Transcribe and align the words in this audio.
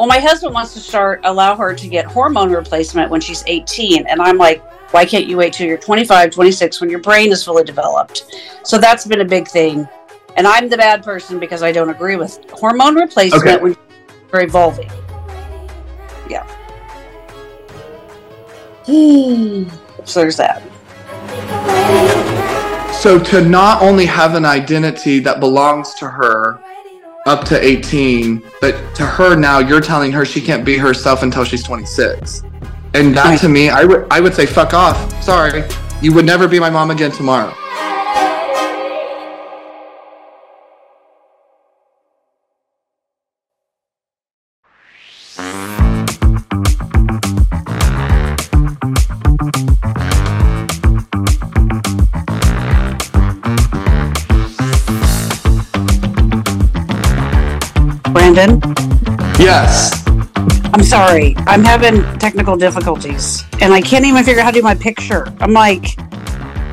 well, 0.00 0.08
my 0.08 0.18
husband 0.18 0.54
wants 0.54 0.72
to 0.72 0.80
start 0.80 1.20
allow 1.24 1.54
her 1.54 1.74
to 1.74 1.86
get 1.86 2.06
hormone 2.06 2.50
replacement 2.50 3.10
when 3.10 3.20
she's 3.20 3.44
18, 3.46 4.06
and 4.06 4.22
I'm 4.22 4.38
like, 4.38 4.64
why 4.94 5.04
can't 5.04 5.26
you 5.26 5.36
wait 5.36 5.52
till 5.52 5.66
you're 5.66 5.76
25, 5.76 6.30
26 6.30 6.80
when 6.80 6.88
your 6.88 7.00
brain 7.00 7.30
is 7.30 7.44
fully 7.44 7.64
developed? 7.64 8.24
So 8.62 8.78
that's 8.78 9.06
been 9.06 9.20
a 9.20 9.26
big 9.26 9.46
thing. 9.46 9.86
And 10.36 10.46
I'm 10.46 10.70
the 10.70 10.78
bad 10.78 11.02
person 11.02 11.38
because 11.38 11.62
I 11.62 11.70
don't 11.70 11.90
agree 11.90 12.16
with 12.16 12.40
hormone 12.48 12.94
replacement 12.94 13.46
Okay. 13.46 13.62
when 13.62 13.76
you're 14.32 14.40
evolving. 14.40 14.90
Yeah. 16.30 16.46
So 20.06 20.20
there's 20.20 20.38
that. 20.38 20.62
So 22.94 23.18
to 23.18 23.44
not 23.46 23.82
only 23.82 24.06
have 24.06 24.34
an 24.34 24.46
identity 24.46 25.18
that 25.18 25.40
belongs 25.40 25.92
to 25.96 26.08
her 26.08 26.58
up 27.30 27.44
to 27.44 27.64
18, 27.64 28.42
but 28.60 28.74
to 28.96 29.06
her 29.06 29.36
now, 29.36 29.60
you're 29.60 29.80
telling 29.80 30.10
her 30.10 30.24
she 30.24 30.40
can't 30.40 30.64
be 30.64 30.76
herself 30.76 31.22
until 31.22 31.44
she's 31.44 31.62
26. 31.62 32.42
And 32.94 33.16
that 33.16 33.24
Right. 33.24 33.40
to 33.40 33.48
me, 33.48 33.70
I 33.70 33.84
would 33.84 34.04
I 34.10 34.18
would 34.18 34.34
say 34.34 34.46
fuck 34.46 34.74
off. 34.74 34.98
Sorry, 35.22 35.62
you 36.02 36.12
would 36.12 36.26
never 36.26 36.48
be 36.48 36.58
my 36.58 36.70
mom 36.70 36.90
again 36.90 37.12
tomorrow. 37.12 37.54
Yes. 59.38 60.02
I'm 60.72 60.82
sorry. 60.82 61.34
I'm 61.40 61.62
having 61.62 62.02
technical 62.18 62.56
difficulties 62.56 63.44
and 63.60 63.74
I 63.74 63.82
can't 63.82 64.06
even 64.06 64.24
figure 64.24 64.40
out 64.40 64.44
how 64.46 64.50
to 64.50 64.58
do 64.60 64.62
my 64.62 64.74
picture. 64.74 65.26
I'm 65.40 65.52
like, 65.52 65.98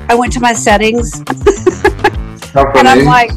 I 0.09 0.15
went 0.15 0.31
to 0.33 0.39
my 0.39 0.53
settings 0.53 1.19
and 2.55 2.87
I'm 2.87 3.03
like, 3.03 3.31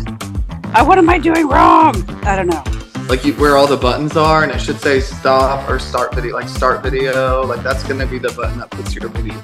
uh, 0.77 0.84
what 0.84 0.98
am 0.98 1.09
I 1.09 1.19
doing 1.19 1.48
wrong? 1.48 1.97
I 2.25 2.37
don't 2.37 2.47
know. 2.47 2.62
like 3.09 3.25
you, 3.25 3.33
where 3.34 3.56
all 3.56 3.67
the 3.67 3.77
buttons 3.77 4.17
are, 4.17 4.44
and 4.44 4.53
it 4.53 4.61
should 4.61 4.81
say 4.81 5.00
stop 5.00 5.69
or 5.69 5.81
start 5.81 6.15
video, 6.15 6.37
like 6.37 6.48
start 6.48 6.84
video. 6.84 7.42
Like 7.44 7.65
that's 7.65 7.83
gonna 7.83 8.06
be 8.06 8.19
the 8.19 8.31
button 8.31 8.61
that 8.61 8.70
puts 8.70 8.94
your 8.94 9.09
video 9.09 9.34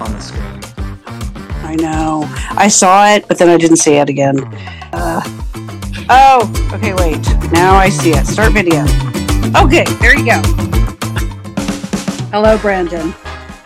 on 0.00 0.10
the 0.12 0.18
screen. 0.18 0.60
I 1.62 1.76
know. 1.76 2.24
I 2.56 2.66
saw 2.66 3.06
it, 3.06 3.28
but 3.28 3.38
then 3.38 3.48
I 3.48 3.58
didn't 3.58 3.76
see 3.76 3.94
it 3.94 4.08
again. 4.08 4.42
Uh, 4.92 5.20
oh, 6.08 6.70
okay, 6.74 6.94
wait. 6.94 7.22
Now 7.52 7.74
I 7.74 7.88
see 7.88 8.10
it. 8.10 8.26
Start 8.26 8.52
video. 8.52 8.82
Okay, 9.56 9.84
there 10.00 10.16
you 10.16 10.24
go. 10.24 10.40
Hello, 12.30 12.58
Brandon. 12.58 13.14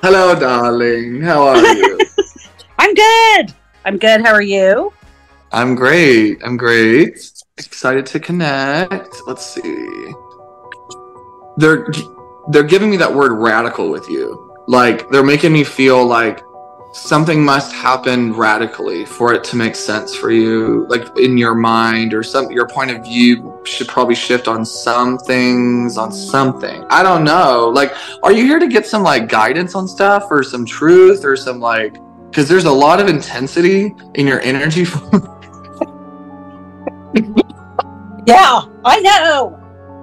Hello, 0.02 0.38
darling. 0.38 1.20
How 1.20 1.48
are 1.48 1.56
you? 1.56 1.98
I'm 2.78 2.94
good. 2.94 3.54
I'm 3.84 3.98
good. 3.98 4.20
How 4.20 4.32
are 4.32 4.42
you? 4.42 4.92
I'm 5.52 5.74
great. 5.74 6.40
I'm 6.44 6.56
great. 6.56 7.32
Excited 7.56 8.06
to 8.06 8.20
connect. 8.20 9.16
Let's 9.26 9.44
see. 9.44 10.12
They're 11.56 11.88
they're 12.50 12.62
giving 12.62 12.90
me 12.90 12.96
that 12.98 13.12
word 13.12 13.32
radical 13.32 13.90
with 13.90 14.08
you. 14.08 14.54
Like 14.68 15.08
they're 15.10 15.24
making 15.24 15.52
me 15.52 15.64
feel 15.64 16.04
like 16.04 16.42
something 16.92 17.44
must 17.44 17.72
happen 17.72 18.32
radically 18.32 19.04
for 19.04 19.32
it 19.34 19.44
to 19.44 19.56
make 19.56 19.76
sense 19.76 20.14
for 20.14 20.30
you 20.30 20.86
like 20.88 21.04
in 21.18 21.36
your 21.36 21.54
mind 21.54 22.14
or 22.14 22.22
some 22.22 22.50
your 22.50 22.66
point 22.66 22.90
of 22.90 23.02
view 23.04 23.60
should 23.64 23.86
probably 23.86 24.14
shift 24.14 24.48
on 24.48 24.64
some 24.64 25.18
things 25.18 25.98
on 25.98 26.10
something 26.10 26.84
i 26.90 27.02
don't 27.02 27.24
know 27.24 27.70
like 27.74 27.92
are 28.22 28.32
you 28.32 28.44
here 28.44 28.58
to 28.58 28.66
get 28.68 28.86
some 28.86 29.02
like 29.02 29.28
guidance 29.28 29.74
on 29.74 29.86
stuff 29.86 30.24
or 30.30 30.42
some 30.42 30.64
truth 30.64 31.24
or 31.24 31.36
some 31.36 31.60
like 31.60 31.96
because 32.30 32.48
there's 32.48 32.64
a 32.64 32.72
lot 32.72 33.00
of 33.00 33.06
intensity 33.08 33.94
in 34.14 34.26
your 34.26 34.40
energy 34.40 34.84
Yeah, 38.26 38.60
I 38.84 39.00
know. 39.00 39.58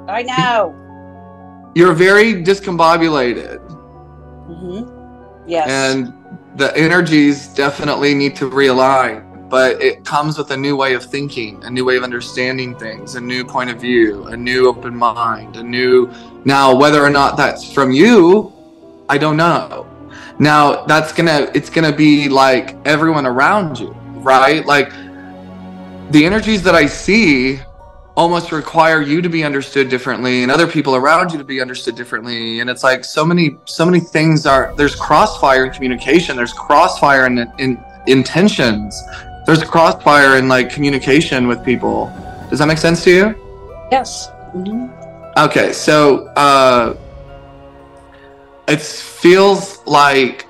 I 0.08 0.24
know. 0.24 0.74
you're 1.76 1.94
very 1.94 2.34
discombobulated 2.44 3.60
hmm 4.48 4.92
Yes. 5.48 5.70
and 5.70 6.12
the 6.56 6.76
energies 6.78 7.48
definitely 7.50 8.14
need 8.14 8.36
to 8.36 8.50
realign 8.50 9.22
but 9.50 9.80
it 9.82 10.04
comes 10.04 10.38
with 10.38 10.50
a 10.52 10.58
new 10.58 10.76
way 10.76 10.94
of 10.94 11.04
thinking 11.04 11.64
a 11.64 11.70
new 11.70 11.86
way 11.86 11.98
of 11.98 12.04
understanding 12.04 12.76
things 12.78 13.16
a 13.16 13.22
new 13.22 13.46
point 13.46 13.70
of 13.70 13.80
view 13.80 14.26
a 14.28 14.38
new 14.38 14.68
open 14.68 14.96
mind 14.96 15.56
a 15.58 15.64
new 15.64 16.12
now 16.46 16.76
whether 16.76 17.04
or 17.04 17.10
not 17.10 17.38
that's 17.38 17.72
from 17.72 17.92
you 17.92 18.52
i 19.10 19.18
don't 19.18 19.38
know. 19.38 19.88
Now 20.38 20.84
that's 20.86 21.14
gonna 21.14 21.50
it's 21.54 21.70
gonna 21.70 21.96
be 21.96 22.28
like 22.28 22.76
everyone 22.86 23.26
around 23.26 23.80
you 23.80 23.96
right? 24.26 24.66
Like 24.66 24.90
the 26.12 26.26
energies 26.26 26.62
that 26.64 26.76
i 26.76 26.86
see 26.86 27.60
almost 28.16 28.52
require 28.52 29.02
you 29.02 29.22
to 29.22 29.30
be 29.30 29.44
understood 29.44 29.90
differently 29.90 30.44
and 30.44 30.52
other 30.52 30.68
people 30.68 30.96
around 30.96 31.32
you 31.32 31.38
to 31.38 31.44
be 31.44 31.60
understood 31.60 31.96
differently. 31.96 32.60
And 32.62 32.70
it's 32.70 32.84
like 32.84 33.04
so 33.04 33.26
many 33.26 33.58
so 33.66 33.86
many 33.86 34.00
things 34.00 34.46
are 34.46 34.74
there's 34.78 34.96
crossfire 34.96 35.66
in 35.66 35.72
communication. 35.72 36.36
There's 36.38 36.54
crossfire 36.54 37.26
in, 37.26 37.52
in 37.60 37.84
intentions. 38.08 39.02
There's 39.46 39.62
a 39.62 39.66
crossfire 39.66 40.38
in 40.38 40.48
like 40.48 40.70
communication 40.70 41.48
with 41.48 41.64
people. 41.64 42.12
Does 42.50 42.60
that 42.60 42.68
make 42.68 42.78
sense 42.78 43.04
to 43.04 43.12
you? 43.12 43.36
Yes. 43.92 44.30
hmm 44.54 44.88
okay 45.38 45.74
so 45.74 46.28
uh 46.38 46.96
it 48.68 48.80
feels 48.82 49.86
like 49.86 50.48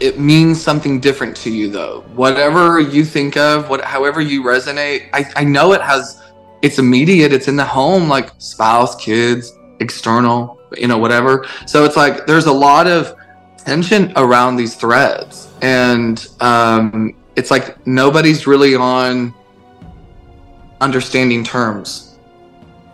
it 0.00 0.18
means 0.18 0.60
something 0.60 1.00
different 1.00 1.36
to 1.36 1.50
you 1.50 1.70
though. 1.70 2.02
Whatever 2.14 2.80
you 2.80 3.04
think 3.04 3.36
of 3.36 3.70
what 3.70 3.82
however 3.82 4.20
you 4.20 4.42
resonate 4.42 5.08
i, 5.14 5.24
I 5.36 5.44
know 5.44 5.72
it 5.72 5.80
has 5.80 6.20
it's 6.62 6.78
immediate 6.78 7.32
it's 7.32 7.48
in 7.48 7.56
the 7.56 7.64
home 7.64 8.08
like 8.08 8.30
spouse 8.38 8.96
kids 8.96 9.52
external 9.80 10.58
you 10.76 10.86
know 10.88 10.98
whatever. 10.98 11.46
So 11.66 11.84
it's 11.84 11.96
like 11.96 12.26
there's 12.26 12.46
a 12.46 12.52
lot 12.52 12.86
of 12.86 13.16
tension 13.56 14.12
around 14.16 14.56
these 14.56 14.74
threads. 14.74 15.52
And 15.62 16.26
um 16.40 17.14
it's 17.36 17.50
like 17.50 17.86
nobody's 17.86 18.46
really 18.46 18.74
on 18.74 19.34
understanding 20.80 21.44
terms. 21.44 22.18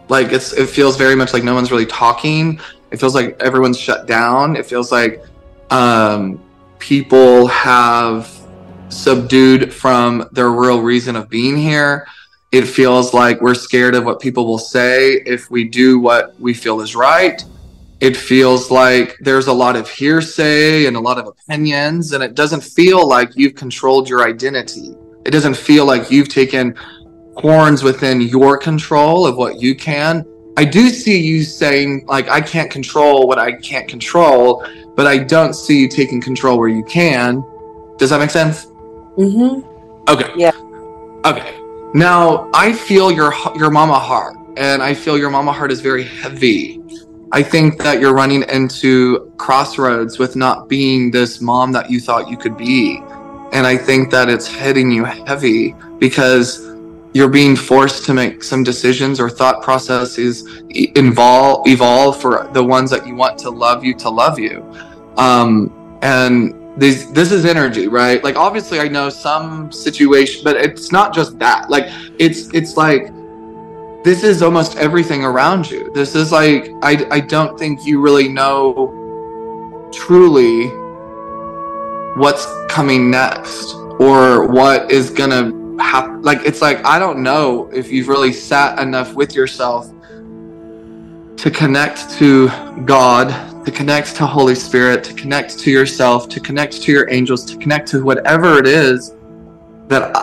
Like 0.09 0.33
it's 0.33 0.53
it 0.53 0.69
feels 0.69 0.97
very 0.97 1.17
much 1.17 1.33
like 1.33 1.45
no 1.45 1.55
one's 1.55 1.71
really 1.71 1.87
talking. 1.87 2.61
It 2.91 3.01
feels 3.01 3.15
like 3.15 3.41
everyone's 3.41 3.79
shut 3.79 4.07
down. 4.07 4.57
It 4.57 4.67
feels 4.67 4.93
like 4.93 5.23
um 5.71 6.41
people 6.79 7.47
have 7.49 8.31
subdued 8.91 9.73
from 9.73 10.29
their 10.33 10.51
real 10.51 10.81
reason 10.81 11.17
of 11.17 11.29
being 11.29 11.57
here 11.57 12.07
it 12.55 12.69
feels 12.69 13.13
like 13.13 13.41
we're 13.41 13.53
scared 13.53 13.97
of 13.97 14.05
what 14.05 14.21
people 14.21 14.47
will 14.47 14.61
say 14.61 15.15
if 15.27 15.51
we 15.51 15.65
do 15.65 15.99
what 15.99 16.39
we 16.41 16.55
feel 16.55 16.81
is 16.81 16.95
right 16.95 17.45
it 17.99 18.17
feels 18.17 18.71
like 18.71 19.17
there's 19.21 19.49
a 19.49 19.53
lot 19.53 19.75
of 19.75 19.91
hearsay 19.91 20.87
and 20.87 20.97
a 20.97 21.01
lot 21.01 21.19
of 21.19 21.27
opinions 21.27 22.13
and 22.13 22.23
it 22.23 22.37
doesn't 22.37 22.63
feel 22.63 23.09
like 23.09 23.35
you've 23.35 23.57
controlled 23.57 24.09
your 24.09 24.23
identity 24.25 24.95
it 25.27 25.33
doesn't 25.33 25.57
feel 25.57 25.85
like 25.85 26.13
you've 26.13 26.29
taken 26.29 26.73
horns 27.37 27.83
within 27.83 28.21
your 28.21 28.57
control 28.57 29.27
of 29.27 29.37
what 29.37 29.61
you 29.61 29.75
can 29.75 30.25
i 30.57 30.65
do 30.65 30.91
see 30.91 31.21
you 31.21 31.43
saying 31.43 32.07
like 32.07 32.29
i 32.29 32.41
can't 32.41 32.71
control 32.71 33.27
what 33.27 33.37
i 33.37 33.51
can't 33.51 33.89
control 33.89 34.65
but 34.95 35.09
i 35.09 35.19
don't 35.19 35.55
see 35.55 35.81
you 35.81 35.89
taking 35.89 36.21
control 36.21 36.57
where 36.57 36.69
you 36.69 36.85
can 36.85 37.43
does 37.99 38.11
that 38.11 38.21
make 38.21 38.31
sense 38.31 38.67
Mm 39.17 39.33
hmm 39.33 39.71
Okay. 40.07 40.31
Yeah. 40.37 40.51
Okay. 41.25 41.64
Now 41.95 42.51
I 42.53 42.73
feel 42.73 43.13
your 43.13 43.33
your 43.55 43.71
mama 43.71 44.01
heart, 44.01 44.37
and 44.57 44.83
I 44.83 44.95
feel 44.95 45.17
your 45.17 45.31
mama 45.31 45.53
heart 45.53 45.71
is 45.71 45.81
very 45.81 46.03
heavy. 46.03 46.81
I 47.31 47.41
think 47.41 47.79
that 47.79 48.01
you're 48.01 48.13
running 48.13 48.43
into 48.51 49.33
crossroads 49.37 50.19
with 50.19 50.35
not 50.35 50.69
being 50.69 51.13
this 51.13 51.41
mom 51.41 51.71
that 51.71 51.89
you 51.93 52.01
thought 52.01 52.29
you 52.29 52.37
could 52.37 52.57
be, 52.57 53.01
and 53.53 53.65
I 53.65 53.77
think 53.77 54.11
that 54.11 54.29
it's 54.29 54.49
hitting 54.49 54.91
you 54.91 55.05
heavy 55.05 55.77
because 56.01 56.69
you're 57.13 57.29
being 57.29 57.55
forced 57.55 58.05
to 58.07 58.13
make 58.13 58.43
some 58.43 58.65
decisions 58.65 59.21
or 59.21 59.31
thought 59.31 59.63
processes 59.63 60.63
e- 60.71 60.91
involve 60.97 61.65
evolve 61.69 62.21
for 62.21 62.51
the 62.55 62.65
ones 62.65 62.91
that 62.91 63.07
you 63.07 63.15
want 63.15 63.39
to 63.39 63.51
love 63.51 63.85
you 63.85 63.95
to 63.99 64.11
love 64.11 64.37
you, 64.37 64.65
um, 65.17 65.71
and 66.03 66.53
this 66.77 67.07
this 67.07 67.31
is 67.33 67.45
energy 67.45 67.89
right? 67.89 68.23
Like 68.23 68.37
obviously 68.37 68.81
i 68.81 68.89
know 68.89 69.09
some 69.09 69.71
situation 69.71 70.43
but 70.45 70.57
it's 70.57 70.91
not 70.93 71.15
just 71.15 71.39
that. 71.39 71.71
Like 71.71 71.87
it's 72.19 72.53
it's 72.55 72.77
like 72.77 73.13
this 74.05 74.23
is 74.23 74.43
almost 74.43 74.77
everything 74.77 75.25
around 75.25 75.71
you. 75.71 75.91
This 75.93 76.15
is 76.15 76.33
like 76.33 76.71
i 76.83 77.07
i 77.11 77.21
don't 77.21 77.59
think 77.59 77.85
you 77.85 78.01
really 78.01 78.29
know 78.29 79.91
truly 79.93 80.69
what's 82.17 82.47
coming 82.69 83.11
next 83.11 83.75
or 83.99 84.47
what 84.47 84.91
is 84.91 85.11
gonna 85.11 85.53
happen 85.81 86.23
like 86.23 86.39
it's 86.45 86.63
like 86.63 86.85
i 86.85 86.99
don't 86.99 87.21
know 87.21 87.69
if 87.73 87.91
you've 87.91 88.07
really 88.07 88.33
sat 88.33 88.79
enough 88.79 89.15
with 89.15 89.35
yourself 89.35 89.93
to 91.37 91.51
connect 91.51 92.11
to 92.13 92.49
God, 92.87 93.29
to 93.65 93.71
connect 93.71 94.15
to 94.17 94.27
Holy 94.27 94.55
Spirit, 94.55 95.03
to 95.05 95.15
connect 95.15 95.59
to 95.61 95.71
yourself, 95.71 96.29
to 96.29 96.41
connect 96.41 96.83
to 96.83 96.93
your 96.93 97.11
angels, 97.11 97.45
to 97.47 97.57
connect 97.57 97.89
to 97.89 98.05
whatever 98.05 98.59
it 98.59 98.67
is 98.67 99.15
that 99.89 100.15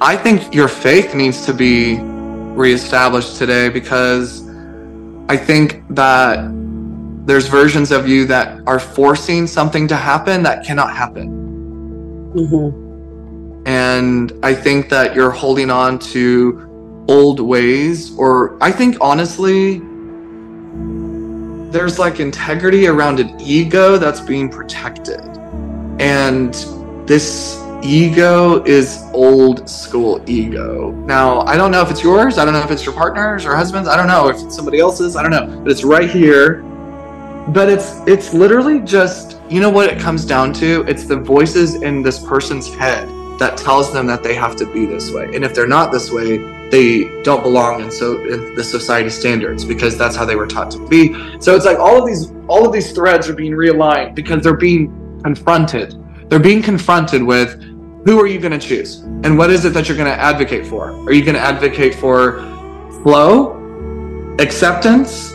I 0.00 0.16
think 0.16 0.54
your 0.54 0.68
faith 0.68 1.14
needs 1.14 1.44
to 1.46 1.54
be 1.54 1.98
reestablished 2.00 3.36
today 3.36 3.68
because 3.68 4.46
I 5.28 5.36
think 5.36 5.82
that 5.90 6.50
there's 7.24 7.46
versions 7.46 7.92
of 7.92 8.08
you 8.08 8.26
that 8.26 8.60
are 8.66 8.80
forcing 8.80 9.46
something 9.46 9.86
to 9.88 9.96
happen 9.96 10.42
that 10.42 10.64
cannot 10.66 10.94
happen. 10.94 12.32
Mm-hmm. 12.34 13.68
And 13.68 14.32
I 14.42 14.54
think 14.54 14.88
that 14.88 15.14
you're 15.14 15.30
holding 15.30 15.70
on 15.70 15.98
to 16.10 17.04
old 17.08 17.38
ways, 17.38 18.16
or 18.18 18.56
I 18.62 18.72
think 18.72 18.96
honestly, 19.00 19.80
there's 21.72 21.98
like 21.98 22.20
integrity 22.20 22.86
around 22.86 23.18
an 23.18 23.40
ego 23.40 23.96
that's 23.96 24.20
being 24.20 24.48
protected. 24.48 25.20
And 25.98 26.54
this 27.06 27.58
ego 27.82 28.62
is 28.64 29.02
old 29.14 29.68
school 29.68 30.22
ego. 30.28 30.90
Now, 30.90 31.40
I 31.40 31.56
don't 31.56 31.70
know 31.70 31.82
if 31.82 31.90
it's 31.90 32.02
yours. 32.02 32.38
I 32.38 32.44
don't 32.44 32.54
know 32.54 32.62
if 32.62 32.70
it's 32.70 32.84
your 32.84 32.94
partner's 32.94 33.46
or 33.46 33.56
husband's. 33.56 33.88
I 33.88 33.96
don't 33.96 34.06
know 34.06 34.28
if 34.28 34.36
it's 34.42 34.54
somebody 34.54 34.78
else's. 34.78 35.16
I 35.16 35.22
don't 35.22 35.30
know. 35.30 35.60
But 35.62 35.72
it's 35.72 35.82
right 35.82 36.08
here. 36.08 36.62
But 37.48 37.68
it's 37.68 38.00
it's 38.06 38.32
literally 38.32 38.80
just 38.80 39.38
you 39.48 39.60
know 39.60 39.70
what 39.70 39.90
it 39.90 39.98
comes 39.98 40.24
down 40.24 40.52
to? 40.54 40.84
It's 40.86 41.06
the 41.06 41.16
voices 41.16 41.82
in 41.82 42.02
this 42.02 42.18
person's 42.24 42.72
head 42.72 43.08
that 43.42 43.58
tells 43.58 43.92
them 43.92 44.06
that 44.06 44.22
they 44.22 44.34
have 44.34 44.54
to 44.56 44.66
be 44.66 44.86
this 44.86 45.10
way. 45.10 45.24
And 45.34 45.44
if 45.44 45.52
they're 45.52 45.66
not 45.66 45.90
this 45.90 46.10
way, 46.10 46.38
they 46.70 47.04
don't 47.22 47.42
belong 47.42 47.82
in 47.82 47.90
so 47.90 48.24
in 48.24 48.54
the 48.54 48.64
society 48.64 49.10
standards 49.10 49.64
because 49.64 49.98
that's 49.98 50.16
how 50.16 50.24
they 50.24 50.36
were 50.36 50.46
taught 50.46 50.70
to 50.70 50.88
be. 50.88 51.12
So 51.40 51.54
it's 51.54 51.66
like 51.66 51.78
all 51.78 51.98
of 52.00 52.06
these 52.06 52.32
all 52.46 52.64
of 52.64 52.72
these 52.72 52.92
threads 52.92 53.28
are 53.28 53.34
being 53.34 53.52
realigned 53.52 54.14
because 54.14 54.42
they're 54.42 54.56
being 54.56 55.20
confronted. 55.22 55.94
They're 56.30 56.38
being 56.38 56.62
confronted 56.62 57.22
with 57.22 57.60
who 58.06 58.20
are 58.20 58.26
you 58.26 58.40
going 58.40 58.58
to 58.58 58.58
choose? 58.58 59.00
And 59.24 59.36
what 59.36 59.50
is 59.50 59.64
it 59.64 59.74
that 59.74 59.88
you're 59.88 59.96
going 59.96 60.10
to 60.10 60.20
advocate 60.20 60.66
for? 60.66 60.90
Are 60.90 61.12
you 61.12 61.24
going 61.24 61.34
to 61.34 61.40
advocate 61.40 61.94
for 61.94 62.40
flow, 63.02 64.36
acceptance, 64.38 65.32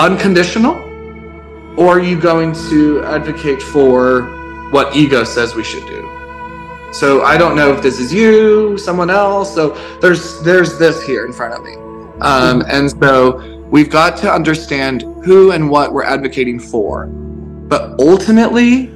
unconditional? 0.00 0.74
Or 1.78 1.98
are 1.98 2.00
you 2.00 2.20
going 2.20 2.52
to 2.70 3.02
advocate 3.04 3.62
for 3.62 4.22
what 4.70 4.94
ego 4.94 5.24
says 5.24 5.54
we 5.54 5.64
should 5.64 5.86
do? 5.86 6.11
So 6.92 7.22
I 7.22 7.38
don't 7.38 7.56
know 7.56 7.72
if 7.72 7.82
this 7.82 7.98
is 7.98 8.12
you, 8.12 8.76
someone 8.76 9.08
else. 9.08 9.54
So 9.54 9.70
there's 10.00 10.42
there's 10.42 10.78
this 10.78 11.02
here 11.02 11.24
in 11.24 11.32
front 11.32 11.54
of 11.54 11.64
me, 11.64 11.74
um, 12.20 12.62
and 12.68 12.90
so 12.90 13.64
we've 13.70 13.88
got 13.88 14.18
to 14.18 14.30
understand 14.30 15.02
who 15.24 15.52
and 15.52 15.70
what 15.70 15.94
we're 15.94 16.04
advocating 16.04 16.60
for. 16.60 17.06
But 17.06 17.98
ultimately, 17.98 18.88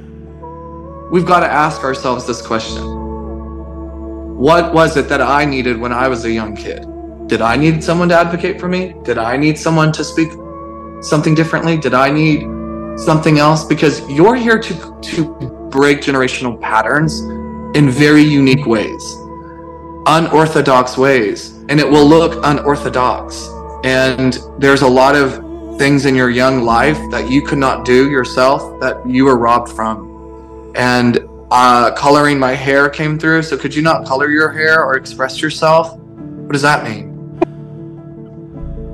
we've 1.11 1.25
got 1.25 1.39
to 1.39 1.51
ask 1.51 1.83
ourselves 1.83 2.27
this 2.27 2.39
question 2.39 2.83
What 4.37 4.75
was 4.75 4.95
it 4.95 5.09
that 5.09 5.21
I 5.21 5.43
needed 5.45 5.79
when 5.79 5.91
I 5.91 6.07
was 6.07 6.23
a 6.25 6.31
young 6.31 6.55
kid? 6.55 6.85
Did 7.27 7.41
I 7.41 7.55
need 7.57 7.83
someone 7.83 8.09
to 8.09 8.15
advocate 8.15 8.59
for 8.59 8.67
me? 8.67 8.93
Did 9.03 9.17
I 9.17 9.37
need 9.37 9.57
someone 9.57 9.91
to 9.93 10.03
speak 10.03 10.29
something 11.01 11.33
differently? 11.33 11.77
Did 11.77 11.95
I 11.95 12.11
need 12.11 12.41
something 12.99 13.39
else? 13.39 13.65
Because 13.65 14.07
you're 14.07 14.35
here 14.35 14.59
to, 14.59 14.99
to 15.01 15.69
break 15.71 15.99
generational 16.01 16.61
patterns 16.61 17.21
in 17.77 17.91
very 17.91 18.23
unique 18.23 18.65
ways, 18.65 19.15
unorthodox 20.07 20.97
ways, 20.97 21.51
and 21.69 21.79
it 21.79 21.87
will 21.87 22.07
look 22.07 22.43
unorthodox. 22.43 23.47
And 23.83 24.39
there's 24.57 24.81
a 24.81 24.87
lot 24.87 25.15
of 25.15 25.77
things 25.77 26.07
in 26.07 26.15
your 26.15 26.31
young 26.31 26.63
life 26.63 26.97
that 27.11 27.29
you 27.29 27.43
could 27.43 27.59
not 27.59 27.85
do 27.85 28.09
yourself 28.09 28.79
that 28.79 29.07
you 29.07 29.25
were 29.25 29.37
robbed 29.37 29.71
from 29.71 30.73
and 30.75 31.19
uh, 31.51 31.91
coloring 31.91 32.39
my 32.39 32.53
hair 32.53 32.89
came 32.89 33.19
through. 33.19 33.43
So 33.43 33.55
could 33.55 33.75
you 33.75 33.83
not 33.83 34.07
color 34.07 34.31
your 34.31 34.49
hair 34.49 34.83
or 34.83 34.97
express 34.97 35.39
yourself? 35.39 35.95
What 35.97 36.53
does 36.53 36.63
that 36.63 36.83
mean? 36.83 37.13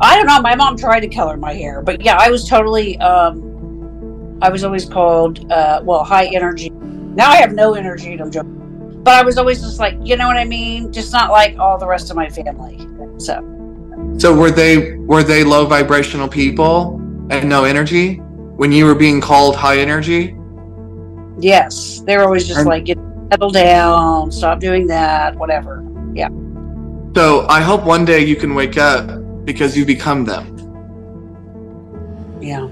I 0.02 0.18
don't 0.18 0.28
know. 0.28 0.42
My 0.42 0.56
mom 0.56 0.76
tried 0.76 1.00
to 1.00 1.08
color 1.08 1.38
my 1.38 1.54
hair, 1.54 1.82
but 1.82 2.02
yeah, 2.02 2.18
I 2.20 2.30
was 2.30 2.50
totally. 2.50 2.98
Um, 2.98 4.40
I 4.42 4.50
was 4.50 4.66
always 4.66 4.84
called 4.84 5.50
uh, 5.50 5.82
well 5.86 6.04
high 6.04 6.26
energy. 6.26 6.70
Now 6.70 7.30
I 7.30 7.38
have 7.38 7.54
no 7.54 7.76
energy, 7.76 8.20
I'm 8.20 8.30
joking. 8.30 8.63
But 9.04 9.16
I 9.16 9.24
was 9.24 9.38
always 9.38 9.62
just 9.62 9.80
like, 9.80 9.98
you 10.02 10.16
know 10.16 10.28
what 10.28 10.38
I 10.38 10.46
mean? 10.46 10.92
Just 10.92 11.12
not 11.12 11.30
like 11.30 11.58
all 11.60 11.78
the 11.78 11.86
rest 11.86 12.10
of 12.10 12.16
my 12.16 12.30
family. 12.30 12.78
So. 13.20 13.50
So 14.18 14.36
were 14.36 14.52
they 14.52 14.96
were 14.96 15.24
they 15.24 15.44
low 15.44 15.66
vibrational 15.66 16.28
people 16.28 17.02
and 17.30 17.50
no 17.50 17.66
energy 17.66 18.16
when 18.56 18.72
you 18.72 18.86
were 18.86 18.96
being 18.96 19.20
called 19.20 19.56
high 19.56 19.78
energy? 19.78 20.36
Yes, 21.40 22.02
they're 22.06 22.24
always 22.24 22.48
just 22.48 22.66
like, 22.66 22.86
get 22.86 22.98
settle 23.32 23.50
down, 23.50 24.32
stop 24.32 24.60
doing 24.60 24.88
that, 24.88 25.36
whatever. 25.36 25.84
Yeah. 26.14 26.30
So 27.16 27.46
I 27.50 27.62
hope 27.62 27.84
one 27.84 28.06
day 28.06 28.24
you 28.24 28.36
can 28.36 28.54
wake 28.56 28.78
up 28.78 29.46
because 29.46 29.76
you 29.76 29.86
become 29.86 30.24
them. 30.24 30.50
Yeah. 32.42 32.68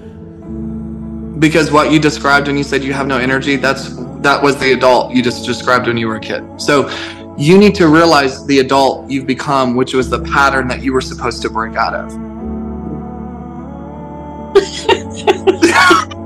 Because 1.39 1.71
what 1.71 1.91
you 1.91 1.99
described 1.99 2.47
when 2.47 2.57
you 2.57 2.63
said 2.63 2.83
you 2.83 2.93
have 2.93 3.07
no 3.07 3.17
energy, 3.17 3.55
that's 3.55 3.89
that 4.21 4.41
was 4.41 4.57
the 4.57 4.73
adult 4.73 5.13
you 5.13 5.21
just 5.21 5.45
described 5.45 5.87
when 5.87 5.97
you 5.97 6.07
were 6.07 6.15
a 6.15 6.19
kid. 6.19 6.61
So 6.61 6.89
you 7.37 7.57
need 7.57 7.75
to 7.75 7.87
realize 7.87 8.45
the 8.45 8.59
adult 8.59 9.09
you've 9.09 9.27
become, 9.27 9.75
which 9.75 9.93
was 9.93 10.09
the 10.09 10.21
pattern 10.21 10.67
that 10.67 10.83
you 10.83 10.93
were 10.93 11.01
supposed 11.01 11.41
to 11.41 11.49
break 11.49 11.75
out 11.75 11.93
of. 11.93 12.11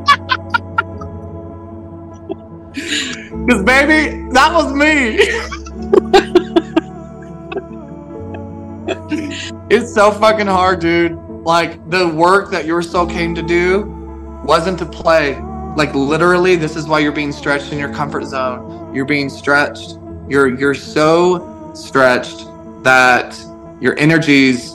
Because, 3.46 3.64
baby, 3.64 4.28
that 4.32 4.52
was 4.52 4.74
me. 4.74 5.20
it's 9.70 9.94
so 9.94 10.12
fucking 10.12 10.48
hard, 10.48 10.80
dude. 10.80 11.14
Like, 11.44 11.88
the 11.92 12.08
work 12.08 12.50
that 12.50 12.66
your 12.66 12.82
soul 12.82 13.06
came 13.06 13.36
to 13.36 13.44
do 13.44 14.42
wasn't 14.44 14.80
to 14.80 14.86
play. 14.88 15.40
Like, 15.76 15.94
literally, 15.94 16.56
this 16.56 16.76
is 16.76 16.88
why 16.88 17.00
you're 17.00 17.12
being 17.12 17.32
stretched 17.32 17.72
in 17.72 17.80
your 17.80 17.94
comfort 17.94 18.24
zone. 18.26 18.94
You're 18.96 19.06
being 19.06 19.30
stretched. 19.30 19.98
You're 20.28 20.58
you're 20.58 20.74
so 20.74 21.74
stretched 21.76 22.48
that 22.84 23.38
your 23.82 23.98
energies 24.00 24.74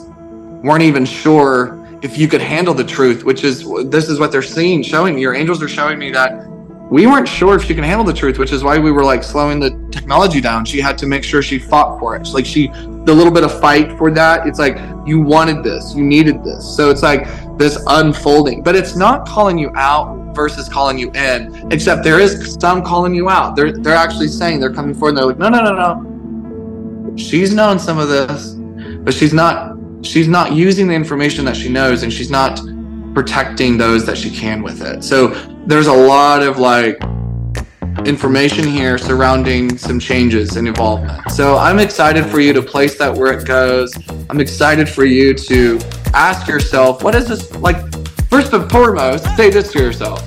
weren't 0.63 0.83
even 0.83 1.05
sure 1.05 1.77
if 2.01 2.17
you 2.17 2.27
could 2.27 2.41
handle 2.41 2.73
the 2.73 2.83
truth, 2.83 3.23
which 3.23 3.43
is 3.43 3.67
this 3.85 4.09
is 4.09 4.19
what 4.19 4.31
they're 4.31 4.41
seeing, 4.41 4.83
showing 4.83 5.15
me. 5.15 5.21
Your 5.21 5.33
angels 5.33 5.61
are 5.61 5.67
showing 5.67 5.99
me 5.99 6.11
that 6.11 6.47
we 6.91 7.07
weren't 7.07 7.27
sure 7.27 7.55
if 7.55 7.63
she 7.63 7.73
can 7.73 7.85
handle 7.85 8.05
the 8.05 8.13
truth, 8.13 8.37
which 8.37 8.51
is 8.51 8.65
why 8.65 8.77
we 8.77 8.91
were 8.91 9.03
like 9.03 9.23
slowing 9.23 9.61
the 9.61 9.71
technology 9.91 10.41
down. 10.41 10.65
She 10.65 10.81
had 10.81 10.97
to 10.97 11.07
make 11.07 11.23
sure 11.23 11.41
she 11.41 11.57
fought 11.57 11.97
for 11.99 12.17
it. 12.17 12.27
Like 12.33 12.45
she, 12.45 12.67
the 12.67 13.13
little 13.13 13.31
bit 13.31 13.45
of 13.45 13.59
fight 13.61 13.97
for 13.97 14.11
that, 14.11 14.45
it's 14.45 14.59
like 14.59 14.77
you 15.05 15.21
wanted 15.21 15.63
this, 15.63 15.95
you 15.95 16.03
needed 16.03 16.43
this. 16.43 16.75
So 16.75 16.89
it's 16.89 17.01
like 17.01 17.27
this 17.57 17.81
unfolding, 17.87 18.61
but 18.61 18.75
it's 18.75 18.95
not 18.95 19.25
calling 19.25 19.57
you 19.57 19.71
out 19.75 20.20
versus 20.33 20.67
calling 20.69 20.97
you 20.97 21.11
in, 21.11 21.71
except 21.71 22.03
there 22.03 22.19
is 22.19 22.57
some 22.59 22.83
calling 22.83 23.13
you 23.13 23.29
out. 23.29 23.55
They're 23.55 23.71
they're 23.71 23.95
actually 23.95 24.27
saying 24.27 24.59
they're 24.59 24.73
coming 24.73 24.93
forward. 24.93 25.09
And 25.09 25.17
they're 25.17 25.25
like, 25.25 25.37
no, 25.39 25.49
no, 25.49 25.63
no, 25.63 25.73
no. 25.75 27.17
She's 27.17 27.53
known 27.53 27.79
some 27.79 27.97
of 27.97 28.09
this, 28.09 28.55
but 29.03 29.13
she's 29.13 29.33
not. 29.33 29.77
She's 30.03 30.27
not 30.27 30.53
using 30.53 30.87
the 30.87 30.95
information 30.95 31.45
that 31.45 31.55
she 31.55 31.69
knows, 31.69 32.01
and 32.01 32.11
she's 32.11 32.31
not 32.31 32.59
protecting 33.13 33.77
those 33.77 34.05
that 34.05 34.17
she 34.17 34.31
can 34.31 34.63
with 34.63 34.81
it. 34.81 35.03
So 35.03 35.27
there's 35.67 35.87
a 35.87 35.93
lot 35.93 36.41
of 36.41 36.57
like 36.57 36.99
information 38.07 38.65
here 38.65 38.97
surrounding 38.97 39.77
some 39.77 39.99
changes 39.99 40.55
and 40.55 40.67
involvement. 40.67 41.29
So 41.29 41.57
I'm 41.57 41.77
excited 41.77 42.25
for 42.25 42.39
you 42.39 42.51
to 42.53 42.61
place 42.61 42.97
that 42.97 43.13
where 43.13 43.37
it 43.37 43.45
goes. 43.45 43.93
I'm 44.29 44.39
excited 44.39 44.89
for 44.89 45.05
you 45.05 45.33
to 45.33 45.79
ask 46.13 46.47
yourself, 46.47 47.03
what 47.03 47.13
is 47.15 47.27
this 47.27 47.53
like? 47.57 47.77
First 48.31 48.53
and 48.53 48.71
foremost, 48.71 49.25
say 49.35 49.49
this 49.49 49.73
to 49.73 49.79
yourself, 49.79 50.25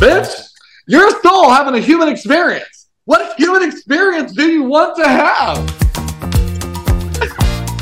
bitch, 0.00 0.48
you're 0.86 1.08
a 1.08 1.20
soul 1.20 1.50
having 1.50 1.74
a 1.74 1.78
human 1.78 2.08
experience. 2.08 2.88
What 3.04 3.36
human 3.36 3.62
experience 3.62 4.32
do 4.32 4.50
you 4.50 4.62
want 4.62 4.96
to 4.96 5.06
have? 5.06 5.58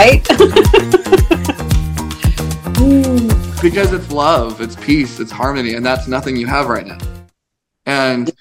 Right? 0.01 0.27
because 3.63 3.93
it's 3.93 4.11
love, 4.11 4.61
it's 4.61 4.75
peace, 4.75 5.21
it's 5.21 5.31
harmony, 5.31 5.75
and 5.75 5.87
that's 5.87 6.09
nothing 6.09 6.35
you 6.35 6.49
have 6.49 6.67
right 6.67 6.85
now. 6.85 6.99
And 7.87 8.33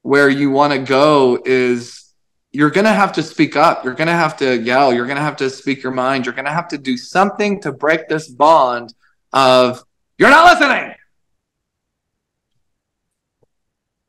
where 0.00 0.30
you 0.30 0.50
want 0.50 0.72
to 0.72 0.78
go 0.78 1.38
is 1.44 2.14
you're 2.52 2.70
going 2.70 2.86
to 2.86 2.94
have 2.94 3.12
to 3.12 3.22
speak 3.22 3.56
up. 3.56 3.84
You're 3.84 3.92
going 3.92 4.08
to 4.08 4.14
have 4.14 4.38
to 4.38 4.56
yell. 4.56 4.90
You're 4.90 5.04
going 5.04 5.18
to 5.18 5.22
have 5.22 5.36
to 5.36 5.50
speak 5.50 5.82
your 5.82 5.92
mind. 5.92 6.24
You're 6.24 6.34
going 6.34 6.46
to 6.46 6.50
have 6.50 6.68
to 6.68 6.78
do 6.78 6.96
something 6.96 7.60
to 7.60 7.72
break 7.72 8.08
this 8.08 8.26
bond 8.26 8.94
of, 9.34 9.82
you're 10.18 10.30
not 10.30 10.60
listening. 10.60 10.94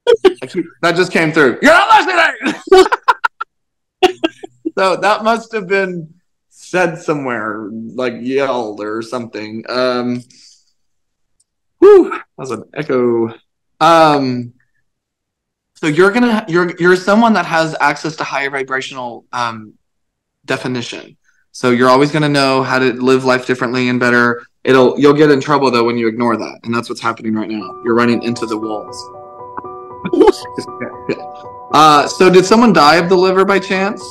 that 0.82 0.96
just 0.96 1.12
came 1.12 1.32
through. 1.32 1.60
You're 1.62 1.74
not 1.74 2.08
listening. 2.08 2.92
so 4.78 4.96
that 4.98 5.24
must 5.24 5.52
have 5.54 5.68
been 5.68 6.14
said 6.50 6.98
somewhere, 6.98 7.70
like 7.72 8.14
yelled 8.20 8.82
or 8.82 9.02
something. 9.02 9.64
Um, 9.70 10.24
Whew, 11.80 12.10
that 12.10 12.26
was 12.38 12.52
an 12.52 12.64
echo. 12.74 13.34
Um, 13.80 14.54
so 15.76 15.88
you're 15.88 16.12
gonna 16.12 16.44
you're 16.48 16.76
you're 16.80 16.96
someone 16.96 17.34
that 17.34 17.46
has 17.46 17.76
access 17.80 18.16
to 18.18 18.24
higher 18.24 18.50
vibrational 18.50 19.26
um, 19.32 19.74
definition. 20.46 21.18
So 21.52 21.72
you're 21.72 21.90
always 21.90 22.12
gonna 22.12 22.30
know 22.30 22.64
how 22.64 22.80
to 22.80 22.94
live 22.94 23.26
life 23.26 23.46
differently 23.46 23.90
and 23.90 24.00
better. 24.00 24.44
It'll 24.68 25.00
you'll 25.00 25.14
get 25.14 25.32
in 25.32 25.40
trouble 25.40 25.72
though 25.72 25.84
when 25.86 25.98
you 25.98 26.08
ignore 26.08 26.36
that, 26.38 26.60
and 26.64 26.76
that's 26.76 26.90
what's 26.90 27.02
happening 27.02 27.34
right 27.34 27.50
now. 27.50 27.82
You're 27.86 27.96
running 27.96 28.22
into 28.24 28.46
the 28.46 28.58
walls. 28.58 28.98
uh, 31.74 32.08
so 32.08 32.30
did 32.30 32.46
someone 32.46 32.74
die 32.74 32.96
of 32.98 33.08
the 33.10 33.16
liver 33.16 33.46
by 33.46 33.60
chance? 33.60 34.02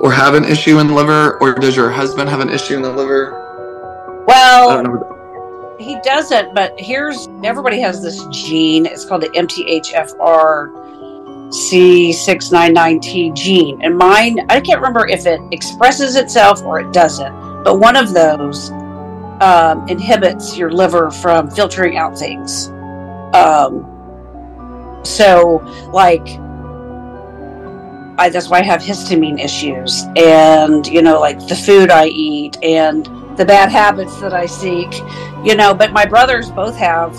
Or 0.00 0.10
have 0.12 0.34
an 0.34 0.44
issue 0.44 0.78
in 0.80 0.88
the 0.88 0.94
liver? 0.94 1.40
Or 1.40 1.54
does 1.54 1.76
your 1.76 1.90
husband 1.90 2.28
have 2.28 2.40
an 2.40 2.50
issue 2.50 2.74
in 2.76 2.82
the 2.82 2.92
liver? 2.92 3.34
I 3.36 4.24
Well, 4.26 4.82
don't 4.82 4.84
know. 4.84 5.76
he 5.78 5.98
doesn't, 6.02 6.54
but 6.54 6.78
here's 6.78 7.28
everybody 7.44 7.80
has 7.80 8.02
this 8.02 8.24
gene. 8.30 8.86
It's 8.86 9.04
called 9.04 9.22
the 9.22 9.28
MTHFR 9.28 10.70
C699T 11.50 13.34
gene. 13.34 13.80
And 13.82 13.96
mine, 13.96 14.38
I 14.48 14.60
can't 14.60 14.80
remember 14.80 15.06
if 15.06 15.26
it 15.26 15.40
expresses 15.52 16.16
itself 16.16 16.62
or 16.62 16.80
it 16.80 16.92
doesn't, 16.92 17.32
but 17.64 17.78
one 17.78 17.96
of 17.96 18.12
those 18.12 18.70
um, 19.40 19.86
inhibits 19.88 20.56
your 20.56 20.70
liver 20.70 21.10
from 21.10 21.50
filtering 21.50 21.96
out 21.96 22.18
things. 22.18 22.68
Um, 23.34 23.88
so, 25.04 25.58
like, 25.92 26.26
I, 28.18 28.28
that's 28.30 28.48
why 28.48 28.58
I 28.58 28.62
have 28.62 28.80
histamine 28.82 29.42
issues, 29.42 30.04
and 30.16 30.86
you 30.86 31.02
know, 31.02 31.18
like 31.18 31.38
the 31.48 31.56
food 31.56 31.90
I 31.90 32.06
eat 32.06 32.56
and 32.62 33.06
the 33.36 33.44
bad 33.44 33.70
habits 33.70 34.20
that 34.20 34.32
I 34.34 34.46
seek, 34.46 34.92
you 35.42 35.56
know. 35.56 35.74
But 35.74 35.92
my 35.92 36.04
brothers 36.04 36.50
both 36.50 36.76
have, 36.76 37.16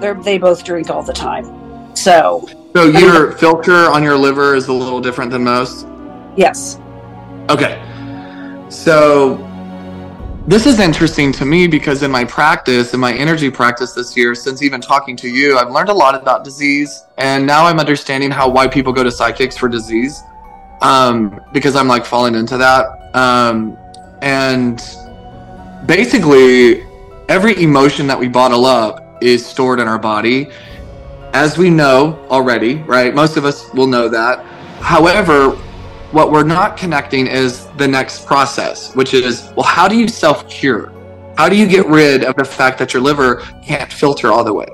they 0.00 0.12
they 0.22 0.38
both 0.38 0.64
drink 0.64 0.90
all 0.90 1.02
the 1.02 1.12
time. 1.14 1.96
So, 1.96 2.46
So 2.74 2.84
your 2.84 3.32
filter 3.32 3.90
on 3.90 4.02
your 4.02 4.16
liver 4.16 4.54
is 4.54 4.68
a 4.68 4.72
little 4.72 5.00
different 5.00 5.30
than 5.30 5.44
most? 5.44 5.86
yes, 6.36 6.78
Okay. 7.50 7.82
So 8.68 9.36
this 10.46 10.66
is 10.66 10.80
interesting 10.80 11.30
to 11.32 11.44
me 11.44 11.68
because 11.68 12.02
in 12.02 12.10
my 12.10 12.24
practice, 12.24 12.94
in 12.94 13.00
my 13.00 13.12
energy 13.14 13.50
practice 13.50 13.92
this 13.92 14.16
year, 14.16 14.34
since 14.34 14.60
even 14.60 14.80
talking 14.80 15.16
to 15.16 15.28
you, 15.28 15.56
I've 15.56 15.70
learned 15.70 15.88
a 15.88 15.94
lot 15.94 16.14
about 16.14 16.42
disease, 16.42 17.04
and 17.18 17.46
now 17.46 17.64
I'm 17.64 17.78
understanding 17.78 18.30
how 18.30 18.48
why 18.48 18.66
people 18.66 18.92
go 18.92 19.04
to 19.04 19.10
psychics 19.10 19.56
for 19.56 19.68
disease, 19.68 20.20
um, 20.80 21.40
because 21.52 21.76
I'm 21.76 21.86
like 21.86 22.04
falling 22.04 22.34
into 22.34 22.56
that, 22.56 23.14
um, 23.14 23.78
and 24.20 24.82
basically 25.86 26.84
every 27.28 27.62
emotion 27.62 28.08
that 28.08 28.18
we 28.18 28.26
bottle 28.26 28.66
up 28.66 29.22
is 29.22 29.46
stored 29.46 29.78
in 29.78 29.86
our 29.86 29.98
body, 29.98 30.48
as 31.34 31.56
we 31.56 31.70
know 31.70 32.18
already, 32.30 32.76
right? 32.82 33.14
Most 33.14 33.36
of 33.36 33.44
us 33.44 33.72
will 33.74 33.86
know 33.86 34.08
that. 34.08 34.44
However, 34.80 35.56
what 36.12 36.30
we're 36.30 36.44
not 36.44 36.76
connecting 36.76 37.26
is 37.26 37.66
the 37.78 37.88
next 37.88 38.26
process, 38.26 38.94
which 38.94 39.14
is, 39.14 39.50
well, 39.56 39.64
how 39.64 39.88
do 39.88 39.96
you 39.96 40.06
self 40.06 40.48
cure? 40.48 40.92
How 41.36 41.48
do 41.48 41.56
you 41.56 41.66
get 41.66 41.86
rid 41.86 42.24
of 42.24 42.36
the 42.36 42.44
fact 42.44 42.78
that 42.78 42.92
your 42.92 43.02
liver 43.02 43.36
can't 43.64 43.90
filter 43.90 44.30
all 44.30 44.44
the 44.44 44.52
way? 44.52 44.68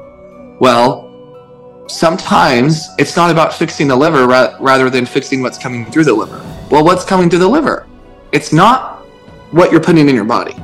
Well, 0.61 1.85
sometimes 1.89 2.89
it's 2.99 3.17
not 3.17 3.31
about 3.31 3.55
fixing 3.55 3.87
the 3.87 3.97
liver 3.97 4.27
ra- 4.27 4.57
rather 4.59 4.91
than 4.91 5.07
fixing 5.07 5.41
what's 5.41 5.57
coming 5.57 5.87
through 5.87 6.05
the 6.05 6.13
liver. 6.13 6.45
Well, 6.71 6.85
what's 6.85 7.05
coming 7.05 7.31
through 7.31 7.39
the 7.39 7.49
liver? 7.49 7.87
It's 8.33 8.53
not 8.53 8.99
what 9.53 9.71
you're 9.71 9.81
putting 9.81 10.09
in 10.09 10.15
your 10.15 10.25
body. 10.25 10.55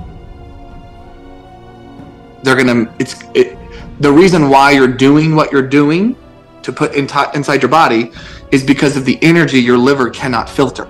They're 2.42 2.56
gonna. 2.56 2.92
It's 2.98 3.22
it, 3.34 3.56
the 4.00 4.12
reason 4.12 4.50
why 4.50 4.72
you're 4.72 4.88
doing 4.88 5.36
what 5.36 5.52
you're 5.52 5.66
doing 5.66 6.16
to 6.62 6.72
put 6.72 6.94
in 6.94 7.08
inside 7.34 7.62
your 7.62 7.70
body 7.70 8.10
is 8.50 8.62
because 8.64 8.96
of 8.96 9.04
the 9.04 9.18
energy 9.22 9.58
your 9.60 9.78
liver 9.78 10.10
cannot 10.10 10.48
filter. 10.48 10.86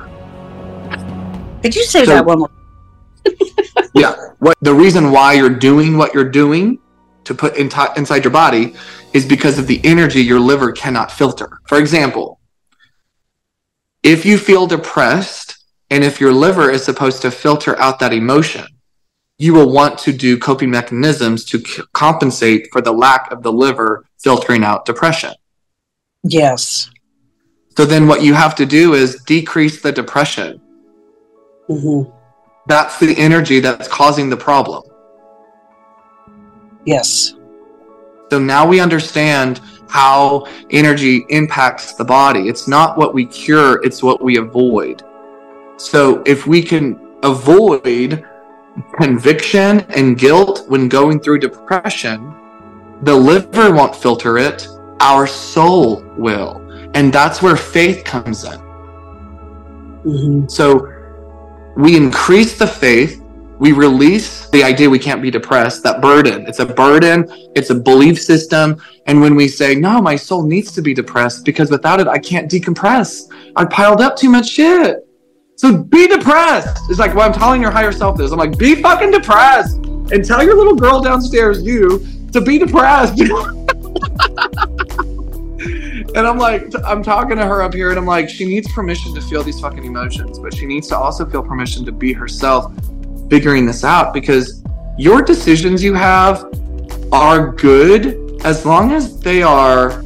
could 1.63 1.75
you 1.75 1.85
say 1.85 2.05
So- 2.05 2.15
that 2.15 2.27
one 2.27 2.41
more? 2.41 2.51
yeah. 3.95 4.15
What 4.39 4.57
the 4.61 4.75
reason 4.75 5.11
why 5.11 5.33
you're 5.35 5.49
doing 5.49 5.97
what 5.97 6.13
you're 6.15 6.29
doing 6.29 6.79
to 7.25 7.35
put 7.35 7.57
in 7.57 7.71
inside 7.97 8.23
your 8.25 8.33
body 8.33 8.75
is 9.15 9.25
because 9.25 9.59
of 9.59 9.67
the 9.67 9.81
energy 9.85 10.21
your 10.21 10.41
liver 10.41 10.73
cannot 10.73 11.11
filter. 11.11 11.59
For 11.67 11.79
example, 11.79 12.39
if 14.03 14.27
you 14.27 14.37
feel 14.37 14.67
depressed 14.67 15.57
and 15.91 16.05
if 16.05 16.21
your 16.21 16.33
liver 16.33 16.71
is 16.71 16.85
supposed 16.85 17.23
to 17.23 17.31
filter 17.31 17.79
out 17.79 17.99
that 18.01 18.13
emotion, 18.13 18.67
you 19.39 19.55
will 19.55 19.71
want 19.73 19.99
to 20.01 20.13
do 20.13 20.39
coping 20.39 20.71
mechanisms 20.71 21.45
to 21.47 21.59
c- 21.61 21.83
compensate 21.93 22.69
for 22.73 22.81
the 22.83 22.93
lack 22.93 23.31
of 23.33 23.43
the 23.43 23.53
liver 23.53 24.05
filtering 24.23 24.63
out 24.63 24.85
depression. 24.85 25.33
Yes. 26.23 26.91
So 27.77 27.85
then 27.85 28.07
what 28.07 28.23
you 28.23 28.35
have 28.35 28.55
to 28.57 28.67
do 28.67 28.95
is 28.95 29.23
decrease 29.25 29.83
the 29.83 29.93
depression. 29.93 30.61
hmm 31.69 32.03
That's 32.67 32.99
the 32.99 33.17
energy 33.19 33.61
that's 33.61 33.89
causing 33.89 34.31
the 34.31 34.37
problem. 34.37 34.83
Yes. 36.85 37.35
So 38.31 38.39
now 38.39 38.67
we 38.67 38.81
understand 38.81 39.61
how 39.89 40.47
energy 40.71 41.25
impacts 41.29 41.95
the 41.95 42.05
body. 42.05 42.49
It's 42.49 42.67
not 42.69 42.97
what 42.97 43.13
we 43.15 43.27
cure, 43.27 43.85
it's 43.85 44.03
what 44.03 44.23
we 44.23 44.39
avoid. 44.39 45.03
So 45.77 46.23
if 46.27 46.47
we 46.47 46.63
can 46.63 46.99
avoid 47.23 48.25
conviction 49.01 49.81
and 49.91 50.19
guilt 50.19 50.65
when 50.69 50.89
going 50.89 51.21
through 51.21 51.39
depression, 51.41 52.35
the 53.03 53.15
liver 53.15 53.73
won't 53.73 53.95
filter 53.95 54.39
it, 54.39 54.67
our 55.01 55.27
soul 55.27 56.05
will. 56.17 56.64
And 56.95 57.13
that's 57.13 57.43
where 57.43 57.57
faith 57.57 58.05
comes 58.05 58.45
in. 58.45 58.59
hmm 60.05 60.47
So 60.49 60.91
we 61.77 61.97
increase 61.97 62.57
the 62.57 62.67
faith, 62.67 63.21
we 63.59 63.73
release 63.73 64.49
the 64.51 64.63
idea 64.63 64.89
we 64.89 64.99
can't 64.99 65.23
be 65.23 65.31
depressed, 65.31 65.83
that 65.83 66.01
burden. 66.01 66.47
It's 66.47 66.61
a 66.61 66.67
burden, 66.67 67.27
it's 67.55 67.71
a 67.71 67.75
belief 67.75 68.21
system. 68.21 68.81
And 69.07 69.21
when 69.21 69.35
we 69.35 69.49
say, 69.49 69.75
no, 69.75 70.01
my 70.01 70.17
soul 70.17 70.45
needs 70.45 70.73
to 70.73 70.83
be 70.83 70.95
depressed 70.95 71.45
because 71.45 71.71
without 71.71 72.01
it, 72.01 72.07
I 72.07 72.19
can't 72.19 72.51
decompress. 72.51 73.33
I 73.57 73.65
piled 73.65 74.01
up 74.01 74.17
too 74.17 74.31
much 74.31 74.49
shit. 74.49 75.07
So 75.57 75.77
be 75.77 76.09
depressed. 76.09 76.91
It's 76.91 76.99
like, 76.99 77.15
well, 77.15 77.29
I'm 77.29 77.33
telling 77.33 77.63
your 77.63 77.71
higher 77.71 77.93
self 77.93 78.17
this. 78.17 78.33
I'm 78.33 78.39
like, 78.39 78.59
be 78.59 78.83
fucking 78.83 79.13
depressed 79.13 79.77
and 79.77 80.25
tell 80.25 80.43
your 80.43 80.57
little 80.57 80.75
girl 80.75 81.01
downstairs, 81.01 81.63
you, 81.63 82.05
to 82.33 82.41
be 82.41 82.59
depressed. 82.59 83.15
And 86.15 86.29
I'm 86.29 86.39
like, 86.39 86.73
I'm 86.85 87.03
talking 87.03 87.37
to 87.39 87.45
her 87.45 87.61
up 87.61 87.75
here, 87.75 87.91
and 87.91 87.99
I'm 87.99 88.07
like, 88.07 88.29
she 88.29 88.45
needs 88.45 88.73
permission 88.73 89.13
to 89.15 89.21
feel 89.21 89.43
these 89.43 89.61
fucking 89.61 89.85
emotions, 89.85 90.39
but 90.39 90.55
she 90.55 90.65
needs 90.65 90.87
to 90.89 90.97
also 90.97 91.29
feel 91.29 91.43
permission 91.43 91.85
to 91.87 91.93
be 91.93 92.13
herself, 92.13 92.73
figuring 93.29 93.67
this 93.67 93.83
out 93.83 94.15
because 94.15 94.63
your 94.97 95.23
decisions 95.23 95.83
you 95.83 95.93
have 95.95 96.47
are 97.13 97.53
good 97.53 98.41
as 98.45 98.65
long 98.65 98.93
as 98.93 99.19
they 99.21 99.43
are 99.43 100.05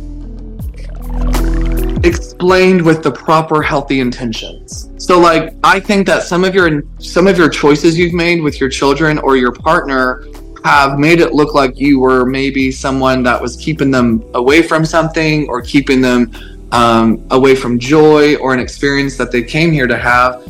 explained 2.05 2.81
with 2.81 3.03
the 3.03 3.11
proper 3.11 3.61
healthy 3.61 4.01
intentions. 4.01 4.91
So 4.97 5.19
like 5.21 5.55
I 5.65 5.79
think 5.81 6.07
that 6.07 6.23
some 6.23 6.45
of 6.45 6.55
your 6.55 6.83
some 7.01 7.27
of 7.27 7.37
your 7.37 7.49
choices 7.49 7.99
you've 7.99 8.15
made 8.15 8.41
with 8.41 8.61
your 8.61 8.71
children 8.71 9.19
or 9.19 9.37
your 9.37 9.53
partner 9.53 10.25
have 10.65 10.99
made 10.99 11.21
it 11.21 11.33
look 11.33 11.55
like 11.55 11.79
you 11.79 12.01
were 12.01 12.25
maybe 12.27 12.71
someone 12.71 13.23
that 13.23 13.41
was 13.41 13.57
keeping 13.57 13.91
them 13.91 14.25
away 14.35 14.63
from 14.63 14.85
something 14.85 15.49
or 15.49 15.63
keeping 15.63 16.01
them 16.01 16.31
um, 16.73 17.25
away 17.31 17.55
from 17.55 17.79
joy 17.79 18.37
or 18.37 18.53
an 18.53 18.61
experience 18.61 19.17
that 19.17 19.33
they 19.33 19.43
came 19.43 19.73
here 19.73 19.87
to 19.87 19.97
have. 19.97 20.47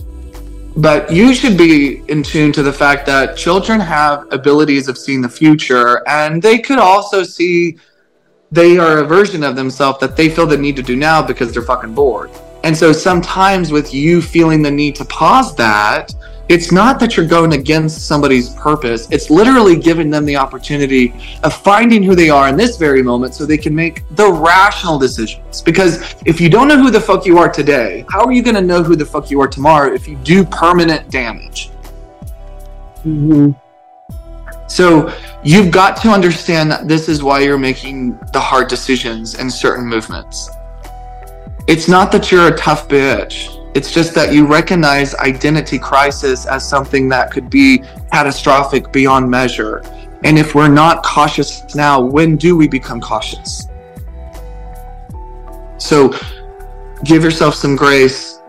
But 0.76 1.12
you 1.12 1.34
should 1.34 1.56
be 1.58 2.02
in 2.08 2.22
tune 2.22 2.52
to 2.52 2.62
the 2.62 2.72
fact 2.72 3.04
that 3.06 3.36
children 3.36 3.80
have 3.80 4.32
abilities 4.32 4.88
of 4.88 4.96
seeing 4.96 5.20
the 5.20 5.28
future 5.28 6.06
and 6.08 6.40
they 6.40 6.58
could 6.58 6.78
also 6.78 7.22
see 7.22 7.78
they 8.50 8.78
are 8.78 8.98
a 8.98 9.04
version 9.04 9.42
of 9.42 9.56
themselves 9.56 10.00
that 10.00 10.16
they 10.16 10.28
feel 10.28 10.46
the 10.46 10.56
need 10.56 10.76
to 10.76 10.82
do 10.82 10.96
now 10.96 11.20
because 11.20 11.52
they're 11.52 11.62
fucking 11.62 11.94
bored. 11.94 12.30
And 12.64 12.76
so 12.76 12.92
sometimes 12.92 13.70
with 13.72 13.92
you 13.92 14.22
feeling 14.22 14.62
the 14.62 14.70
need 14.70 14.94
to 14.96 15.04
pause 15.04 15.54
that, 15.56 16.12
it's 16.48 16.72
not 16.72 16.98
that 17.00 17.16
you're 17.16 17.26
going 17.26 17.52
against 17.52 18.06
somebody's 18.06 18.48
purpose. 18.50 19.06
It's 19.10 19.28
literally 19.28 19.76
giving 19.76 20.08
them 20.08 20.24
the 20.24 20.36
opportunity 20.36 21.14
of 21.42 21.52
finding 21.54 22.02
who 22.02 22.14
they 22.14 22.30
are 22.30 22.48
in 22.48 22.56
this 22.56 22.78
very 22.78 23.02
moment 23.02 23.34
so 23.34 23.44
they 23.44 23.58
can 23.58 23.74
make 23.74 24.02
the 24.16 24.32
rational 24.32 24.98
decisions. 24.98 25.60
Because 25.60 26.14
if 26.24 26.40
you 26.40 26.48
don't 26.48 26.66
know 26.66 26.78
who 26.78 26.90
the 26.90 27.00
fuck 27.00 27.26
you 27.26 27.36
are 27.36 27.50
today, 27.50 28.06
how 28.08 28.24
are 28.24 28.32
you 28.32 28.42
going 28.42 28.54
to 28.54 28.62
know 28.62 28.82
who 28.82 28.96
the 28.96 29.04
fuck 29.04 29.30
you 29.30 29.40
are 29.42 29.48
tomorrow 29.48 29.92
if 29.92 30.08
you 30.08 30.16
do 30.16 30.42
permanent 30.44 31.10
damage? 31.10 31.68
hmm 33.02 33.50
So 34.68 35.14
you've 35.44 35.70
got 35.70 36.00
to 36.02 36.08
understand 36.08 36.70
that 36.70 36.88
this 36.88 37.10
is 37.10 37.22
why 37.22 37.40
you're 37.40 37.58
making 37.58 38.18
the 38.32 38.40
hard 38.40 38.68
decisions 38.68 39.34
in 39.34 39.50
certain 39.50 39.84
movements. 39.84 40.48
It's 41.66 41.88
not 41.88 42.10
that 42.12 42.32
you're 42.32 42.48
a 42.48 42.56
tough 42.56 42.88
bitch. 42.88 43.57
It's 43.74 43.92
just 43.92 44.14
that 44.14 44.32
you 44.32 44.46
recognize 44.46 45.14
identity 45.16 45.78
crisis 45.78 46.46
as 46.46 46.68
something 46.68 47.08
that 47.10 47.30
could 47.30 47.50
be 47.50 47.82
catastrophic 48.10 48.92
beyond 48.92 49.30
measure. 49.30 49.82
And 50.24 50.38
if 50.38 50.54
we're 50.54 50.68
not 50.68 51.04
cautious 51.04 51.74
now, 51.74 52.00
when 52.00 52.36
do 52.36 52.56
we 52.56 52.66
become 52.66 53.00
cautious? 53.00 53.68
So 55.76 56.14
give 57.04 57.22
yourself 57.22 57.54
some 57.54 57.76
grace 57.76 58.40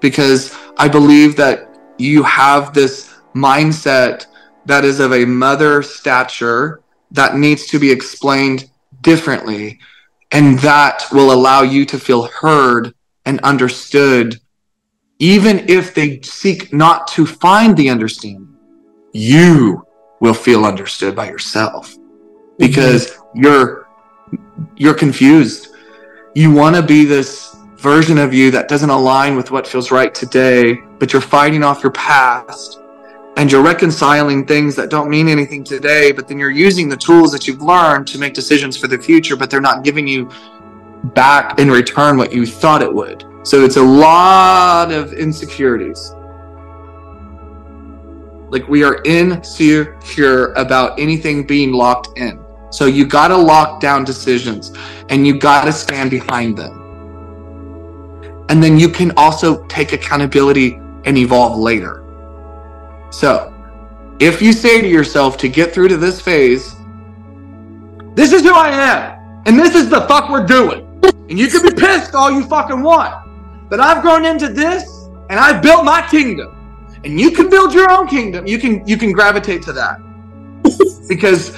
because 0.00 0.54
I 0.76 0.88
believe 0.88 1.36
that 1.36 1.68
you 1.98 2.22
have 2.24 2.74
this 2.74 3.14
mindset 3.34 4.26
that 4.66 4.84
is 4.84 4.98
of 4.98 5.12
a 5.12 5.24
mother 5.24 5.82
stature 5.82 6.82
that 7.10 7.36
needs 7.36 7.66
to 7.66 7.78
be 7.78 7.90
explained 7.90 8.68
differently. 9.02 9.78
And 10.34 10.58
that 10.60 11.06
will 11.12 11.32
allow 11.32 11.62
you 11.62 11.84
to 11.86 11.98
feel 11.98 12.24
heard 12.24 12.92
and 13.24 13.40
understood, 13.40 14.40
even 15.18 15.68
if 15.68 15.94
they 15.94 16.20
seek 16.22 16.72
not 16.72 17.06
to 17.08 17.24
find 17.24 17.76
the 17.76 17.88
understanding. 17.88 18.56
You 19.12 19.86
will 20.20 20.34
feel 20.34 20.64
understood 20.64 21.14
by 21.14 21.28
yourself 21.28 21.96
because 22.58 23.06
mm-hmm. 23.06 23.44
you're 23.44 23.88
you're 24.76 24.94
confused. 24.94 25.68
You 26.34 26.52
want 26.52 26.74
to 26.74 26.82
be 26.82 27.04
this 27.04 27.54
version 27.76 28.18
of 28.18 28.34
you 28.34 28.50
that 28.50 28.66
doesn't 28.68 28.90
align 28.90 29.36
with 29.36 29.52
what 29.52 29.68
feels 29.68 29.90
right 29.90 30.12
today, 30.12 30.74
but 30.98 31.12
you're 31.12 31.22
fighting 31.22 31.62
off 31.62 31.82
your 31.82 31.92
past 31.92 32.80
and 33.36 33.50
you're 33.50 33.62
reconciling 33.62 34.46
things 34.46 34.76
that 34.76 34.90
don't 34.90 35.10
mean 35.10 35.28
anything 35.28 35.64
today, 35.64 36.12
but 36.12 36.28
then 36.28 36.38
you're 36.38 36.50
using 36.50 36.88
the 36.88 36.96
tools 36.96 37.32
that 37.32 37.48
you've 37.48 37.62
learned 37.62 38.06
to 38.08 38.18
make 38.18 38.32
decisions 38.32 38.76
for 38.76 38.86
the 38.86 38.98
future, 38.98 39.36
but 39.36 39.50
they're 39.50 39.60
not 39.60 39.82
giving 39.82 40.06
you 40.06 40.30
back 41.14 41.58
in 41.58 41.70
return 41.70 42.16
what 42.16 42.32
you 42.32 42.46
thought 42.46 42.80
it 42.80 42.92
would. 42.92 43.24
So 43.42 43.64
it's 43.64 43.76
a 43.76 43.82
lot 43.82 44.92
of 44.92 45.12
insecurities. 45.12 46.12
Like 48.50 48.68
we 48.68 48.84
are 48.84 49.02
insecure 49.04 50.52
about 50.52 50.98
anything 50.98 51.44
being 51.44 51.72
locked 51.72 52.16
in. 52.18 52.40
So 52.70 52.86
you 52.86 53.04
got 53.04 53.28
to 53.28 53.36
lock 53.36 53.80
down 53.80 54.04
decisions 54.04 54.72
and 55.08 55.26
you 55.26 55.38
got 55.38 55.64
to 55.64 55.72
stand 55.72 56.10
behind 56.10 56.56
them. 56.56 56.80
And 58.48 58.62
then 58.62 58.78
you 58.78 58.88
can 58.88 59.12
also 59.16 59.64
take 59.66 59.92
accountability 59.92 60.74
and 61.04 61.18
evolve 61.18 61.58
later. 61.58 62.03
So, 63.14 63.54
if 64.18 64.42
you 64.42 64.52
say 64.52 64.80
to 64.80 64.88
yourself 64.88 65.36
to 65.38 65.48
get 65.48 65.72
through 65.72 65.86
to 65.88 65.96
this 65.96 66.20
phase, 66.20 66.74
this 68.16 68.32
is 68.32 68.42
who 68.42 68.52
I 68.52 68.70
am, 68.70 69.42
and 69.46 69.56
this 69.56 69.76
is 69.76 69.88
the 69.88 70.00
fuck 70.08 70.30
we're 70.30 70.44
doing. 70.44 70.80
And 71.30 71.38
you 71.38 71.46
can 71.46 71.62
be 71.62 71.72
pissed 71.72 72.16
all 72.16 72.32
you 72.32 72.44
fucking 72.44 72.82
want. 72.82 73.14
But 73.70 73.78
I've 73.78 74.02
grown 74.02 74.24
into 74.24 74.48
this 74.48 74.82
and 75.30 75.38
I've 75.38 75.62
built 75.62 75.84
my 75.84 76.04
kingdom. 76.08 76.90
And 77.04 77.20
you 77.20 77.30
can 77.30 77.48
build 77.48 77.72
your 77.72 77.88
own 77.88 78.08
kingdom. 78.08 78.48
You 78.48 78.58
can 78.58 78.84
you 78.86 78.96
can 78.96 79.12
gravitate 79.12 79.62
to 79.62 79.72
that. 79.74 80.00
because 81.08 81.56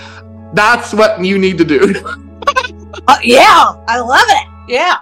that's 0.52 0.92
what 0.92 1.24
you 1.24 1.38
need 1.38 1.56
to 1.56 1.64
do. 1.64 1.94
uh, 3.08 3.18
yeah, 3.22 3.72
I 3.88 3.98
love 4.00 4.26
it. 4.28 4.46
Yeah. 4.68 5.00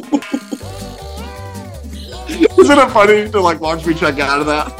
Isn't 2.58 2.78
it 2.78 2.90
funny 2.90 3.30
to 3.30 3.40
like 3.40 3.60
watch 3.60 3.86
me 3.86 3.94
check 3.94 4.18
out 4.18 4.40
of 4.40 4.46
that? 4.46 4.72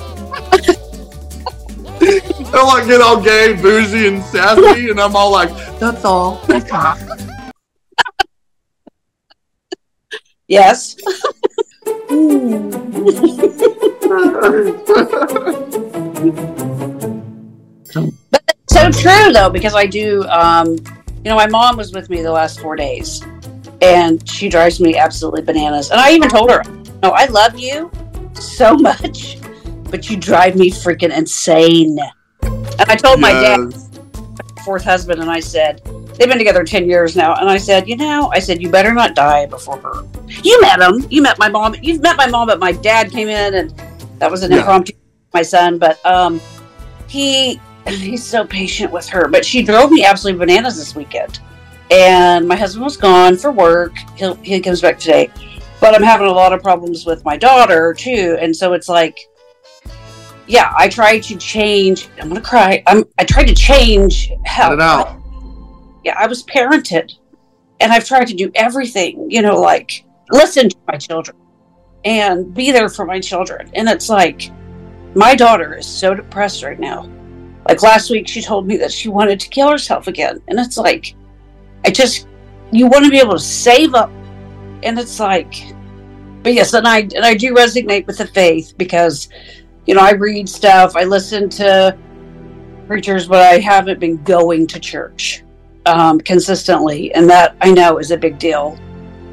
They're 2.53 2.65
like 2.65 2.87
get 2.87 3.01
all 3.01 3.21
gay, 3.21 3.55
boozy, 3.61 4.09
and 4.09 4.23
sassy, 4.25 4.91
and 4.91 5.01
I'm 5.01 5.17
all 5.17 5.31
like, 5.31 5.51
that's 5.79 6.05
all. 6.05 6.41
Yes. 10.47 10.97
but 18.31 18.57
so 18.69 18.91
true 18.91 19.33
though, 19.33 19.51
because 19.51 19.75
I 19.75 19.87
do. 19.87 20.25
Um, 20.25 20.77
you 21.25 21.31
know, 21.31 21.37
my 21.37 21.47
mom 21.47 21.79
was 21.79 21.93
with 21.95 22.11
me 22.11 22.21
the 22.23 22.31
last 22.31 22.61
four 22.61 22.77
days, 22.77 23.23
and 23.81 24.29
she 24.29 24.49
drives 24.51 24.79
me 24.81 24.97
absolutely 24.99 25.41
bananas. 25.43 25.91
And 25.91 25.99
I 25.99 26.13
even 26.13 26.29
told 26.29 26.51
her, 26.51 26.63
no, 27.05 27.11
I 27.11 27.27
love 27.27 27.59
you 27.59 27.91
so 28.33 28.75
much, 28.89 29.39
but 29.91 30.09
you 30.09 30.17
drive 30.17 30.57
me 30.57 30.71
freaking 30.71 31.17
insane. 31.17 31.99
And 32.43 32.91
I 32.91 32.97
told 32.97 33.21
yes. 33.21 33.21
my 33.21 33.33
dad, 33.33 34.65
fourth 34.65 34.85
husband, 34.85 35.21
and 35.21 35.31
I 35.31 35.41
said, 35.41 35.83
they've 36.19 36.29
been 36.29 36.39
together 36.39 36.65
10 36.65 36.89
years 36.89 37.15
now. 37.15 37.35
And 37.35 37.51
I 37.51 37.59
said, 37.59 37.87
you 37.87 37.97
know, 37.97 38.31
I 38.33 38.39
said, 38.39 38.63
you 38.63 38.71
better 38.71 38.95
not 38.95 39.15
die 39.15 39.45
before 39.45 39.79
her. 39.81 40.03
You 40.43 40.59
met 40.63 40.81
him. 40.81 41.07
You 41.11 41.21
met 41.21 41.39
my 41.39 41.51
mom. 41.51 41.77
You've 41.83 42.01
met 42.01 42.17
my 42.17 42.27
mom, 42.27 42.47
but 42.47 42.59
my 42.59 42.73
dad 42.73 43.11
came 43.11 43.29
in 43.29 43.55
and 43.55 43.83
that 44.19 44.31
was 44.31 44.43
an 44.43 44.51
yeah. 44.51 44.59
impromptu, 44.59 44.95
my 45.35 45.43
son. 45.43 45.79
But 45.79 46.05
um, 46.07 46.41
he, 47.07 47.61
he's 47.87 48.25
so 48.25 48.47
patient 48.47 48.91
with 48.91 49.07
her. 49.11 49.29
But 49.29 49.45
she 49.45 49.63
drove 49.63 49.91
me 49.91 50.05
absolutely 50.05 50.39
bananas 50.39 50.79
this 50.79 50.95
weekend. 50.97 51.41
And 51.91 52.49
my 52.49 52.57
husband 52.57 52.83
was 52.83 52.97
gone 52.97 53.37
for 53.37 53.53
work. 53.53 53.95
He'll, 54.17 54.37
he 54.37 54.59
comes 54.61 54.81
back 54.81 54.99
today 54.99 55.31
but 55.85 55.95
I'm 55.95 56.03
having 56.03 56.29
a 56.29 56.33
lot 56.33 56.55
of 56.55 56.63
problems 56.63 57.05
with 57.05 57.23
my 57.27 57.37
daughter 57.37 57.93
too. 57.93 58.39
And 58.41 58.57
so 58.57 58.73
it's 58.73 58.89
like, 58.89 59.19
yeah, 60.47 60.73
I 60.79 60.89
tried 60.89 61.23
to 61.25 61.37
change. 61.37 62.09
I'm 62.19 62.29
gonna 62.29 62.41
cry. 62.41 62.83
I'm. 62.87 63.05
I 63.19 63.25
tried 63.25 63.49
to 63.49 63.55
change 63.55 64.33
how. 64.47 64.75
I, 64.81 65.15
yeah, 66.03 66.15
I 66.19 66.27
was 66.27 66.43
parented, 66.45 67.13
and 67.81 67.93
I've 67.93 68.07
tried 68.07 68.29
to 68.29 68.35
do 68.35 68.51
everything. 68.55 69.31
You 69.31 69.43
know, 69.43 69.61
like 69.61 70.07
listen 70.31 70.71
to 70.71 70.77
my 70.89 70.97
children 70.97 71.37
and 72.07 72.55
be 72.55 72.73
there 72.73 72.89
for 72.89 73.05
my 73.05 73.21
children. 73.21 73.71
And 73.75 73.87
it's 73.87 74.09
like, 74.09 74.51
my 75.15 75.35
daughter 75.35 75.75
is 75.75 75.87
so 75.87 76.15
depressed 76.15 76.63
right 76.63 76.81
now. 76.81 77.11
Like 77.69 77.83
last 77.83 78.09
week, 78.09 78.27
she 78.27 78.41
told 78.41 78.67
me 78.67 78.79
that 78.79 78.91
she 78.91 79.11
wanted 79.11 79.39
to 79.41 79.51
kill 79.51 79.71
herself 79.71 80.07
again, 80.07 80.41
and 80.49 80.59
it's 80.59 80.79
like, 80.79 81.15
I 81.85 81.91
just, 81.91 82.27
you 82.73 82.87
want 82.87 83.05
to 83.05 83.11
be 83.11 83.19
able 83.19 83.35
to 83.35 83.39
save 83.39 83.95
up 83.95 84.11
and 84.85 84.99
it's 84.99 85.19
like 85.19 85.74
but 86.45 86.55
yes 86.55 86.73
and 86.75 86.87
i 86.87 87.01
and 87.01 87.25
i 87.25 87.35
do 87.35 87.53
resonate 87.53 88.07
with 88.07 88.19
the 88.19 88.27
faith 88.29 88.75
because 88.77 89.29
you 89.87 89.95
know 89.95 90.01
i 90.01 90.13
read 90.13 90.49
stuff 90.49 90.95
i 90.95 91.03
listen 91.03 91.49
to 91.49 91.97
preachers 92.87 93.27
but 93.27 93.43
i 93.43 93.59
haven't 93.59 93.99
been 93.99 94.23
going 94.23 94.67
to 94.67 94.79
church 94.79 95.43
um, 95.87 96.21
consistently 96.21 97.13
and 97.15 97.29
that 97.29 97.57
i 97.61 97.71
know 97.73 97.99
is 97.99 98.13
a 98.13 98.17
big 98.17 98.39
deal 98.39 98.79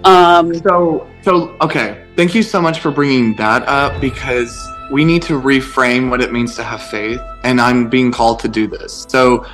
um, 0.06 0.56
so 0.56 1.08
so 1.22 1.56
okay 1.62 2.04
thank 2.16 2.34
you 2.34 2.42
so 2.42 2.60
much 2.60 2.80
for 2.80 2.90
bringing 2.90 3.36
that 3.36 3.68
up 3.68 4.02
because 4.02 4.58
we 4.92 5.06
need 5.06 5.22
to 5.22 5.40
reframe 5.40 6.10
what 6.10 6.22
it 6.22 6.34
means 6.34 6.56
to 6.56 6.64
have 6.64 6.82
faith 6.82 7.22
and 7.44 7.62
i'm 7.62 7.88
being 7.90 8.12
called 8.12 8.40
to 8.40 8.48
do 8.48 8.68
this 8.68 9.06
so 9.08 9.46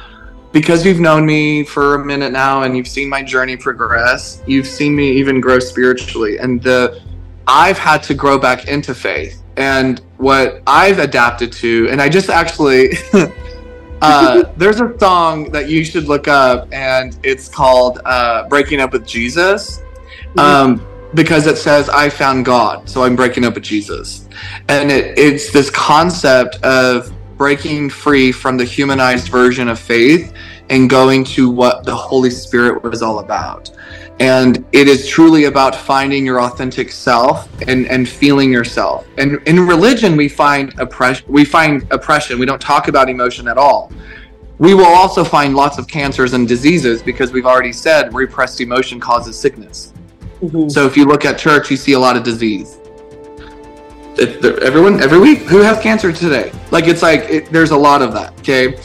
because 0.54 0.86
you've 0.86 1.00
known 1.00 1.26
me 1.26 1.64
for 1.64 1.96
a 1.96 2.06
minute 2.06 2.32
now 2.32 2.64
and 2.64 2.76
you've 2.76 2.88
seen 2.88 3.10
my 3.10 3.22
journey 3.22 3.58
progress, 3.58 4.42
you've 4.48 4.66
seen 4.66 4.96
me 4.96 5.12
even 5.12 5.42
grow 5.42 5.60
spiritually. 5.60 6.40
And 6.40 6.64
the 6.64 7.02
I've 7.48 7.78
had 7.78 8.04
to 8.04 8.14
grow 8.14 8.38
back 8.38 8.68
into 8.68 8.94
faith. 8.94 9.42
And 9.56 10.02
what 10.18 10.62
I've 10.68 11.00
adapted 11.00 11.52
to, 11.54 11.88
and 11.90 12.02
I 12.02 12.10
just 12.10 12.30
actually 12.30 12.92
uh, 14.02 14.44
there's 14.58 14.82
a 14.82 14.98
song 15.00 15.52
that 15.52 15.70
you 15.70 15.84
should 15.84 16.06
look 16.06 16.28
up, 16.28 16.68
and 16.72 17.18
it's 17.24 17.48
called 17.48 18.00
uh, 18.06 18.48
"Breaking 18.48 18.80
Up 18.80 18.94
with 18.94 19.08
Jesus," 19.08 19.80
mm-hmm. 19.80 20.40
um, 20.40 20.88
because 21.14 21.48
it 21.48 21.58
says 21.58 21.90
"I 21.90 22.10
found 22.10 22.46
God," 22.46 22.88
so 22.88 23.04
I'm 23.04 23.16
breaking 23.16 23.46
up 23.46 23.56
with 23.56 23.64
Jesus, 23.64 24.28
and 24.68 24.92
it, 24.92 25.18
it's 25.18 25.52
this 25.52 25.70
concept 25.70 26.58
of 26.64 27.12
breaking 27.38 27.90
free 27.90 28.32
from 28.32 28.58
the 28.58 28.66
humanized 28.66 29.30
version 29.30 29.68
of 29.68 29.80
faith 29.80 30.34
and 30.70 30.90
going 30.90 31.24
to 31.24 31.50
what 31.50 31.84
the 31.84 31.96
Holy 31.96 32.30
Spirit 32.30 32.84
was 32.84 33.02
all 33.02 33.20
about. 33.20 33.72
And 34.20 34.66
it 34.72 34.88
is 34.88 35.08
truly 35.08 35.46
about 35.46 35.76
finding 35.76 36.26
your 36.26 36.42
authentic 36.42 36.92
self 36.92 37.50
and, 37.68 37.86
and 37.88 38.10
feeling 38.10 38.52
yourself. 38.52 39.08
And 39.18 39.40
in 39.48 39.60
religion, 39.60 40.18
we 40.18 40.28
find 40.28 40.78
oppression. 40.80 41.26
We 41.32 41.46
find 41.46 41.86
oppression. 41.92 42.40
We 42.40 42.48
don't 42.48 42.62
talk 42.62 42.88
about 42.88 43.10
emotion 43.10 43.48
at 43.48 43.58
all. 43.58 43.92
We 44.58 44.74
will 44.74 44.86
also 44.86 45.24
find 45.24 45.56
lots 45.56 45.78
of 45.78 45.88
cancers 45.88 46.34
and 46.34 46.48
diseases 46.48 47.04
because 47.04 47.32
we've 47.32 47.46
already 47.46 47.74
said 47.74 48.14
repressed 48.16 48.60
emotion 48.60 49.00
causes 49.00 49.38
sickness. 49.38 49.94
Mm-hmm. 50.42 50.70
So 50.70 50.88
if 50.88 50.98
you 50.98 51.06
look 51.06 51.26
at 51.26 51.38
church, 51.38 51.70
you 51.70 51.78
see 51.78 51.94
a 51.94 52.00
lot 52.00 52.18
of 52.18 52.24
disease 52.24 52.80
everyone 54.20 55.02
every 55.02 55.20
week 55.20 55.40
who 55.40 55.60
has 55.60 55.80
cancer 55.82 56.12
today 56.12 56.52
like 56.72 56.88
it's 56.88 57.02
like 57.02 57.22
it, 57.30 57.52
there's 57.52 57.72
a 57.72 57.78
lot 57.78 58.02
of 58.02 58.14
that 58.14 58.34
okay 58.40 58.76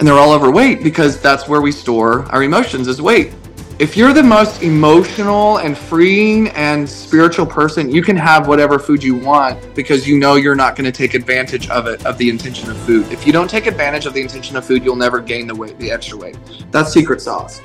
and 0.00 0.08
they're 0.08 0.18
all 0.18 0.32
overweight 0.32 0.82
because 0.82 1.20
that's 1.20 1.46
where 1.46 1.60
we 1.60 1.70
store 1.70 2.22
our 2.32 2.42
emotions 2.42 2.88
is 2.88 3.02
weight. 3.02 3.34
If 3.78 3.98
you're 3.98 4.14
the 4.14 4.22
most 4.22 4.62
emotional 4.62 5.58
and 5.58 5.76
freeing 5.76 6.48
and 6.48 6.88
spiritual 6.88 7.44
person 7.44 7.90
you 7.90 8.02
can 8.02 8.16
have 8.16 8.48
whatever 8.48 8.78
food 8.78 9.04
you 9.04 9.14
want 9.14 9.74
because 9.74 10.08
you 10.08 10.18
know 10.18 10.36
you're 10.36 10.54
not 10.54 10.74
going 10.74 10.90
to 10.90 10.92
take 10.92 11.12
advantage 11.12 11.68
of 11.68 11.86
it 11.86 12.04
of 12.06 12.16
the 12.16 12.30
intention 12.30 12.70
of 12.70 12.78
food. 12.78 13.12
If 13.12 13.26
you 13.26 13.32
don't 13.34 13.48
take 13.48 13.66
advantage 13.66 14.06
of 14.06 14.14
the 14.14 14.22
intention 14.22 14.56
of 14.56 14.64
food 14.64 14.82
you'll 14.82 14.96
never 14.96 15.20
gain 15.20 15.46
the 15.46 15.54
weight 15.54 15.78
the 15.78 15.90
extra 15.90 16.16
weight. 16.16 16.38
That's 16.70 16.90
secret 16.90 17.20
sauce. 17.20 17.60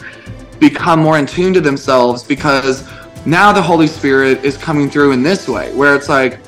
Become 0.60 1.00
more 1.00 1.18
in 1.18 1.26
tune 1.26 1.54
to 1.54 1.62
themselves 1.62 2.22
because 2.22 2.86
now 3.26 3.54
the 3.54 3.62
holy 3.62 3.88
spirit 3.88 4.44
is 4.44 4.58
coming 4.58 4.90
through 4.90 5.14
in 5.14 5.24
this 5.24 5.48
way 5.48 5.74
where 5.74 5.96
it's 5.96 6.10
like 6.10 6.40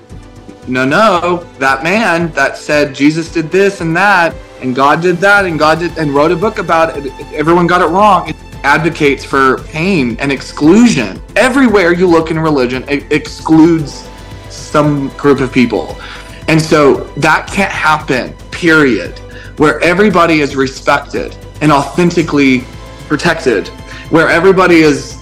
no, 0.68 0.84
no, 0.84 1.46
that 1.60 1.82
man 1.82 2.30
that 2.34 2.58
said 2.58 2.94
Jesus 2.94 3.32
did 3.32 3.50
this 3.50 3.80
and 3.80 3.96
that, 3.96 4.36
and 4.62 4.76
God 4.76 5.02
did 5.02 5.18
that, 5.18 5.46
and 5.46 5.58
God 5.58 5.80
did, 5.80 5.98
and 5.98 6.14
wrote 6.14 6.32
a 6.32 6.36
book 6.36 6.60
about 6.60 6.98
it, 6.98 7.12
everyone 7.34 7.68
got 7.68 7.82
it 7.82 7.88
wrong. 7.88 8.30
It 8.30 8.36
advocates 8.64 9.24
for 9.24 9.60
pain 9.64 10.18
and 10.20 10.32
exclusion. 10.32 11.22
Everywhere 11.36 11.94
you 11.94 12.08
look 12.08 12.32
in 12.32 12.40
religion, 12.40 12.84
it 12.90 13.12
excludes 13.12 14.08
some 14.50 15.10
group 15.10 15.40
of 15.40 15.52
people. 15.52 16.00
And 16.48 16.62
so 16.62 17.06
that 17.18 17.48
can't 17.48 17.72
happen, 17.72 18.34
period. 18.52 19.20
Where 19.58 19.80
everybody 19.82 20.40
is 20.40 20.56
respected 20.56 21.36
and 21.62 21.72
authentically 21.72 22.64
protected, 23.08 23.68
where 24.10 24.30
everybody 24.30 24.78
is 24.78 25.18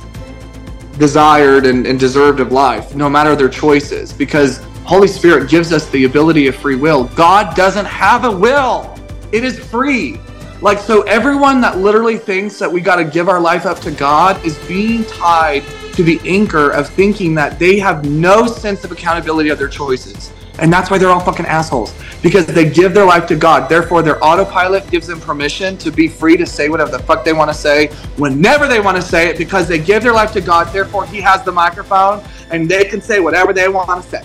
desired 0.98 1.66
and, 1.66 1.86
and 1.86 2.00
deserved 2.00 2.40
of 2.40 2.52
life, 2.52 2.96
no 2.96 3.10
matter 3.10 3.36
their 3.36 3.50
choices, 3.50 4.14
because 4.14 4.60
Holy 4.86 5.08
Spirit 5.08 5.50
gives 5.50 5.74
us 5.74 5.90
the 5.90 6.06
ability 6.06 6.48
of 6.48 6.56
free 6.56 6.76
will. 6.76 7.06
God 7.06 7.56
doesn't 7.56 7.86
have 7.86 8.24
a 8.24 8.32
will, 8.32 8.95
it 9.36 9.44
is 9.44 9.60
free. 9.60 10.18
Like, 10.62 10.80
so 10.80 11.02
everyone 11.02 11.60
that 11.60 11.80
literally 11.80 12.18
thinks 12.18 12.58
that 12.60 12.72
we 12.72 12.80
got 12.80 12.96
to 12.96 13.04
give 13.04 13.28
our 13.28 13.42
life 13.42 13.66
up 13.66 13.80
to 13.82 13.92
God 13.92 14.44
is 14.46 14.58
being 14.66 15.04
tied 15.04 15.64
to 15.94 16.04
the 16.04 16.22
anchor 16.26 16.70
of 16.72 16.88
thinking 16.88 17.36
that 17.36 17.60
they 17.60 17.78
have 17.78 18.06
no 18.06 18.48
sense 18.48 18.86
of 18.86 18.94
accountability 18.94 19.50
of 19.50 19.60
their 19.60 19.68
choices. 19.68 20.32
And 20.58 20.72
that's 20.72 20.90
why 20.90 20.98
they're 20.98 21.10
all 21.10 21.20
fucking 21.20 21.46
assholes 21.46 21.94
because 22.24 22.46
they 22.46 22.70
give 22.70 22.94
their 22.94 23.06
life 23.06 23.28
to 23.28 23.36
God. 23.36 23.68
Therefore, 23.68 24.02
their 24.02 24.24
autopilot 24.24 24.90
gives 24.90 25.06
them 25.06 25.20
permission 25.20 25.78
to 25.80 25.92
be 25.92 26.08
free 26.08 26.38
to 26.38 26.46
say 26.46 26.70
whatever 26.70 26.92
the 26.92 27.00
fuck 27.00 27.26
they 27.26 27.34
want 27.34 27.50
to 27.50 27.54
say 27.54 27.88
whenever 28.16 28.68
they 28.70 28.80
want 28.80 28.96
to 28.96 29.04
say 29.04 29.28
it 29.28 29.38
because 29.38 29.68
they 29.68 29.78
give 29.78 30.02
their 30.02 30.14
life 30.14 30.32
to 30.32 30.40
God. 30.40 30.72
Therefore, 30.72 31.06
He 31.06 31.20
has 31.20 31.44
the 31.44 31.52
microphone 31.52 32.24
and 32.52 32.70
they 32.70 32.86
can 32.86 33.02
say 33.02 33.20
whatever 33.20 33.52
they 33.52 33.68
want 33.68 34.02
to 34.02 34.10
say. 34.10 34.24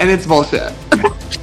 And 0.00 0.10
it's 0.10 0.26
bullshit. 0.26 0.72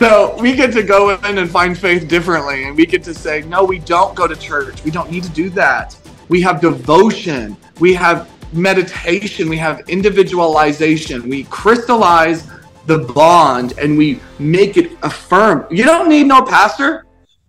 So 0.00 0.34
we 0.40 0.56
get 0.56 0.72
to 0.72 0.82
go 0.82 1.10
in 1.10 1.36
and 1.36 1.50
find 1.50 1.76
faith 1.76 2.08
differently, 2.08 2.64
and 2.64 2.74
we 2.74 2.86
get 2.86 3.04
to 3.04 3.12
say, 3.12 3.42
no, 3.42 3.62
we 3.62 3.80
don't 3.80 4.14
go 4.14 4.26
to 4.26 4.34
church. 4.34 4.82
We 4.82 4.90
don't 4.90 5.10
need 5.10 5.24
to 5.24 5.28
do 5.28 5.50
that. 5.50 5.94
We 6.30 6.40
have 6.40 6.62
devotion, 6.62 7.54
we 7.80 7.92
have 7.92 8.30
meditation, 8.54 9.50
we 9.50 9.58
have 9.58 9.86
individualization. 9.90 11.28
We 11.28 11.44
crystallize 11.44 12.48
the 12.86 13.00
bond 13.00 13.74
and 13.78 13.98
we 13.98 14.20
make 14.38 14.78
it 14.78 14.92
affirm. 15.02 15.66
You 15.70 15.84
don't 15.84 16.08
need 16.08 16.26
no 16.26 16.46
pastor. 16.46 17.04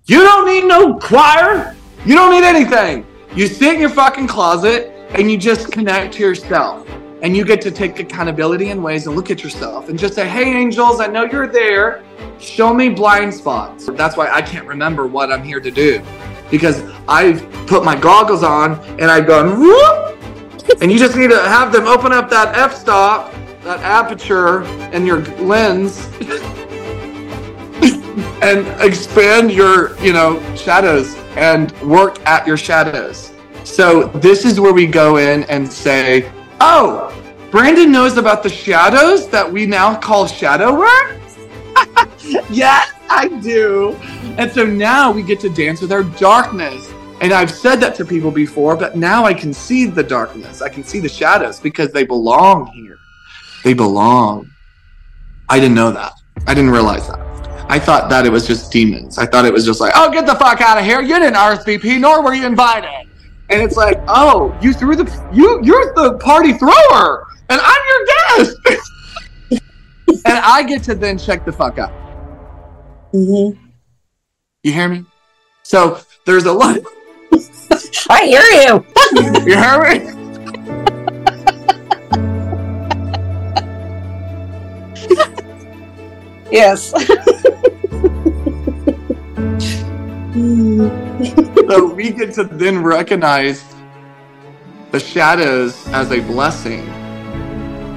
You 0.08 0.20
don't 0.20 0.46
need 0.46 0.66
no 0.66 1.00
choir. 1.00 1.74
You 2.06 2.16
don't 2.16 2.32
need 2.32 2.44
anything. 2.44 3.06
You 3.34 3.48
sit 3.48 3.76
in 3.76 3.80
your 3.80 3.90
fucking 3.92 4.28
closet 4.28 4.92
and 5.12 5.32
you 5.32 5.38
just 5.38 5.72
connect 5.72 6.16
to 6.16 6.20
yourself 6.24 6.86
and 7.22 7.38
you 7.38 7.46
get 7.46 7.62
to 7.62 7.72
take 7.72 8.00
accountability 8.00 8.70
in 8.70 8.82
ways 8.82 9.06
and 9.06 9.16
look 9.16 9.30
at 9.30 9.44
yourself 9.44 9.90
and 9.90 9.98
just 9.98 10.16
say, 10.16 10.28
hey, 10.28 10.56
angels, 10.56 11.00
I 11.00 11.08
know 11.08 11.24
you're 11.24 11.48
there. 11.48 12.04
Show 12.40 12.74
me 12.74 12.90
blind 12.90 13.34
spots. 13.34 13.86
That's 13.86 14.18
why 14.18 14.30
I 14.30 14.42
can't 14.42 14.66
remember 14.66 15.06
what 15.06 15.32
I'm 15.32 15.44
here 15.44 15.60
to 15.60 15.72
do 15.72 16.02
because 16.50 16.84
I've 17.08 17.50
put 17.68 17.86
my 17.86 17.96
goggles 17.96 18.44
on 18.44 18.80
and 19.00 19.06
I've 19.06 19.28
gone, 19.28 19.60
whoop, 19.60 20.18
and 20.82 20.92
you 20.92 20.98
just 20.98 21.16
need 21.16 21.30
to 21.30 21.40
have 21.40 21.72
them 21.72 21.86
open 21.86 22.12
up 22.12 22.30
that 22.32 22.56
f 22.56 22.76
stop, 22.76 23.32
that 23.64 23.80
aperture 23.80 24.64
in 24.92 25.06
your 25.06 25.22
lens. 25.38 26.08
and 28.42 28.68
expand 28.82 29.52
your, 29.52 29.98
you 30.00 30.12
know, 30.12 30.42
shadows 30.56 31.16
and 31.36 31.72
work 31.82 32.20
at 32.26 32.46
your 32.48 32.58
shadows. 32.58 33.32
So 33.64 34.06
this 34.06 34.44
is 34.44 34.60
where 34.60 34.74
we 34.74 34.88
go 34.88 35.18
in 35.18 35.44
and 35.44 35.72
say, 35.72 36.30
Oh, 36.64 37.12
Brandon 37.50 37.92
knows 37.92 38.18
about 38.18 38.44
the 38.44 38.50
shadows 38.50 39.28
that 39.30 39.52
we 39.52 39.66
now 39.66 39.96
call 39.96 40.28
shadow 40.28 40.78
work? 40.78 41.20
yes, 42.52 42.94
I 43.10 43.30
do. 43.42 43.94
And 44.38 44.52
so 44.52 44.64
now 44.64 45.12
we 45.12 45.24
get 45.24 45.40
to 45.40 45.50
dance 45.50 45.82
with 45.82 45.92
our 45.92 46.04
darkness. 46.04 46.94
And 47.20 47.34
I've 47.34 47.50
said 47.50 47.78
that 47.78 47.96
to 47.96 48.06
people 48.06 48.30
before, 48.30 48.76
but 48.76 48.96
now 48.96 49.26
I 49.26 49.34
can 49.34 49.56
see 49.56 49.88
the 49.88 50.04
darkness. 50.04 50.62
I 50.62 50.70
can 50.70 50.84
see 50.84 51.00
the 51.00 51.10
shadows 51.10 51.60
because 51.60 51.92
they 51.92 52.04
belong 52.04 52.68
here. 52.68 53.00
They 53.64 53.74
belong. 53.74 54.48
I 55.50 55.60
didn't 55.60 55.74
know 55.74 55.90
that. 55.90 56.14
I 56.46 56.54
didn't 56.54 56.70
realize 56.70 57.08
that. 57.08 57.20
I 57.72 57.80
thought 57.80 58.08
that 58.12 58.28
it 58.28 58.32
was 58.32 58.46
just 58.46 58.72
demons. 58.72 59.18
I 59.18 59.26
thought 59.26 59.46
it 59.46 59.54
was 59.54 59.66
just 59.66 59.82
like, 59.82 59.94
oh, 59.96 60.12
get 60.12 60.28
the 60.28 60.36
fuck 60.36 60.62
out 60.62 60.78
of 60.78 60.86
here. 60.86 61.02
You 61.02 61.18
didn't 61.18 61.38
RSVP, 61.38 62.00
nor 62.00 62.22
were 62.22 62.36
you 62.36 62.46
invited 62.46 63.11
and 63.52 63.62
it's 63.62 63.76
like, 63.76 64.00
oh, 64.08 64.58
you 64.62 64.74
threw 64.74 64.96
the 64.96 65.06
you 65.34 65.60
you're 65.62 65.94
the 65.94 66.18
party 66.20 66.54
thrower, 66.54 67.28
and 67.50 67.60
I'm 67.62 67.82
your 67.90 68.06
guest, 68.06 68.58
and 70.26 70.38
I 70.40 70.64
get 70.64 70.84
to 70.84 70.96
then 70.96 71.18
check 71.18 71.44
the 71.44 71.52
fuck 71.52 71.78
up. 71.78 71.92
Mm-hmm. 73.14 73.62
You 74.64 74.72
hear 74.72 74.88
me? 74.88 75.06
So 75.64 76.00
there's 76.26 76.46
a 76.46 76.54
lot. 76.54 76.80
I 78.10 78.26
hear 78.26 78.42
you. 78.42 78.86
you 79.46 79.58
hear 79.58 79.82
me? 79.82 80.22
yes. 86.52 86.94
so 90.34 91.94
we 91.94 92.10
get 92.12 92.34
to 92.36 92.44
then 92.44 92.82
recognize 92.82 93.64
the 94.92 95.00
shadows 95.00 95.86
as 95.90 96.12
a 96.12 96.22
blessing 96.22 96.86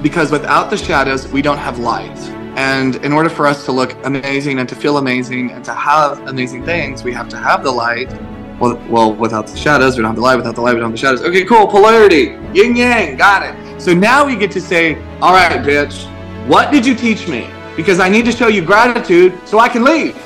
because 0.03 0.31
without 0.31 0.69
the 0.69 0.77
shadows, 0.77 1.29
we 1.29 1.43
don't 1.43 1.59
have 1.59 1.79
light. 1.79 2.19
And 2.57 2.97
in 2.97 3.13
order 3.13 3.31
for 3.31 3.47
us 3.47 3.65
to 3.67 3.73
look 3.73 3.97
amazing 4.05 4.59
and 4.59 4.69
to 4.69 4.75
feel 4.75 4.99
amazing 4.99 5.53
and 5.53 5.65
to 5.65 5.73
have 5.73 6.27
amazing 6.27 6.65
things, 6.65 7.05
we 7.05 7.13
have 7.13 7.29
to 7.31 7.37
have 7.37 7.63
the 7.63 7.71
light. 7.71 8.13
Well, 8.61 8.83
well, 8.89 9.15
without 9.15 9.47
the 9.47 9.57
shadows, 9.57 9.97
we 9.97 10.03
don't 10.03 10.11
have 10.11 10.17
the 10.17 10.23
light. 10.23 10.37
Without 10.37 10.57
the 10.57 10.61
light, 10.61 10.75
we 10.75 10.81
don't 10.81 10.91
have 10.91 11.01
the 11.01 11.07
shadows. 11.07 11.23
Okay, 11.23 11.45
cool. 11.45 11.67
Polarity. 11.69 12.37
Yin 12.53 12.77
yang. 12.77 13.17
Got 13.17 13.43
it. 13.45 13.81
So 13.81 13.95
now 13.95 14.27
we 14.27 14.37
get 14.37 14.51
to 14.53 14.61
say, 14.61 14.97
all 15.21 15.33
right, 15.33 15.61
bitch, 15.61 16.05
what 16.49 16.71
did 16.71 16.85
you 16.85 16.95
teach 16.95 17.29
me? 17.29 17.49
Because 17.77 17.99
I 18.01 18.09
need 18.09 18.25
to 18.27 18.33
show 18.33 18.49
you 18.49 18.65
gratitude 18.65 19.33
so 19.47 19.59
I 19.61 19.69
can 19.69 19.85
leave. 19.85 20.17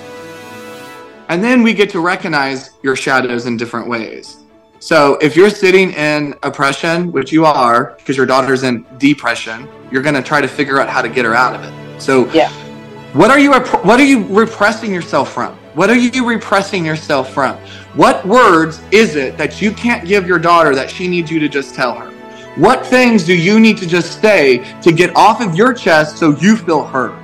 And 1.29 1.45
then 1.45 1.63
we 1.63 1.75
get 1.75 1.91
to 1.91 2.01
recognize 2.01 2.71
your 2.83 2.97
shadows 2.97 3.47
in 3.47 3.57
different 3.57 3.89
ways. 3.89 4.39
So 4.81 5.17
if 5.21 5.37
you're 5.37 5.51
sitting 5.51 5.93
in 5.93 6.35
oppression, 6.43 7.11
which 7.13 7.33
you 7.33 7.45
are, 7.45 7.97
because 7.99 8.17
your 8.17 8.27
daughter's 8.27 8.63
in 8.63 8.87
depression, 8.99 9.69
you're 9.91 10.03
going 10.03 10.15
to 10.15 10.23
try 10.23 10.41
to 10.41 10.49
figure 10.49 10.81
out 10.81 10.89
how 10.89 11.03
to 11.03 11.09
get 11.09 11.25
her 11.25 11.35
out 11.35 11.55
of 11.55 11.65
it. 11.65 12.01
So 12.01 12.31
yeah. 12.33 12.51
What 13.15 13.31
are 13.31 13.39
you 13.39 13.53
what 13.53 13.99
are 13.99 14.05
you 14.05 14.25
repressing 14.27 14.93
yourself 14.93 15.33
from? 15.33 15.57
What 15.75 15.89
are 15.91 15.97
you 15.97 16.29
repressing 16.29 16.85
yourself 16.85 17.33
from? 17.33 17.57
What 17.95 18.25
words 18.27 18.83
is 18.91 19.17
it 19.17 19.39
that 19.39 19.63
you 19.63 19.73
can't 19.73 20.07
give 20.07 20.27
your 20.27 20.39
daughter 20.39 20.75
that 20.75 20.91
she 20.91 21.09
needs 21.09 21.31
you 21.31 21.41
to 21.41 21.49
just 21.49 21.75
tell 21.75 21.95
her? 21.95 22.11
What 22.57 22.87
things 22.87 23.25
do 23.25 23.35
you 23.35 23.59
need 23.59 23.79
to 23.79 23.87
just 23.87 24.21
say 24.21 24.59
to 24.83 24.93
get 24.93 25.17
off 25.17 25.41
of 25.41 25.55
your 25.55 25.73
chest 25.73 26.19
so 26.19 26.37
you 26.37 26.57
feel 26.57 26.85
heard? 26.85 27.17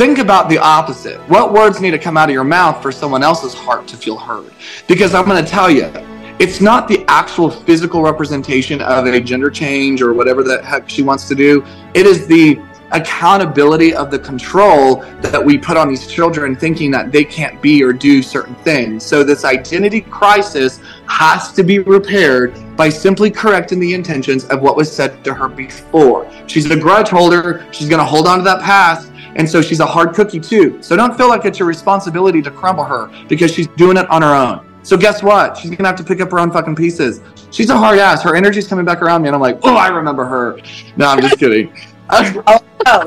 Think 0.00 0.16
about 0.16 0.48
the 0.48 0.56
opposite. 0.56 1.20
What 1.28 1.52
words 1.52 1.82
need 1.82 1.90
to 1.90 1.98
come 1.98 2.16
out 2.16 2.30
of 2.30 2.32
your 2.32 2.42
mouth 2.42 2.80
for 2.80 2.90
someone 2.90 3.22
else's 3.22 3.52
heart 3.52 3.86
to 3.88 3.98
feel 3.98 4.16
heard? 4.16 4.50
Because 4.88 5.12
I'm 5.12 5.26
going 5.26 5.44
to 5.44 5.50
tell 5.50 5.70
you, 5.70 5.92
it's 6.38 6.62
not 6.62 6.88
the 6.88 7.04
actual 7.06 7.50
physical 7.50 8.00
representation 8.02 8.80
of 8.80 9.04
a 9.04 9.20
gender 9.20 9.50
change 9.50 10.00
or 10.00 10.14
whatever 10.14 10.42
the 10.42 10.62
heck 10.62 10.88
she 10.88 11.02
wants 11.02 11.28
to 11.28 11.34
do. 11.34 11.62
It 11.92 12.06
is 12.06 12.26
the 12.26 12.58
accountability 12.92 13.94
of 13.94 14.10
the 14.10 14.18
control 14.18 15.02
that 15.20 15.44
we 15.44 15.58
put 15.58 15.76
on 15.76 15.90
these 15.90 16.06
children 16.06 16.56
thinking 16.56 16.90
that 16.92 17.12
they 17.12 17.22
can't 17.22 17.60
be 17.60 17.84
or 17.84 17.92
do 17.92 18.22
certain 18.22 18.54
things. 18.54 19.04
So 19.04 19.22
this 19.22 19.44
identity 19.44 20.00
crisis 20.00 20.80
has 21.08 21.52
to 21.52 21.62
be 21.62 21.80
repaired 21.80 22.54
by 22.74 22.88
simply 22.88 23.30
correcting 23.30 23.78
the 23.78 23.92
intentions 23.92 24.46
of 24.46 24.62
what 24.62 24.76
was 24.76 24.90
said 24.90 25.22
to 25.24 25.34
her 25.34 25.46
before. 25.46 26.26
She's 26.46 26.70
a 26.70 26.80
grudge 26.80 27.10
holder. 27.10 27.66
She's 27.70 27.90
going 27.90 27.98
to 27.98 28.04
hold 28.06 28.26
on 28.26 28.38
to 28.38 28.44
that 28.44 28.62
past 28.62 29.09
and 29.36 29.48
so 29.48 29.62
she's 29.62 29.80
a 29.80 29.86
hard 29.86 30.14
cookie 30.14 30.40
too. 30.40 30.82
So 30.82 30.96
don't 30.96 31.16
feel 31.16 31.28
like 31.28 31.44
it's 31.44 31.58
your 31.58 31.68
responsibility 31.68 32.42
to 32.42 32.50
crumble 32.50 32.84
her 32.84 33.10
because 33.28 33.52
she's 33.52 33.66
doing 33.68 33.96
it 33.96 34.08
on 34.10 34.22
her 34.22 34.34
own. 34.34 34.66
So 34.82 34.96
guess 34.96 35.22
what? 35.22 35.56
She's 35.56 35.70
gonna 35.70 35.88
have 35.88 35.96
to 35.96 36.04
pick 36.04 36.20
up 36.20 36.30
her 36.30 36.38
own 36.38 36.50
fucking 36.50 36.76
pieces. 36.76 37.20
She's 37.50 37.70
a 37.70 37.76
hard 37.76 37.98
ass. 37.98 38.22
Her 38.22 38.34
energy's 38.34 38.66
coming 38.66 38.84
back 38.84 39.02
around 39.02 39.22
me, 39.22 39.28
and 39.28 39.34
I'm 39.34 39.40
like, 39.40 39.58
oh, 39.62 39.76
I 39.76 39.88
remember 39.88 40.24
her. 40.24 40.58
No, 40.96 41.08
I'm 41.08 41.20
just 41.20 41.38
kidding. 41.38 41.72
oh, 42.10 42.60
no, 42.86 43.02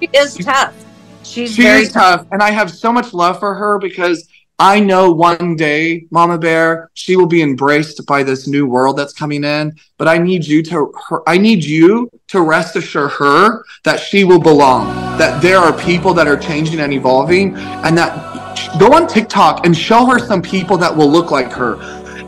it 0.00 0.10
is 0.12 0.36
tough. 0.36 0.74
She's 1.22 1.54
she 1.54 1.62
very 1.62 1.86
tough. 1.86 2.20
tough, 2.20 2.26
and 2.32 2.42
I 2.42 2.50
have 2.50 2.70
so 2.70 2.92
much 2.92 3.14
love 3.14 3.38
for 3.38 3.54
her 3.54 3.78
because 3.78 4.28
I 4.58 4.80
know 4.80 5.12
one 5.12 5.54
day, 5.56 6.06
Mama 6.10 6.38
Bear, 6.38 6.90
she 6.94 7.16
will 7.16 7.26
be 7.26 7.42
embraced 7.42 8.06
by 8.06 8.22
this 8.22 8.46
new 8.48 8.66
world 8.66 8.96
that's 8.96 9.12
coming 9.12 9.44
in. 9.44 9.76
But 9.98 10.08
I 10.08 10.16
need 10.16 10.46
you 10.46 10.62
to, 10.62 10.92
her, 11.08 11.28
I 11.28 11.36
need 11.36 11.62
you 11.62 12.10
to 12.28 12.40
rest 12.40 12.74
assure 12.76 13.08
her 13.08 13.64
that 13.84 14.00
she 14.00 14.24
will 14.24 14.40
belong. 14.40 15.05
That 15.18 15.40
there 15.40 15.58
are 15.58 15.72
people 15.72 16.12
that 16.14 16.26
are 16.26 16.36
changing 16.36 16.80
and 16.80 16.92
evolving, 16.92 17.56
and 17.56 17.96
that 17.96 18.78
go 18.78 18.92
on 18.92 19.06
TikTok 19.06 19.64
and 19.64 19.76
show 19.76 20.04
her 20.06 20.18
some 20.18 20.42
people 20.42 20.76
that 20.78 20.94
will 20.94 21.10
look 21.10 21.30
like 21.30 21.52
her. 21.52 21.78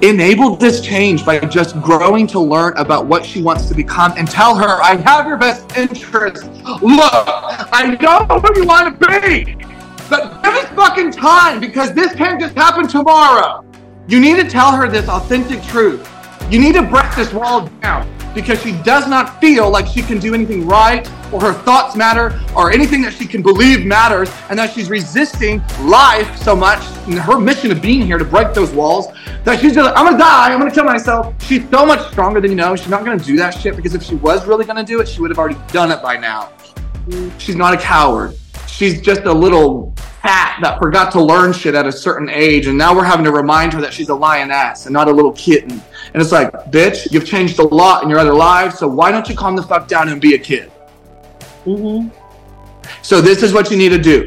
enable 0.03 0.57
this 0.57 0.81
change 0.81 1.24
by 1.24 1.38
just 1.40 1.81
growing 1.83 2.27
to 2.29 2.38
learn 2.38 2.77
about 2.77 3.07
what 3.07 3.24
she 3.24 3.42
wants 3.42 3.66
to 3.66 3.74
become 3.74 4.12
and 4.16 4.31
tell 4.31 4.55
her, 4.55 4.81
I 4.83 4.96
have 4.96 5.27
your 5.27 5.37
best 5.37 5.77
interest. 5.77 6.44
Look, 6.83 7.12
I 7.72 7.96
know 8.01 8.24
who 8.38 8.61
you 8.61 8.66
want 8.66 9.01
to 9.01 9.20
be, 9.20 9.57
but 10.09 10.42
give 10.42 10.55
us 10.55 10.68
fucking 10.77 11.12
time 11.12 11.61
because 11.61 11.92
this 11.94 12.14
can't 12.14 12.40
just 12.40 12.55
happen 12.55 12.87
tomorrow. 12.87 13.64
You 14.07 14.20
need 14.20 14.37
to 14.37 14.48
tell 14.48 14.72
her 14.72 14.88
this 14.88 15.09
authentic 15.09 15.62
truth. 15.64 16.09
You 16.51 16.61
need 16.61 16.74
to 16.74 16.83
break 16.83 17.14
this 17.14 17.33
wall 17.33 17.66
down 17.83 18.09
because 18.38 18.62
she 18.62 18.70
does 18.83 19.09
not 19.09 19.40
feel 19.40 19.68
like 19.68 19.85
she 19.85 20.01
can 20.01 20.20
do 20.20 20.33
anything 20.33 20.64
right 20.64 21.11
or 21.33 21.40
her 21.40 21.53
thoughts 21.53 21.96
matter 21.96 22.40
or 22.55 22.70
anything 22.70 23.03
that 23.03 23.12
she 23.12 23.27
can 23.27 23.42
believe 23.42 23.85
matters 23.85 24.31
and 24.48 24.57
that 24.57 24.72
she's 24.72 24.88
resisting 24.88 25.61
life 25.81 26.37
so 26.37 26.55
much 26.55 26.79
and 27.09 27.14
her 27.14 27.37
mission 27.40 27.72
of 27.72 27.83
being 27.83 28.01
here 28.01 28.16
to 28.16 28.24
break 28.24 28.55
those 28.55 28.70
walls 28.70 29.09
that 29.42 29.59
she's 29.59 29.77
like, 29.77 29.92
I'm 29.96 30.05
gonna 30.05 30.18
die, 30.18 30.53
I'm 30.53 30.61
gonna 30.61 30.70
kill 30.70 30.85
myself. 30.85 31.35
She's 31.42 31.68
so 31.68 31.85
much 31.85 32.09
stronger 32.12 32.40
than 32.40 32.53
you 32.53 32.57
know. 32.57 32.77
She's 32.77 32.88
not 32.88 33.05
gonna 33.05 33.18
do 33.18 33.37
that 33.38 33.51
shit 33.51 33.74
because 33.74 33.96
if 33.96 34.05
she 34.05 34.14
was 34.14 34.46
really 34.46 34.64
gonna 34.64 34.85
do 34.85 35.01
it, 35.01 35.09
she 35.09 35.20
would 35.20 35.31
have 35.31 35.38
already 35.38 35.59
done 35.72 35.90
it 35.90 36.01
by 36.01 36.16
now. 36.16 36.53
She's 37.38 37.57
not 37.57 37.74
a 37.74 37.77
coward. 37.77 38.37
She's 38.68 39.00
just 39.00 39.22
a 39.22 39.33
little 39.33 39.92
cat 40.22 40.59
that 40.62 40.78
forgot 40.78 41.11
to 41.12 41.22
learn 41.22 41.52
shit 41.52 41.74
at 41.74 41.87
a 41.87 41.92
certain 41.92 42.28
age, 42.28 42.66
and 42.66 42.78
now 42.78 42.94
we're 42.94 43.04
having 43.04 43.24
to 43.24 43.33
remind 43.33 43.72
her 43.72 43.81
that 43.81 43.92
she's 43.92 44.09
a 44.09 44.14
lioness 44.14 44.87
and 44.87 44.92
not 44.92 45.09
a 45.09 45.12
little 45.12 45.33
kitten. 45.33 45.83
And 46.12 46.22
it's 46.22 46.33
like, 46.33 46.52
bitch, 46.70 47.11
you've 47.12 47.26
changed 47.26 47.59
a 47.59 47.62
lot 47.62 48.02
in 48.02 48.09
your 48.09 48.18
other 48.18 48.35
lives, 48.35 48.78
so 48.78 48.87
why 48.87 49.11
don't 49.11 49.28
you 49.28 49.35
calm 49.35 49.57
the 49.57 49.62
fuck 49.62 49.88
down 49.88 50.09
and 50.09 50.20
be 50.20 50.35
a 50.35 50.38
kid? 50.38 50.70
Mm-hmm. 51.64 52.09
So 53.02 53.20
this 53.20 53.42
is 53.42 53.52
what 53.52 53.70
you 53.70 53.76
need 53.76 53.90
to 53.90 53.98
do. 53.98 54.26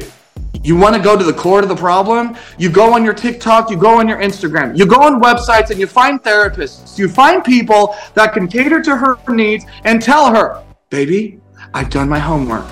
You 0.62 0.76
want 0.76 0.94
to 0.94 1.02
go 1.02 1.16
to 1.16 1.24
the 1.24 1.32
core 1.32 1.60
of 1.60 1.68
the 1.68 1.76
problem? 1.76 2.36
You 2.56 2.70
go 2.70 2.94
on 2.94 3.04
your 3.04 3.14
TikTok, 3.14 3.70
you 3.70 3.76
go 3.76 3.98
on 3.98 4.06
your 4.06 4.18
Instagram, 4.18 4.76
you 4.76 4.86
go 4.86 5.00
on 5.02 5.20
websites 5.20 5.70
and 5.70 5.80
you 5.80 5.86
find 5.86 6.22
therapists. 6.22 6.98
You 6.98 7.08
find 7.08 7.42
people 7.42 7.96
that 8.14 8.32
can 8.32 8.46
cater 8.46 8.80
to 8.82 8.96
her 8.96 9.18
needs 9.28 9.64
and 9.84 10.00
tell 10.00 10.32
her, 10.32 10.62
baby, 10.90 11.40
I've 11.74 11.90
done 11.90 12.08
my 12.08 12.18
homework. 12.18 12.66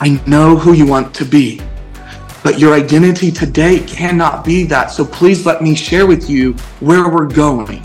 I 0.00 0.20
know 0.26 0.56
who 0.56 0.72
you 0.72 0.86
want 0.86 1.14
to 1.16 1.24
be. 1.24 1.60
But 2.42 2.58
your 2.58 2.72
identity 2.72 3.30
today 3.30 3.80
cannot 3.80 4.44
be 4.44 4.64
that. 4.64 4.90
So 4.90 5.04
please 5.04 5.44
let 5.44 5.62
me 5.62 5.74
share 5.74 6.06
with 6.06 6.30
you 6.30 6.54
where 6.80 7.08
we're 7.10 7.26
going 7.26 7.84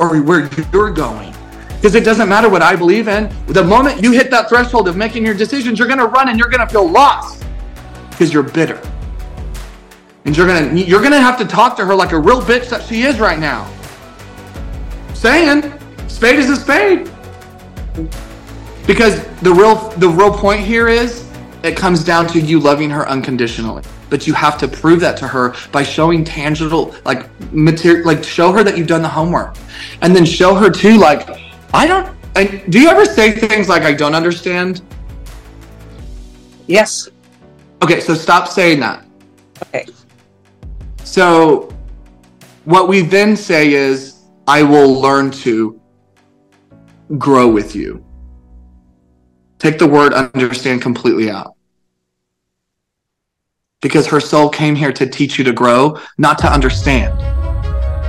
or 0.00 0.20
where 0.20 0.50
you're 0.72 0.90
going. 0.90 1.32
Because 1.76 1.94
it 1.94 2.04
doesn't 2.04 2.28
matter 2.28 2.48
what 2.48 2.62
I 2.62 2.74
believe 2.74 3.06
in. 3.06 3.32
The 3.46 3.62
moment 3.62 4.02
you 4.02 4.10
hit 4.10 4.30
that 4.32 4.48
threshold 4.48 4.88
of 4.88 4.96
making 4.96 5.24
your 5.24 5.34
decisions, 5.34 5.78
you're 5.78 5.86
going 5.86 6.00
to 6.00 6.06
run 6.06 6.28
and 6.28 6.38
you're 6.38 6.48
going 6.48 6.66
to 6.66 6.72
feel 6.72 6.90
lost 6.90 7.44
because 8.10 8.32
you're 8.32 8.42
bitter. 8.42 8.80
And 10.24 10.36
you're 10.36 10.46
going 10.46 10.74
to 10.74 10.82
you're 10.82 11.00
going 11.00 11.12
to 11.12 11.20
have 11.20 11.38
to 11.38 11.44
talk 11.44 11.76
to 11.76 11.84
her 11.84 11.94
like 11.94 12.12
a 12.12 12.18
real 12.18 12.40
bitch 12.40 12.70
that 12.70 12.82
she 12.82 13.02
is 13.02 13.20
right 13.20 13.38
now. 13.38 13.70
Saying, 15.12 15.72
spade 16.08 16.38
is 16.38 16.50
a 16.50 16.56
spade. 16.56 17.10
Because 18.86 19.24
the 19.42 19.52
real 19.52 19.90
the 19.90 20.08
real 20.08 20.32
point 20.32 20.60
here 20.60 20.88
is 20.88 21.23
it 21.64 21.76
comes 21.76 22.04
down 22.04 22.26
to 22.28 22.38
you 22.38 22.60
loving 22.60 22.90
her 22.90 23.08
unconditionally. 23.08 23.82
But 24.10 24.26
you 24.26 24.34
have 24.34 24.58
to 24.58 24.68
prove 24.68 25.00
that 25.00 25.16
to 25.16 25.26
her 25.26 25.54
by 25.72 25.82
showing 25.82 26.22
tangible 26.22 26.94
like 27.04 27.28
material 27.52 28.06
like 28.06 28.22
show 28.22 28.52
her 28.52 28.62
that 28.62 28.76
you've 28.76 28.86
done 28.86 29.02
the 29.02 29.08
homework. 29.08 29.56
And 30.02 30.14
then 30.14 30.24
show 30.26 30.54
her 30.54 30.70
too 30.70 30.98
like 30.98 31.28
I 31.72 31.86
don't 31.86 32.14
and 32.36 32.70
do 32.70 32.80
you 32.80 32.88
ever 32.88 33.04
say 33.06 33.32
things 33.32 33.68
like 33.68 33.82
I 33.82 33.94
don't 33.94 34.14
understand? 34.14 34.82
Yes. 36.66 37.08
Okay, 37.82 38.00
so 38.00 38.14
stop 38.14 38.48
saying 38.48 38.80
that. 38.80 39.04
Okay. 39.62 39.86
So 41.02 41.74
what 42.64 42.88
we 42.88 43.00
then 43.00 43.36
say 43.36 43.72
is 43.72 44.22
I 44.46 44.62
will 44.62 45.00
learn 45.00 45.30
to 45.30 45.80
grow 47.16 47.48
with 47.48 47.74
you. 47.74 48.04
Take 49.58 49.78
the 49.78 49.86
word 49.86 50.12
understand 50.12 50.82
completely 50.82 51.30
out. 51.30 51.53
Because 53.84 54.06
her 54.06 54.18
soul 54.18 54.48
came 54.48 54.74
here 54.74 54.94
to 54.94 55.06
teach 55.06 55.36
you 55.36 55.44
to 55.44 55.52
grow, 55.52 56.00
not 56.16 56.38
to 56.38 56.50
understand. 56.50 57.12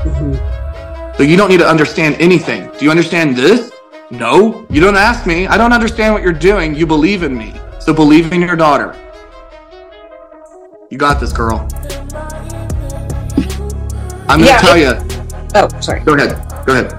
Mm-hmm. 0.07 1.17
So 1.17 1.23
you 1.23 1.35
don't 1.35 1.49
need 1.49 1.59
to 1.59 1.67
understand 1.67 2.15
anything. 2.17 2.71
Do 2.79 2.85
you 2.85 2.91
understand 2.91 3.35
this? 3.35 3.73
No. 4.09 4.65
You 4.69 4.79
don't 4.79 4.95
ask 4.95 5.27
me. 5.27 5.47
I 5.47 5.57
don't 5.57 5.73
understand 5.73 6.13
what 6.13 6.23
you're 6.23 6.31
doing. 6.31 6.75
You 6.75 6.88
believe 6.88 7.23
in 7.23 7.38
me. 7.38 7.53
So 7.79 7.93
believe 7.93 8.31
in 8.31 8.39
your 8.39 8.55
daughter. 8.55 8.95
You 10.89 10.97
got 10.97 11.19
this, 11.19 11.33
girl. 11.33 11.67
I'm 14.29 14.39
going 14.39 14.43
to 14.43 14.45
Yeah, 14.45 14.59
tell 14.59 14.77
you. 14.77 14.93
Oh, 15.55 15.67
sorry. 15.81 15.99
Go 16.05 16.13
ahead. 16.15 16.38
Go 16.65 16.71
ahead. 16.71 16.93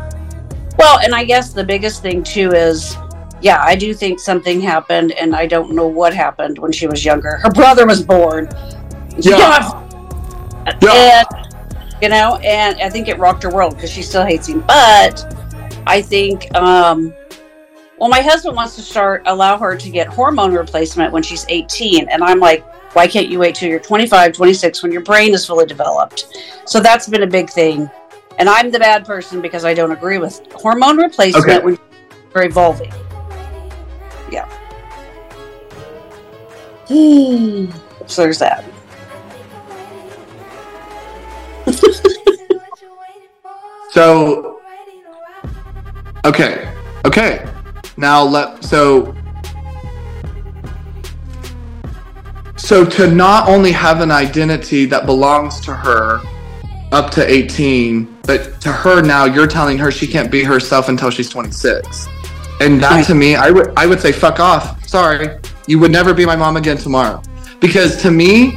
Well, 0.76 0.98
and 0.98 1.14
I 1.14 1.24
guess 1.24 1.54
the 1.54 1.64
biggest 1.64 2.02
thing 2.02 2.22
too 2.22 2.52
is, 2.52 2.94
yeah, 3.42 3.62
I 3.62 3.76
do 3.76 3.92
think 3.94 4.18
something 4.20 4.60
happened, 4.60 5.12
and 5.12 5.36
I 5.36 5.46
don't 5.46 5.72
know 5.72 5.86
what 5.86 6.14
happened 6.14 6.58
when 6.58 6.72
she 6.72 6.86
was 6.86 7.04
younger. 7.04 7.36
Her 7.36 7.50
brother 7.50 7.86
was 7.86 8.02
born. 8.02 8.48
Yeah. 9.18 9.82
And, 10.82 11.26
you 12.02 12.08
know, 12.08 12.36
and 12.36 12.80
I 12.80 12.90
think 12.90 13.08
it 13.08 13.18
rocked 13.18 13.42
her 13.44 13.50
world 13.50 13.74
because 13.74 13.90
she 13.90 14.02
still 14.02 14.24
hates 14.24 14.48
him. 14.48 14.60
But 14.60 15.24
I 15.86 16.02
think, 16.02 16.54
um, 16.54 17.14
well, 17.98 18.10
my 18.10 18.20
husband 18.20 18.56
wants 18.56 18.76
to 18.76 18.82
start 18.82 19.22
allow 19.26 19.58
her 19.58 19.76
to 19.76 19.90
get 19.90 20.06
hormone 20.06 20.52
replacement 20.52 21.12
when 21.12 21.22
she's 21.22 21.46
18, 21.48 22.08
and 22.08 22.22
I'm 22.22 22.40
like, 22.40 22.64
why 22.94 23.06
can't 23.06 23.28
you 23.28 23.38
wait 23.38 23.54
till 23.54 23.68
you're 23.68 23.80
25, 23.80 24.32
26 24.32 24.82
when 24.82 24.92
your 24.92 25.02
brain 25.02 25.34
is 25.34 25.46
fully 25.46 25.66
developed? 25.66 26.26
So 26.64 26.80
that's 26.80 27.08
been 27.08 27.22
a 27.22 27.26
big 27.26 27.50
thing. 27.50 27.90
And 28.38 28.48
I'm 28.48 28.70
the 28.70 28.78
bad 28.78 29.04
person 29.04 29.40
because 29.40 29.64
I 29.64 29.72
don't 29.74 29.92
agree 29.92 30.18
with 30.18 30.40
hormone 30.52 30.96
replacement 30.98 31.46
Okay. 31.46 31.64
when 31.64 31.78
you're 32.34 32.44
evolving. 32.44 32.92
Yeah. 34.36 34.48
Hmm. 36.88 37.70
so 38.06 38.22
there's 38.22 38.38
that. 38.38 38.64
So, 43.96 44.60
okay. 46.26 46.70
Okay. 47.06 47.48
Now 47.96 48.22
let 48.22 48.62
so 48.62 49.16
so 52.56 52.84
to 52.84 53.10
not 53.10 53.48
only 53.48 53.72
have 53.72 54.02
an 54.02 54.10
identity 54.10 54.84
that 54.84 55.06
belongs 55.06 55.60
to 55.60 55.74
her 55.74 56.20
up 56.92 57.10
to 57.12 57.26
18, 57.26 58.18
but 58.24 58.60
to 58.60 58.70
her 58.70 59.00
now 59.00 59.24
you're 59.24 59.46
telling 59.46 59.78
her 59.78 59.90
she 59.90 60.06
can't 60.06 60.30
be 60.30 60.44
herself 60.44 60.90
until 60.90 61.08
she's 61.08 61.30
26. 61.30 62.06
And 62.60 62.80
that 62.82 63.06
to 63.06 63.14
me, 63.14 63.36
I 63.36 63.50
would 63.50 63.72
I 63.76 63.86
would 63.86 64.00
say 64.00 64.12
fuck 64.12 64.40
off. 64.40 64.86
Sorry. 64.86 65.38
You 65.66 65.78
would 65.80 65.90
never 65.90 66.14
be 66.14 66.24
my 66.24 66.36
mom 66.36 66.56
again 66.56 66.76
tomorrow. 66.76 67.22
Because 67.60 68.00
to 68.02 68.10
me, 68.10 68.56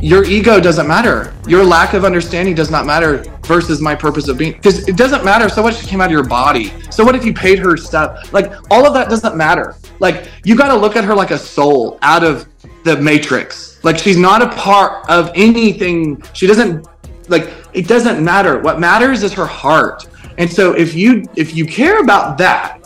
your 0.00 0.24
ego 0.24 0.60
doesn't 0.60 0.86
matter. 0.86 1.34
Your 1.46 1.64
lack 1.64 1.94
of 1.94 2.04
understanding 2.04 2.54
does 2.54 2.70
not 2.70 2.86
matter 2.86 3.24
versus 3.42 3.80
my 3.80 3.94
purpose 3.94 4.28
of 4.28 4.38
being. 4.38 4.52
Because 4.52 4.88
it 4.88 4.96
doesn't 4.96 5.24
matter 5.24 5.48
so 5.48 5.62
what 5.62 5.74
she 5.74 5.86
came 5.86 6.00
out 6.00 6.06
of 6.06 6.12
your 6.12 6.24
body. 6.24 6.72
So 6.90 7.04
what 7.04 7.14
if 7.14 7.24
you 7.24 7.34
paid 7.34 7.58
her 7.58 7.76
stuff? 7.76 8.32
Like 8.32 8.52
all 8.70 8.86
of 8.86 8.94
that 8.94 9.08
doesn't 9.08 9.36
matter. 9.36 9.74
Like 9.98 10.28
you 10.44 10.56
got 10.56 10.68
to 10.68 10.76
look 10.76 10.96
at 10.96 11.04
her 11.04 11.14
like 11.14 11.30
a 11.30 11.38
soul 11.38 11.98
out 12.02 12.22
of 12.24 12.48
the 12.84 12.96
matrix. 12.96 13.82
Like 13.84 13.98
she's 13.98 14.16
not 14.16 14.42
a 14.42 14.48
part 14.50 15.08
of 15.10 15.30
anything. 15.34 16.22
She 16.32 16.46
doesn't 16.46 16.86
like 17.28 17.50
it 17.72 17.88
doesn't 17.88 18.24
matter. 18.24 18.60
What 18.60 18.78
matters 18.78 19.22
is 19.22 19.32
her 19.32 19.46
heart. 19.46 20.06
And 20.38 20.50
so 20.50 20.72
if 20.72 20.94
you 20.94 21.24
if 21.36 21.54
you 21.54 21.66
care 21.66 22.00
about 22.00 22.38
that, 22.38 22.78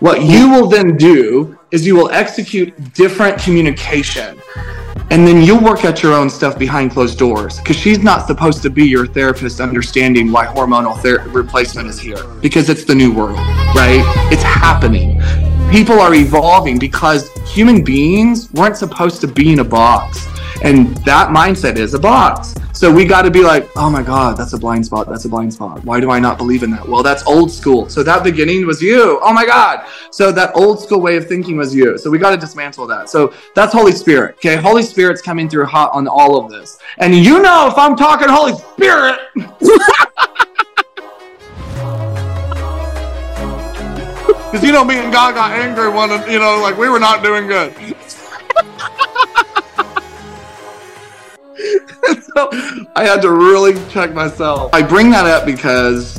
what 0.00 0.22
you 0.22 0.50
will 0.50 0.66
then 0.68 0.96
do 0.96 1.58
is 1.70 1.86
you 1.86 1.96
will 1.96 2.10
execute 2.10 2.72
different 2.94 3.40
communication. 3.40 4.40
And 5.10 5.26
then 5.26 5.40
you'll 5.42 5.62
work 5.62 5.86
out 5.86 6.02
your 6.02 6.12
own 6.12 6.28
stuff 6.28 6.58
behind 6.58 6.90
closed 6.90 7.18
doors 7.18 7.58
because 7.58 7.76
she's 7.76 8.00
not 8.00 8.26
supposed 8.26 8.62
to 8.62 8.70
be 8.70 8.84
your 8.84 9.06
therapist 9.06 9.58
understanding 9.58 10.30
why 10.30 10.44
hormonal 10.46 11.00
ther- 11.00 11.24
replacement 11.28 11.88
is 11.88 11.98
here 11.98 12.22
because 12.42 12.68
it's 12.68 12.84
the 12.84 12.94
new 12.94 13.12
world 13.12 13.38
right? 13.74 14.02
It's 14.32 14.42
happening. 14.42 15.20
People 15.70 16.00
are 16.00 16.14
evolving 16.14 16.78
because 16.78 17.30
human 17.48 17.84
beings 17.84 18.50
weren't 18.52 18.76
supposed 18.76 19.20
to 19.20 19.28
be 19.28 19.52
in 19.52 19.60
a 19.60 19.64
box. 19.64 20.26
And 20.64 20.96
that 21.04 21.28
mindset 21.28 21.76
is 21.76 21.94
a 21.94 21.98
box 21.98 22.54
so 22.78 22.92
we 22.92 23.04
got 23.04 23.22
to 23.22 23.30
be 23.30 23.42
like 23.42 23.68
oh 23.74 23.90
my 23.90 24.04
god 24.04 24.36
that's 24.36 24.52
a 24.52 24.56
blind 24.56 24.86
spot 24.86 25.08
that's 25.08 25.24
a 25.24 25.28
blind 25.28 25.52
spot. 25.52 25.84
Why 25.84 25.98
do 25.98 26.12
i 26.12 26.20
not 26.20 26.38
believe 26.38 26.62
in 26.62 26.70
that? 26.70 26.86
Well 26.88 27.02
that's 27.02 27.26
old 27.26 27.50
school. 27.50 27.88
So 27.88 28.04
that 28.04 28.22
beginning 28.22 28.64
was 28.68 28.80
you. 28.80 29.18
Oh 29.20 29.32
my 29.32 29.44
god. 29.44 29.84
So 30.12 30.30
that 30.30 30.54
old 30.54 30.80
school 30.80 31.00
way 31.00 31.16
of 31.16 31.26
thinking 31.26 31.56
was 31.56 31.74
you. 31.74 31.98
So 31.98 32.08
we 32.08 32.18
got 32.18 32.30
to 32.30 32.36
dismantle 32.36 32.86
that. 32.86 33.10
So 33.10 33.34
that's 33.56 33.72
holy 33.72 33.90
spirit 33.90 34.36
okay? 34.36 34.54
Holy 34.54 34.84
spirit's 34.84 35.20
coming 35.20 35.48
through 35.48 35.66
hot 35.66 35.90
on 35.92 36.06
all 36.06 36.38
of 36.38 36.52
this. 36.52 36.78
And 36.98 37.16
you 37.16 37.42
know 37.42 37.66
if 37.66 37.76
i'm 37.76 37.96
talking 37.96 38.28
holy 38.28 38.54
spirit. 38.54 39.18
Because 44.48 44.64
you 44.66 44.72
know 44.72 44.82
me 44.82 44.96
and 44.96 45.12
god 45.12 45.34
got 45.34 45.50
angry 45.50 45.90
one 45.90 46.08
you 46.30 46.38
know 46.38 46.62
like 46.62 46.78
we 46.78 46.88
were 46.88 46.98
not 46.98 47.22
doing 47.22 47.46
good 47.48 47.74
I 52.94 53.04
had 53.04 53.20
to 53.22 53.32
really 53.32 53.74
check 53.88 54.12
myself. 54.12 54.72
I 54.72 54.82
bring 54.82 55.10
that 55.10 55.26
up 55.26 55.44
because 55.44 56.18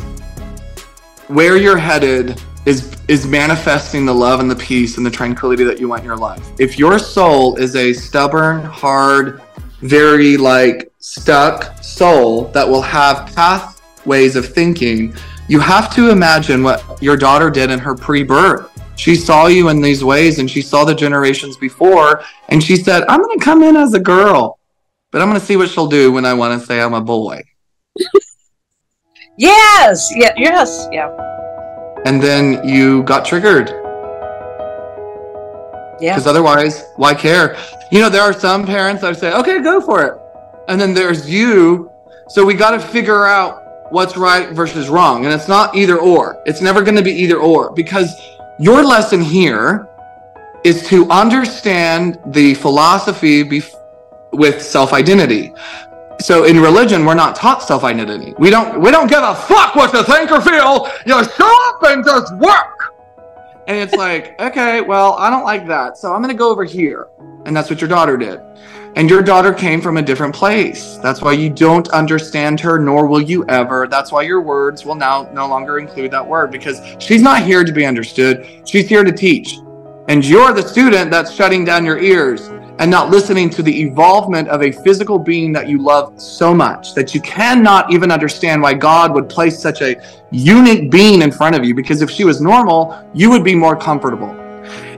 where 1.28 1.58
you're 1.58 1.78
headed 1.78 2.42
is 2.66 2.96
is 3.08 3.26
manifesting 3.26 4.06
the 4.06 4.14
love 4.14 4.40
and 4.40 4.52
the 4.52 4.56
peace 4.56 4.98
and 4.98 5.06
the 5.06 5.12
tranquility 5.12 5.64
that 5.64 5.80
you 5.80 5.88
want 5.88 6.02
in 6.02 6.06
your 6.06 6.18
life. 6.18 6.46
If 6.60 6.78
your 6.78 7.00
soul 7.00 7.56
is 7.56 7.76
a 7.76 7.94
stubborn, 7.94 8.64
hard, 8.64 9.42
very 9.82 10.38
like 10.38 10.92
stuck 11.00 11.82
soul 11.82 12.46
that 12.52 12.68
will 12.68 12.82
have 12.82 13.34
pathways 13.36 14.36
of 14.36 14.48
thinking, 14.48 15.16
you 15.48 15.60
have 15.60 15.94
to 15.96 16.10
imagine 16.10 16.62
what 16.62 17.02
your 17.02 17.16
daughter 17.16 17.50
did 17.50 17.72
in 17.72 17.80
her 17.80 17.96
pre-birth. 17.96 18.70
She 18.96 19.16
saw 19.16 19.48
you 19.48 19.70
in 19.70 19.82
these 19.82 20.04
ways 20.04 20.40
and 20.40 20.52
she 20.52 20.62
saw 20.62 20.84
the 20.84 20.94
generations 20.94 21.56
before 21.56 22.24
and 22.50 22.62
she 22.62 22.76
said, 22.76 23.04
"I'm 23.08 23.22
going 23.22 23.40
to 23.40 23.44
come 23.44 23.64
in 23.64 23.78
as 23.78 23.94
a 23.94 24.00
girl, 24.00 24.59
but 25.12 25.22
I'm 25.22 25.30
going 25.30 25.40
to 25.40 25.46
see 25.46 25.58
what 25.58 25.70
she'll 25.70 25.88
do 25.88 26.12
when 26.12 26.26
I 26.26 26.34
want 26.34 26.60
to 26.60 26.66
say 26.66 26.82
I'm 26.82 26.94
a 26.94 27.02
boy." 27.02 27.44
yes, 29.38 30.12
yeah, 30.16 30.34
yes, 30.38 30.88
yeah. 30.92 31.10
And 32.06 32.22
then 32.22 32.68
you 32.68 33.04
got 33.04 33.26
triggered. 33.26 33.70
Yeah. 36.00 36.14
Because 36.14 36.28
otherwise, 36.28 36.86
why 36.96 37.14
care? 37.14 37.58
You 37.92 38.00
know, 38.00 38.10
there 38.10 38.22
are 38.22 38.34
some 38.34 38.66
parents 38.66 39.02
that 39.02 39.18
say, 39.18 39.34
okay, 39.34 39.62
go 39.62 39.82
for 39.82 40.06
it. 40.06 40.18
And 40.70 40.80
then 40.80 40.94
there's 40.94 41.30
you. 41.30 41.92
So 42.30 42.46
we 42.46 42.54
got 42.54 42.72
to 42.72 42.80
figure 42.80 43.26
out 43.26 43.92
what's 43.92 44.16
right 44.16 44.52
versus 44.52 44.88
wrong. 44.88 45.26
And 45.26 45.34
it's 45.34 45.48
not 45.48 45.76
either 45.76 45.98
or. 45.98 46.42
It's 46.46 46.62
never 46.62 46.82
going 46.82 46.96
to 46.96 47.02
be 47.02 47.12
either 47.12 47.38
or 47.38 47.74
because 47.74 48.14
your 48.60 48.84
lesson 48.84 49.22
here 49.22 49.88
is 50.64 50.88
to 50.90 51.10
understand 51.10 52.20
the 52.28 52.54
philosophy 52.56 53.44
bef- 53.44 53.74
with 54.32 54.62
self-identity. 54.62 55.54
So 56.20 56.44
in 56.44 56.60
religion, 56.60 57.06
we're 57.06 57.14
not 57.14 57.36
taught 57.36 57.64
self-identity. 57.64 58.36
We 58.38 58.50
don't 58.50 58.82
we 58.82 58.92
don't 58.92 59.08
give 59.08 59.24
a 59.24 59.36
fuck 59.36 59.76
what 59.76 59.94
you 59.94 60.04
think 60.04 60.32
or 60.32 60.42
feel. 60.42 60.90
You 61.06 61.24
show 61.24 61.70
up 61.70 61.84
and 61.84 62.04
just 62.04 62.36
work. 62.36 62.94
And 63.68 63.78
it's 63.78 63.94
like, 64.06 64.40
okay, 64.42 64.82
well, 64.82 65.14
I 65.14 65.30
don't 65.30 65.46
like 65.46 65.66
that. 65.68 65.98
So 65.98 66.14
I'm 66.14 66.22
going 66.22 66.34
to 66.34 66.38
go 66.38 66.52
over 66.52 66.66
here. 66.66 67.08
And 67.46 67.56
that's 67.56 67.70
what 67.70 67.80
your 67.80 67.88
daughter 67.88 68.18
did. 68.18 68.42
And 68.96 69.10
your 69.10 69.22
daughter 69.22 69.54
came 69.54 69.82
from 69.82 69.98
a 69.98 70.02
different 70.02 70.36
place. 70.36 70.98
That's 70.98 71.22
why 71.22 71.34
you 71.34 71.50
don't 71.50 71.88
understand 71.90 72.60
her, 72.60 72.80
nor 72.80 73.06
will 73.06 73.22
you 73.22 73.46
ever. 73.48 73.88
That's 73.88 74.12
why 74.12 74.24
your 74.24 74.42
words 74.42 74.84
will 74.84 74.96
now 74.96 75.30
no 75.32 75.48
longer 75.48 75.78
include 75.78 76.12
that 76.12 76.26
word 76.26 76.52
because 76.52 76.82
she's 77.00 77.22
not 77.22 77.44
here 77.44 77.64
to 77.64 77.72
be 77.72 77.86
understood. 77.86 78.68
She's 78.68 78.90
here 78.90 79.04
to 79.04 79.12
teach. 79.12 79.60
And 80.10 80.26
you're 80.26 80.52
the 80.54 80.68
student 80.68 81.12
that's 81.12 81.32
shutting 81.32 81.64
down 81.64 81.86
your 81.86 82.00
ears 82.00 82.50
and 82.80 82.90
not 82.90 83.10
listening 83.10 83.50
to 83.50 83.62
the 83.62 83.82
evolvement 83.82 84.48
of 84.48 84.64
a 84.64 84.72
physical 84.72 85.20
being 85.20 85.52
that 85.52 85.68
you 85.68 85.82
love 85.82 86.20
so 86.20 86.56
much 86.56 86.94
that 86.96 87.14
you 87.14 87.22
cannot 87.22 87.92
even 87.92 88.10
understand 88.10 88.62
why 88.62 88.74
God 88.74 89.14
would 89.14 89.28
place 89.28 89.60
such 89.60 89.82
a 89.82 90.02
unique 90.32 90.90
being 90.90 91.22
in 91.22 91.32
front 91.32 91.56
of 91.56 91.66
you. 91.66 91.76
Because 91.76 92.02
if 92.02 92.10
she 92.10 92.24
was 92.24 92.40
normal, 92.40 92.98
you 93.14 93.30
would 93.30 93.44
be 93.44 93.54
more 93.54 93.76
comfortable. 93.76 94.30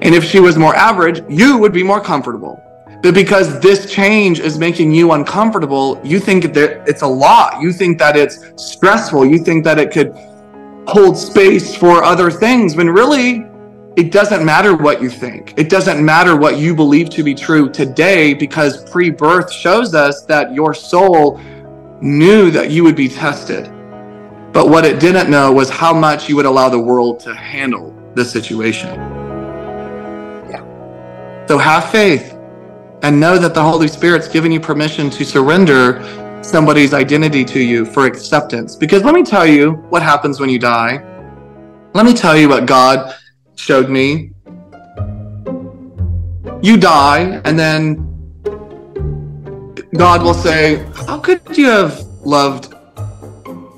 And 0.02 0.14
if 0.14 0.24
she 0.24 0.40
was 0.40 0.58
more 0.58 0.76
average, 0.76 1.24
you 1.28 1.58
would 1.58 1.74
be 1.74 1.82
more 1.82 2.00
comfortable. 2.00 2.62
But 3.02 3.16
because 3.16 3.60
this 3.62 3.92
change 3.92 4.40
is 4.40 4.60
making 4.60 4.92
you 4.92 5.14
uncomfortable, 5.14 6.00
you 6.04 6.20
think 6.20 6.54
that 6.54 6.88
it's 6.88 7.02
a 7.02 7.08
lot. 7.08 7.62
You 7.62 7.74
think 7.74 7.98
that 7.98 8.16
it's 8.16 8.54
stressful. 8.58 9.26
You 9.26 9.40
think 9.40 9.64
that 9.64 9.80
it 9.80 9.92
could 9.92 10.14
hold 10.88 11.18
space 11.18 11.76
for 11.76 12.04
other 12.04 12.30
things 12.30 12.76
when 12.76 12.90
really 12.90 13.46
it 13.98 14.12
doesn't 14.12 14.46
matter 14.46 14.76
what 14.76 15.02
you 15.02 15.10
think. 15.10 15.54
It 15.58 15.70
doesn't 15.70 16.04
matter 16.04 16.38
what 16.38 16.58
you 16.58 16.74
believe 16.74 17.10
to 17.10 17.24
be 17.24 17.36
true 17.36 17.70
today 17.70 18.34
because 18.34 18.90
pre 18.90 19.10
birth 19.10 19.52
shows 19.52 19.94
us 19.94 20.24
that 20.26 20.54
your 20.54 20.74
soul 20.74 21.42
knew 22.00 22.52
that 22.52 22.72
you 22.72 22.86
would 22.86 22.96
be 22.96 23.10
tested. 23.10 23.66
But 24.54 24.70
what 24.70 24.86
it 24.86 25.00
didn't 25.00 25.30
know 25.30 25.52
was 25.52 25.70
how 25.70 25.94
much 25.94 26.30
you 26.30 26.38
would 26.38 26.46
allow 26.46 26.70
the 26.70 26.80
world 26.80 27.20
to 27.22 27.36
handle 27.36 27.94
the 28.16 28.24
situation. 28.24 28.96
Yeah. 30.50 31.46
So 31.48 31.58
have 31.58 31.90
faith 31.92 32.38
and 33.04 33.20
know 33.20 33.38
that 33.38 33.54
the 33.54 33.64
Holy 33.64 33.90
Spirit's 33.90 34.30
given 34.30 34.54
you 34.54 34.60
permission 34.62 35.10
to 35.10 35.26
surrender 35.26 36.02
somebody's 36.44 36.94
identity 36.94 37.44
to 37.44 37.60
you 37.60 37.86
for 37.86 38.06
acceptance. 38.06 38.76
Because 38.76 39.04
let 39.04 39.14
me 39.14 39.24
tell 39.24 39.46
you 39.46 39.74
what 39.90 40.02
happens 40.02 40.40
when 40.40 40.50
you 40.50 40.60
die. 40.60 41.06
Let 41.94 42.06
me 42.06 42.14
tell 42.14 42.38
you 42.38 42.48
what 42.48 42.66
God 42.66 43.16
showed 43.56 43.90
me. 43.90 44.32
You 46.62 46.78
die, 46.78 47.42
and 47.46 47.58
then 47.58 48.08
God 49.96 50.24
will 50.24 50.34
say, 50.34 50.86
How 51.08 51.20
could 51.20 51.42
you 51.58 51.68
have 51.70 52.00
loved 52.22 52.74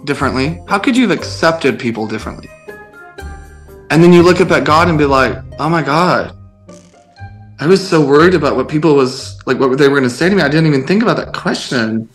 differently? 0.06 0.60
How 0.68 0.80
could 0.80 0.96
you 0.96 1.08
have 1.08 1.18
accepted 1.18 1.80
people 1.80 2.08
differently? 2.08 2.50
And 3.90 4.04
then 4.04 4.12
you 4.12 4.24
look 4.24 4.42
up 4.42 4.52
at 4.52 4.64
God 4.64 4.90
and 4.90 4.98
be 4.98 5.06
like, 5.06 5.38
Oh 5.60 5.70
my 5.70 5.82
God, 5.82 6.36
I 7.60 7.68
was 7.68 7.88
so 7.88 8.06
worried 8.06 8.34
about 8.34 8.56
what 8.56 8.68
people 8.68 8.96
was 8.96 9.40
like, 9.46 9.60
what 9.60 9.78
they 9.78 9.88
were 9.88 10.00
going 10.00 10.10
to 10.10 10.16
say 10.16 10.30
to 10.30 10.36
me. 10.36 10.42
I 10.42 10.50
didn't 10.50 10.68
even 10.68 10.86
think 10.86 11.02
about 11.02 11.18
that 11.18 11.34
question. 11.34 12.10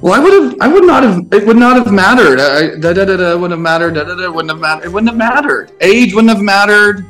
Well, 0.00 0.14
I 0.14 0.18
would 0.20 0.32
have, 0.32 0.56
I 0.60 0.68
would 0.68 0.84
not 0.84 1.02
have, 1.02 1.26
it 1.32 1.46
would 1.46 1.56
not 1.56 1.76
have 1.76 1.92
mattered. 1.92 2.36
Da, 2.80 2.92
da, 2.92 3.04
da, 3.04 3.16
da, 3.16 3.34
wouldn't 3.34 3.50
have 3.50 3.60
mattered. 3.60 3.94
Da, 3.94 4.04
da, 4.04 4.14
da, 4.14 4.30
wouldn't 4.30 4.50
have 4.50 4.60
mattered. 4.60 4.84
It 4.84 4.92
wouldn't 4.92 5.10
have 5.10 5.18
mattered. 5.18 5.72
Age 5.80 6.14
wouldn't 6.14 6.32
have 6.32 6.42
mattered. 6.42 7.04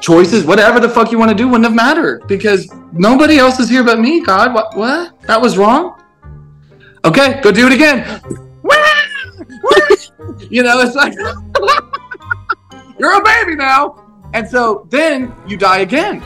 Choices, 0.00 0.44
whatever 0.44 0.78
the 0.78 0.88
fuck 0.88 1.10
you 1.10 1.18
want 1.18 1.30
to 1.30 1.34
do, 1.34 1.48
wouldn't 1.48 1.64
have 1.64 1.74
mattered 1.74 2.26
because 2.28 2.70
nobody 2.92 3.38
else 3.38 3.58
is 3.58 3.70
here 3.70 3.82
but 3.82 3.98
me. 3.98 4.22
God, 4.22 4.52
what? 4.52 4.76
What? 4.76 5.22
That 5.22 5.40
was 5.40 5.56
wrong. 5.56 6.02
Okay, 7.06 7.40
go 7.40 7.50
do 7.50 7.66
it 7.66 7.72
again. 7.72 8.20
you 10.50 10.62
know, 10.62 10.80
it's 10.80 10.94
like 10.94 11.14
you're 12.98 13.18
a 13.18 13.24
baby 13.24 13.56
now, 13.56 14.04
and 14.34 14.46
so 14.46 14.86
then 14.90 15.34
you 15.46 15.56
die 15.56 15.78
again. 15.78 16.22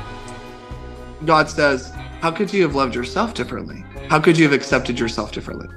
God 1.25 1.49
says, 1.49 1.93
How 2.21 2.33
could 2.33 2.53
you 2.53 2.63
have 2.63 2.75
loved 2.75 2.97
yourself 2.97 3.35
differently? 3.35 3.85
How 4.09 4.19
could 4.19 4.37
you 4.37 4.45
have 4.45 4.53
accepted 4.53 4.99
yourself 4.99 5.31
differently? 5.31 5.69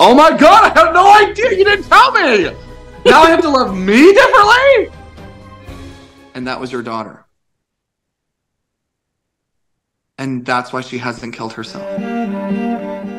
Oh 0.00 0.14
my 0.14 0.36
God, 0.36 0.70
I 0.70 0.80
have 0.80 0.94
no 0.94 1.12
idea. 1.14 1.56
You 1.56 1.64
didn't 1.64 1.84
tell 1.84 2.12
me. 2.12 2.44
Now 3.04 3.22
I 3.22 3.30
have 3.30 3.40
to 3.42 3.48
love 3.48 3.76
me 3.76 4.12
differently? 4.12 4.98
And 6.34 6.46
that 6.46 6.60
was 6.60 6.72
your 6.72 6.82
daughter. 6.82 7.24
And 10.18 10.44
that's 10.44 10.72
why 10.72 10.82
she 10.82 10.98
hasn't 10.98 11.34
killed 11.34 11.52
herself. 11.52 11.84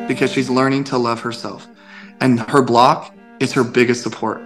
Because 0.08 0.32
she's 0.32 0.48
learning 0.48 0.84
to 0.84 0.98
love 0.98 1.20
herself. 1.20 1.66
And 2.20 2.40
her 2.40 2.62
block 2.62 3.14
is 3.40 3.52
her 3.52 3.64
biggest 3.64 4.02
support. 4.02 4.42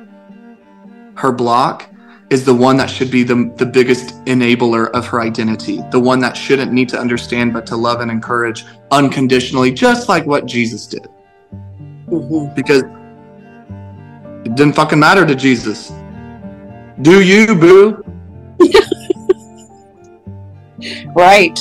Her 1.15 1.33
block 1.33 1.89
is 2.31 2.45
the 2.45 2.55
one 2.55 2.77
that 2.77 2.91
should 2.91 3.11
be 3.11 3.23
the, 3.23 3.53
the 3.57 3.67
biggest 3.67 4.15
enabler 4.25 4.91
of 4.91 5.07
her 5.07 5.21
identity, 5.21 5.81
the 5.91 6.01
one 6.01 6.21
that 6.21 6.37
shouldn't 6.37 6.73
need 6.73 6.89
to 6.91 6.99
understand 6.99 7.53
but 7.53 7.67
to 7.67 7.77
love 7.77 8.01
and 8.01 8.11
encourage 8.11 8.65
unconditionally, 8.91 9.73
just 9.73 10.09
like 10.09 10.27
what 10.27 10.47
Jesus 10.47 10.87
did. 10.87 11.07
Mhm. 12.11 12.55
Because 12.55 12.83
it 14.45 14.55
didn't 14.55 14.75
fucking 14.75 14.99
matter 14.99 15.27
to 15.27 15.35
Jesus. 15.35 15.93
Do 17.03 17.23
you, 17.23 17.55
boo? 17.55 18.05
Right. 21.15 21.59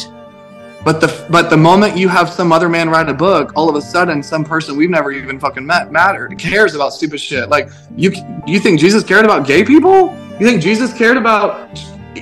But 0.86 1.02
the 1.02 1.26
but 1.30 1.50
the 1.50 1.58
moment 1.58 1.98
you 1.98 2.08
have 2.08 2.30
some 2.30 2.52
other 2.52 2.70
man 2.70 2.90
write 2.90 3.10
a 3.10 3.14
book, 3.14 3.52
all 3.56 3.68
of 3.68 3.76
a 3.76 3.82
sudden 3.82 4.22
some 4.24 4.46
person 4.46 4.78
we've 4.78 4.90
never 4.90 5.12
even 5.12 5.40
fucking 5.40 5.66
met 5.66 5.92
mattered 5.92 6.38
cares 6.38 6.76
about 6.76 6.94
stupid 6.94 7.20
shit. 7.20 7.50
Like 7.50 7.70
you 7.96 8.12
you 8.46 8.60
think 8.60 8.80
Jesus 8.80 9.04
cared 9.04 9.26
about 9.26 9.48
gay 9.48 9.66
people? 9.66 10.16
You 10.40 10.46
think 10.46 10.62
Jesus 10.62 10.94
cared 10.94 11.18
about? 11.18 11.78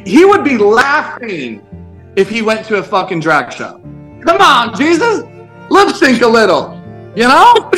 He 0.06 0.26
would 0.26 0.44
be 0.44 0.58
laughing 0.58 1.62
if 2.16 2.30
he 2.30 2.42
went 2.42 2.66
to 2.68 2.78
a 2.78 2.84
fucking 2.84 3.20
drag 3.20 3.52
show. 3.52 3.82
Come 4.26 4.42
on, 4.42 4.76
Jesus, 4.76 5.24
lip 5.70 5.94
sync 5.96 6.22
a 6.22 6.28
little, 6.28 6.75
you 7.16 7.28
know. 7.28 7.54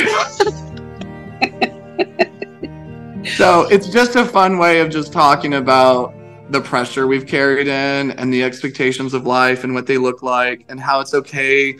so 3.35 3.67
it's 3.69 3.87
just 3.87 4.15
a 4.15 4.25
fun 4.25 4.57
way 4.57 4.79
of 4.79 4.89
just 4.89 5.13
talking 5.13 5.53
about 5.55 6.13
the 6.49 6.61
pressure 6.61 7.07
we've 7.07 7.27
carried 7.27 7.67
in 7.67 8.11
and 8.11 8.33
the 8.33 8.43
expectations 8.43 9.13
of 9.13 9.27
life 9.27 9.63
and 9.63 9.73
what 9.73 9.85
they 9.85 9.97
look 9.97 10.23
like 10.23 10.65
and 10.69 10.79
how 10.79 10.99
it's 10.99 11.13
okay 11.13 11.77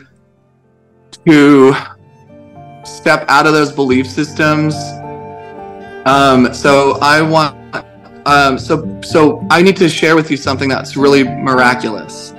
to 1.26 1.74
step 2.84 3.24
out 3.28 3.46
of 3.46 3.52
those 3.52 3.72
belief 3.72 4.06
systems. 4.06 4.74
Um, 6.06 6.52
so 6.54 6.98
I 7.00 7.22
want, 7.22 7.56
um, 8.26 8.58
so 8.58 9.00
so 9.02 9.46
I 9.50 9.62
need 9.62 9.76
to 9.78 9.88
share 9.88 10.16
with 10.16 10.30
you 10.30 10.36
something 10.36 10.68
that's 10.68 10.96
really 10.96 11.24
miraculous. 11.24 12.32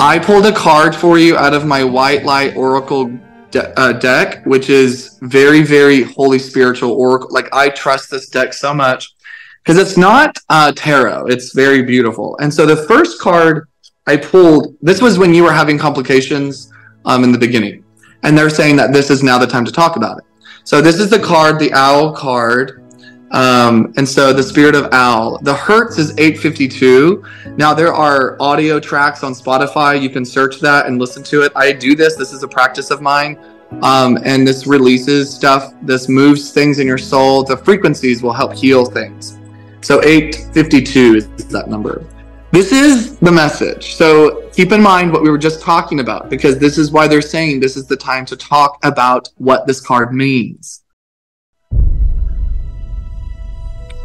I 0.00 0.20
pulled 0.22 0.46
a 0.46 0.52
card 0.52 0.94
for 0.94 1.18
you 1.18 1.36
out 1.36 1.54
of 1.54 1.66
my 1.66 1.82
White 1.82 2.24
Light 2.24 2.56
Oracle 2.56 3.10
de- 3.50 3.78
uh, 3.78 3.92
deck, 3.92 4.44
which 4.46 4.70
is 4.70 5.18
very 5.22 5.62
very 5.62 6.02
holy 6.02 6.38
spiritual 6.38 6.92
oracle. 6.92 7.28
Like 7.30 7.48
I 7.52 7.68
trust 7.68 8.10
this 8.10 8.28
deck 8.28 8.52
so 8.52 8.74
much 8.74 9.14
because 9.62 9.78
it's 9.78 9.96
not 9.96 10.36
uh, 10.48 10.72
tarot. 10.74 11.26
It's 11.26 11.54
very 11.54 11.82
beautiful. 11.82 12.36
And 12.40 12.52
so 12.52 12.64
the 12.66 12.76
first 12.76 13.20
card 13.20 13.68
I 14.06 14.16
pulled, 14.16 14.74
this 14.80 15.02
was 15.02 15.18
when 15.18 15.34
you 15.34 15.44
were 15.44 15.52
having 15.52 15.76
complications 15.76 16.72
um, 17.04 17.22
in 17.24 17.32
the 17.32 17.38
beginning. 17.38 17.84
And 18.22 18.36
they're 18.36 18.50
saying 18.50 18.76
that 18.76 18.92
this 18.92 19.10
is 19.10 19.22
now 19.22 19.36
the 19.38 19.46
time 19.46 19.66
to 19.66 19.72
talk 19.72 19.96
about 19.96 20.18
it. 20.18 20.24
So 20.64 20.80
this 20.80 20.98
is 20.98 21.10
the 21.10 21.18
card, 21.18 21.58
the 21.58 21.72
owl 21.72 22.14
card. 22.14 22.82
Um, 23.30 23.92
and 23.96 24.08
so 24.08 24.32
the 24.32 24.42
spirit 24.42 24.74
of 24.74 24.92
owl. 24.92 25.38
The 25.42 25.54
hertz 25.54 25.98
is 25.98 26.10
852. 26.12 27.24
Now 27.56 27.74
there 27.74 27.92
are 27.92 28.36
audio 28.40 28.80
tracks 28.80 29.22
on 29.22 29.32
Spotify. 29.32 30.00
You 30.00 30.10
can 30.10 30.24
search 30.24 30.60
that 30.60 30.86
and 30.86 30.98
listen 30.98 31.22
to 31.24 31.42
it. 31.42 31.52
I 31.54 31.72
do 31.72 31.94
this. 31.94 32.16
This 32.16 32.32
is 32.32 32.42
a 32.42 32.48
practice 32.48 32.90
of 32.90 33.02
mine. 33.02 33.38
Um, 33.82 34.18
and 34.24 34.46
this 34.46 34.66
releases 34.66 35.32
stuff. 35.32 35.74
This 35.82 36.08
moves 36.08 36.52
things 36.52 36.78
in 36.78 36.86
your 36.86 36.98
soul. 36.98 37.44
The 37.44 37.56
frequencies 37.56 38.22
will 38.22 38.32
help 38.32 38.54
heal 38.54 38.86
things. 38.86 39.38
So 39.82 40.02
852 40.02 41.16
is 41.16 41.48
that 41.48 41.68
number. 41.68 42.04
This 42.50 42.72
is 42.72 43.18
the 43.18 43.30
message. 43.30 43.94
So 43.94 44.48
keep 44.52 44.72
in 44.72 44.80
mind 44.80 45.12
what 45.12 45.22
we 45.22 45.30
were 45.30 45.38
just 45.38 45.60
talking 45.60 46.00
about 46.00 46.30
because 46.30 46.58
this 46.58 46.78
is 46.78 46.90
why 46.90 47.06
they're 47.06 47.20
saying 47.20 47.60
this 47.60 47.76
is 47.76 47.86
the 47.86 47.96
time 47.96 48.24
to 48.26 48.36
talk 48.36 48.78
about 48.84 49.28
what 49.36 49.66
this 49.66 49.80
card 49.80 50.14
means. 50.14 50.82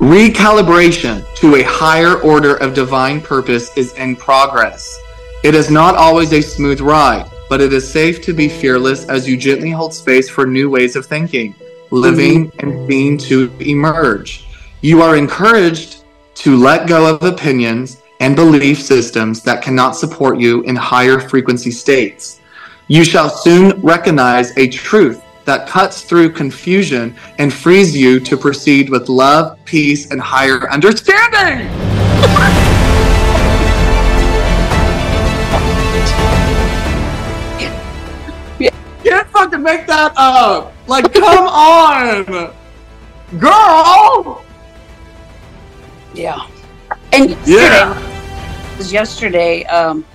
Recalibration 0.03 1.23
to 1.35 1.55
a 1.55 1.63
higher 1.63 2.19
order 2.23 2.57
of 2.57 2.73
divine 2.73 3.21
purpose 3.21 3.71
is 3.77 3.93
in 3.93 4.17
progress. 4.17 4.99
It 5.45 5.55
is 5.55 5.71
not 5.71 5.95
always 5.95 6.33
a 6.33 6.41
smooth 6.41 6.81
ride, 6.81 7.31
but 7.47 7.61
it 7.61 7.71
is 7.71 7.89
safe 7.89 8.21
to 8.23 8.33
be 8.33 8.49
fearless 8.49 9.07
as 9.07 9.29
you 9.29 9.37
gently 9.37 9.69
hold 9.69 9.93
space 9.93 10.29
for 10.29 10.45
new 10.45 10.69
ways 10.69 10.97
of 10.97 11.05
thinking, 11.05 11.55
living, 11.89 12.51
mm-hmm. 12.51 12.59
and 12.59 12.85
being 12.85 13.17
to 13.19 13.49
emerge. 13.61 14.45
You 14.81 15.01
are 15.01 15.15
encouraged 15.15 16.03
to 16.35 16.57
let 16.57 16.85
go 16.85 17.15
of 17.15 17.23
opinions 17.23 18.01
and 18.19 18.35
belief 18.35 18.81
systems 18.81 19.41
that 19.43 19.63
cannot 19.63 19.95
support 19.95 20.37
you 20.37 20.63
in 20.63 20.75
higher 20.75 21.17
frequency 21.17 21.71
states. 21.71 22.41
You 22.89 23.05
shall 23.05 23.29
soon 23.29 23.79
recognize 23.79 24.51
a 24.57 24.67
truth 24.67 25.22
that 25.45 25.67
cuts 25.67 26.01
through 26.01 26.31
confusion 26.31 27.15
and 27.37 27.53
frees 27.53 27.95
you 27.95 28.19
to 28.21 28.37
proceed 28.37 28.89
with 28.89 29.09
love, 29.09 29.57
peace, 29.65 30.11
and 30.11 30.21
higher 30.21 30.69
understanding. 30.71 31.67
You 38.59 38.69
Can't 39.03 39.27
fucking 39.29 39.61
make 39.61 39.85
that 39.87 40.13
up. 40.15 40.73
Like, 40.87 41.13
come 41.13 41.47
on, 41.47 42.53
girl. 43.39 44.43
Yeah. 46.13 46.47
And 47.11 47.31
yesterday, 47.31 47.55
yeah. 47.55 48.77
was 48.77 48.93
yesterday. 48.93 49.63
Um, 49.65 50.05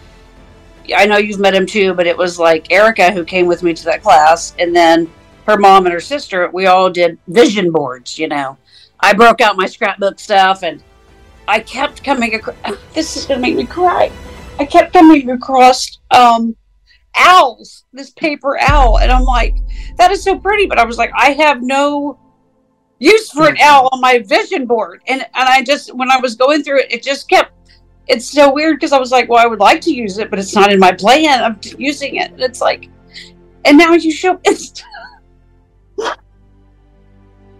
I 0.96 1.06
know 1.06 1.16
you've 1.16 1.40
met 1.40 1.54
him 1.54 1.66
too, 1.66 1.94
but 1.94 2.06
it 2.06 2.16
was 2.16 2.38
like 2.38 2.70
Erica 2.72 3.12
who 3.12 3.24
came 3.24 3.46
with 3.46 3.62
me 3.62 3.74
to 3.74 3.84
that 3.84 4.02
class, 4.02 4.54
and 4.58 4.74
then 4.74 5.10
her 5.48 5.56
mom 5.56 5.86
and 5.86 5.92
her 5.92 6.00
sister. 6.00 6.50
We 6.52 6.66
all 6.66 6.90
did 6.90 7.18
vision 7.26 7.72
boards. 7.72 8.18
You 8.18 8.28
know, 8.28 8.58
I 9.00 9.14
broke 9.14 9.40
out 9.40 9.56
my 9.56 9.66
scrapbook 9.66 10.20
stuff, 10.20 10.62
and 10.62 10.82
I 11.48 11.60
kept 11.60 12.04
coming 12.04 12.34
across. 12.34 12.56
This 12.92 13.16
is 13.16 13.24
gonna 13.24 13.40
make 13.40 13.56
me 13.56 13.66
cry. 13.66 14.12
I 14.58 14.64
kept 14.64 14.92
coming 14.92 15.30
across 15.30 15.98
um, 16.10 16.56
owls, 17.14 17.84
this 17.92 18.10
paper 18.10 18.58
owl, 18.60 18.98
and 18.98 19.10
I'm 19.10 19.24
like, 19.24 19.56
that 19.96 20.10
is 20.10 20.22
so 20.22 20.38
pretty. 20.38 20.66
But 20.66 20.78
I 20.78 20.84
was 20.84 20.98
like, 20.98 21.10
I 21.16 21.30
have 21.32 21.62
no 21.62 22.18
use 22.98 23.30
for 23.30 23.48
an 23.48 23.56
owl 23.60 23.88
on 23.92 24.00
my 24.00 24.18
vision 24.18 24.66
board. 24.66 25.02
And 25.06 25.22
and 25.22 25.48
I 25.48 25.62
just 25.62 25.94
when 25.94 26.10
I 26.10 26.18
was 26.20 26.34
going 26.34 26.62
through 26.62 26.80
it, 26.80 26.92
it 26.92 27.02
just 27.02 27.28
kept 27.28 27.52
it's 28.06 28.30
so 28.30 28.52
weird 28.52 28.76
because 28.76 28.92
I 28.92 28.98
was 28.98 29.12
like, 29.12 29.28
well, 29.28 29.42
I 29.42 29.46
would 29.46 29.60
like 29.60 29.80
to 29.82 29.92
use 29.92 30.18
it, 30.18 30.30
but 30.30 30.38
it's 30.38 30.54
not 30.54 30.72
in 30.72 30.78
my 30.78 30.92
plan. 30.92 31.44
I'm 31.44 31.60
using 31.78 32.16
it. 32.16 32.32
And 32.32 32.40
it's 32.40 32.62
like, 32.62 32.88
and 33.66 33.76
now 33.76 33.92
you 33.92 34.10
show 34.10 34.40
it's 34.44 34.82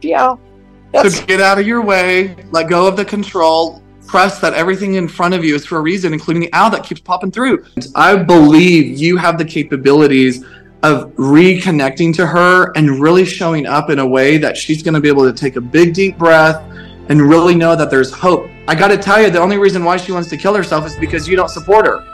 yeah. 0.02 1.08
So 1.08 1.26
get 1.26 1.40
out 1.40 1.58
of 1.58 1.66
your 1.66 1.82
way, 1.82 2.36
let 2.50 2.68
go 2.68 2.86
of 2.86 2.96
the 2.96 3.04
control, 3.04 3.82
trust 4.08 4.40
that 4.40 4.54
everything 4.54 4.94
in 4.94 5.06
front 5.06 5.34
of 5.34 5.44
you 5.44 5.54
is 5.54 5.66
for 5.66 5.78
a 5.78 5.80
reason, 5.80 6.12
including 6.12 6.40
the 6.40 6.52
owl 6.52 6.70
that 6.70 6.82
keeps 6.82 7.00
popping 7.00 7.30
through. 7.30 7.64
I 7.94 8.16
believe 8.16 8.98
you 8.98 9.16
have 9.18 9.36
the 9.36 9.44
capabilities 9.44 10.44
of 10.82 11.12
reconnecting 11.16 12.14
to 12.14 12.26
her 12.26 12.72
and 12.76 13.00
really 13.00 13.24
showing 13.24 13.66
up 13.66 13.90
in 13.90 13.98
a 13.98 14.06
way 14.06 14.38
that 14.38 14.56
she's 14.56 14.82
going 14.82 14.94
to 14.94 15.00
be 15.00 15.08
able 15.08 15.24
to 15.24 15.32
take 15.32 15.56
a 15.56 15.60
big 15.60 15.92
deep 15.92 16.16
breath 16.16 16.62
and 17.08 17.20
really 17.20 17.54
know 17.54 17.74
that 17.74 17.90
there's 17.90 18.12
hope. 18.12 18.48
I 18.66 18.74
got 18.74 18.88
to 18.88 18.96
tell 18.96 19.20
you, 19.20 19.30
the 19.30 19.40
only 19.40 19.58
reason 19.58 19.84
why 19.84 19.96
she 19.96 20.12
wants 20.12 20.28
to 20.30 20.36
kill 20.36 20.54
herself 20.54 20.86
is 20.86 20.96
because 20.96 21.26
you 21.28 21.36
don't 21.36 21.48
support 21.50 21.86
her. 21.86 22.04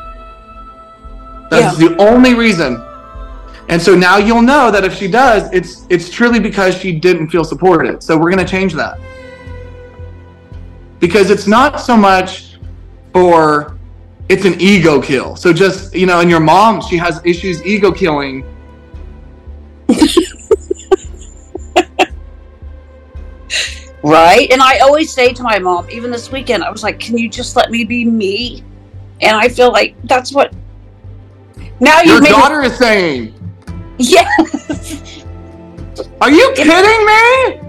That's 1.50 1.78
yeah. 1.78 1.88
the 1.88 1.96
only 1.98 2.34
reason. 2.34 2.82
And 3.68 3.80
so 3.80 3.94
now 3.94 4.18
you'll 4.18 4.42
know 4.42 4.70
that 4.70 4.84
if 4.84 4.94
she 4.94 5.08
does, 5.08 5.50
it's 5.52 5.86
it's 5.88 6.10
truly 6.10 6.38
because 6.38 6.76
she 6.76 6.92
didn't 6.92 7.30
feel 7.30 7.44
supported. 7.44 8.02
So 8.02 8.16
we're 8.16 8.30
going 8.30 8.44
to 8.44 8.50
change 8.50 8.74
that. 8.74 8.98
Because 11.00 11.30
it's 11.30 11.46
not 11.46 11.80
so 11.80 11.96
much 11.96 12.58
for 13.12 13.78
it's 14.28 14.44
an 14.44 14.60
ego 14.60 15.00
kill. 15.00 15.36
So 15.36 15.52
just, 15.52 15.94
you 15.94 16.06
know, 16.06 16.20
and 16.20 16.30
your 16.30 16.40
mom, 16.40 16.80
she 16.80 16.96
has 16.96 17.20
issues 17.24 17.64
ego 17.64 17.92
killing 17.92 18.44
right? 24.02 24.50
And 24.50 24.62
I 24.62 24.78
always 24.78 25.12
say 25.12 25.32
to 25.32 25.42
my 25.42 25.58
mom, 25.58 25.88
even 25.90 26.10
this 26.10 26.30
weekend, 26.32 26.64
I 26.64 26.70
was 26.70 26.82
like, 26.82 26.98
"Can 26.98 27.18
you 27.18 27.28
just 27.28 27.54
let 27.56 27.70
me 27.70 27.84
be 27.84 28.04
me?" 28.04 28.64
And 29.20 29.36
I 29.36 29.48
feel 29.48 29.70
like 29.72 29.94
that's 30.04 30.32
what. 30.32 30.54
Now 31.80 32.00
your 32.02 32.20
daughter 32.20 32.62
is 32.62 32.76
saying. 32.76 33.34
Yes. 33.98 35.24
Are 36.20 36.30
you 36.30 36.52
kidding 36.56 37.06
me? 37.06 37.60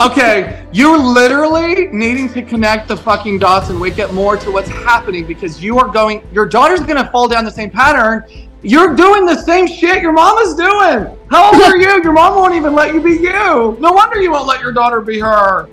Okay, 0.00 0.66
you're 0.72 0.98
literally 0.98 1.86
needing 1.86 2.28
to 2.34 2.42
connect 2.42 2.88
the 2.88 2.96
fucking 2.96 3.38
dots 3.38 3.70
and 3.70 3.80
wake 3.80 3.98
up 3.98 4.12
more 4.12 4.36
to 4.36 4.50
what's 4.50 4.68
happening 4.68 5.24
because 5.26 5.62
you 5.62 5.78
are 5.78 5.88
going. 5.88 6.26
Your 6.32 6.46
daughter's 6.46 6.80
gonna 6.80 7.10
fall 7.10 7.28
down 7.28 7.44
the 7.44 7.50
same 7.50 7.70
pattern, 7.70 8.24
you're 8.62 8.94
doing 8.94 9.24
the 9.24 9.40
same 9.42 9.66
shit 9.66 10.02
your 10.02 10.12
mama's 10.12 10.54
doing. 10.54 11.16
How 11.30 11.52
old 11.52 11.62
are 11.62 11.76
you? 11.76 12.02
Your 12.02 12.12
mom 12.12 12.34
won't 12.34 12.54
even 12.54 12.74
let 12.74 12.92
you 12.92 13.00
be 13.00 13.12
you. 13.12 13.76
No 13.80 13.92
wonder 13.92 14.20
you 14.20 14.32
won't 14.32 14.46
let 14.46 14.60
your 14.60 14.72
daughter 14.72 15.00
be 15.00 15.18
her. 15.20 15.68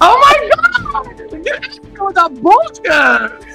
Oh 0.00 0.18
my 0.20 0.50
god! 0.54 1.44
Get 1.44 2.00
with 2.00 2.14
that 2.14 2.34
bullshit. 2.40 3.53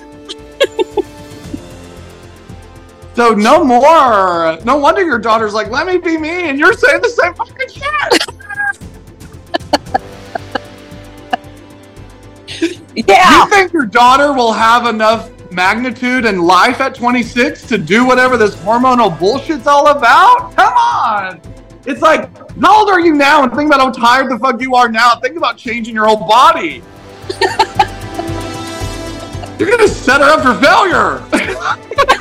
So 3.19 3.33
no 3.33 3.65
more. 3.65 4.57
No 4.63 4.77
wonder 4.77 5.03
your 5.03 5.19
daughter's 5.19 5.53
like, 5.53 5.69
let 5.69 5.85
me 5.85 5.97
be 5.97 6.17
me, 6.17 6.47
and 6.47 6.57
you're 6.57 6.71
saying 6.71 7.01
the 7.01 7.09
same 7.09 7.33
fucking 7.33 7.67
shit. 7.67 7.83
yeah. 13.09 13.43
You 13.43 13.49
think 13.49 13.73
your 13.73 13.87
daughter 13.87 14.31
will 14.31 14.53
have 14.53 14.85
enough 14.85 15.29
magnitude 15.51 16.23
and 16.23 16.41
life 16.41 16.79
at 16.79 16.95
26 16.95 17.67
to 17.67 17.77
do 17.77 18.05
whatever 18.05 18.37
this 18.37 18.55
hormonal 18.55 19.19
bullshit's 19.19 19.67
all 19.67 19.89
about? 19.89 20.55
Come 20.55 20.73
on. 20.75 21.41
It's 21.85 22.01
like, 22.01 22.33
how 22.61 22.79
old 22.79 22.89
are 22.89 23.01
you 23.01 23.15
now? 23.15 23.43
And 23.43 23.51
think 23.53 23.67
about 23.67 23.81
how 23.81 23.91
tired 23.91 24.31
the 24.31 24.39
fuck 24.39 24.61
you 24.61 24.75
are 24.75 24.87
now. 24.87 25.19
Think 25.19 25.35
about 25.35 25.57
changing 25.57 25.93
your 25.93 26.05
whole 26.05 26.25
body. 26.25 26.81
You're 29.59 29.69
gonna 29.69 29.89
set 29.89 30.21
her 30.21 30.29
up 30.29 30.41
for 30.41 30.53
failure. 30.63 31.21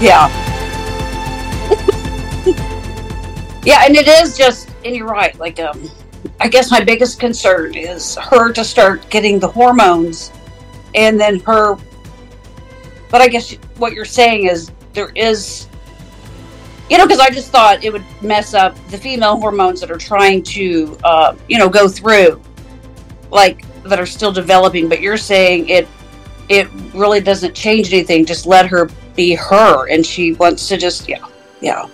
yeah. 0.00 0.28
yeah, 3.64 3.84
and 3.84 3.96
it 3.96 4.06
is 4.06 4.36
just, 4.36 4.70
and 4.84 4.94
you're 4.94 5.06
right. 5.06 5.38
Like, 5.38 5.58
um, 5.58 5.90
I 6.40 6.48
guess 6.48 6.70
my 6.70 6.82
biggest 6.82 7.18
concern 7.18 7.74
is 7.74 8.16
her 8.16 8.52
to 8.52 8.64
start 8.64 9.08
getting 9.10 9.38
the 9.38 9.48
hormones 9.48 10.32
and 10.94 11.18
then 11.18 11.40
her. 11.40 11.76
But 13.10 13.20
I 13.20 13.28
guess 13.28 13.52
what 13.76 13.92
you're 13.92 14.04
saying 14.04 14.46
is 14.46 14.70
there 14.92 15.10
is, 15.14 15.66
you 16.90 16.98
know, 16.98 17.06
because 17.06 17.20
I 17.20 17.30
just 17.30 17.50
thought 17.50 17.82
it 17.82 17.92
would 17.92 18.04
mess 18.22 18.54
up 18.54 18.76
the 18.88 18.98
female 18.98 19.36
hormones 19.36 19.80
that 19.80 19.90
are 19.90 19.98
trying 19.98 20.42
to, 20.44 20.96
uh, 21.04 21.36
you 21.48 21.58
know, 21.58 21.68
go 21.68 21.88
through, 21.88 22.40
like 23.30 23.64
that 23.84 23.98
are 23.98 24.06
still 24.06 24.32
developing. 24.32 24.88
But 24.88 25.00
you're 25.00 25.16
saying 25.16 25.68
it, 25.68 25.88
it 26.48 26.68
really 26.94 27.20
doesn't 27.20 27.54
change 27.54 27.92
anything. 27.92 28.24
Just 28.24 28.46
let 28.46 28.66
her 28.66 28.88
be 29.18 29.34
her, 29.34 29.88
and 29.88 30.06
she 30.06 30.32
wants 30.34 30.68
to 30.68 30.76
just, 30.76 31.08
yeah, 31.08 31.26
yeah. 31.60 31.88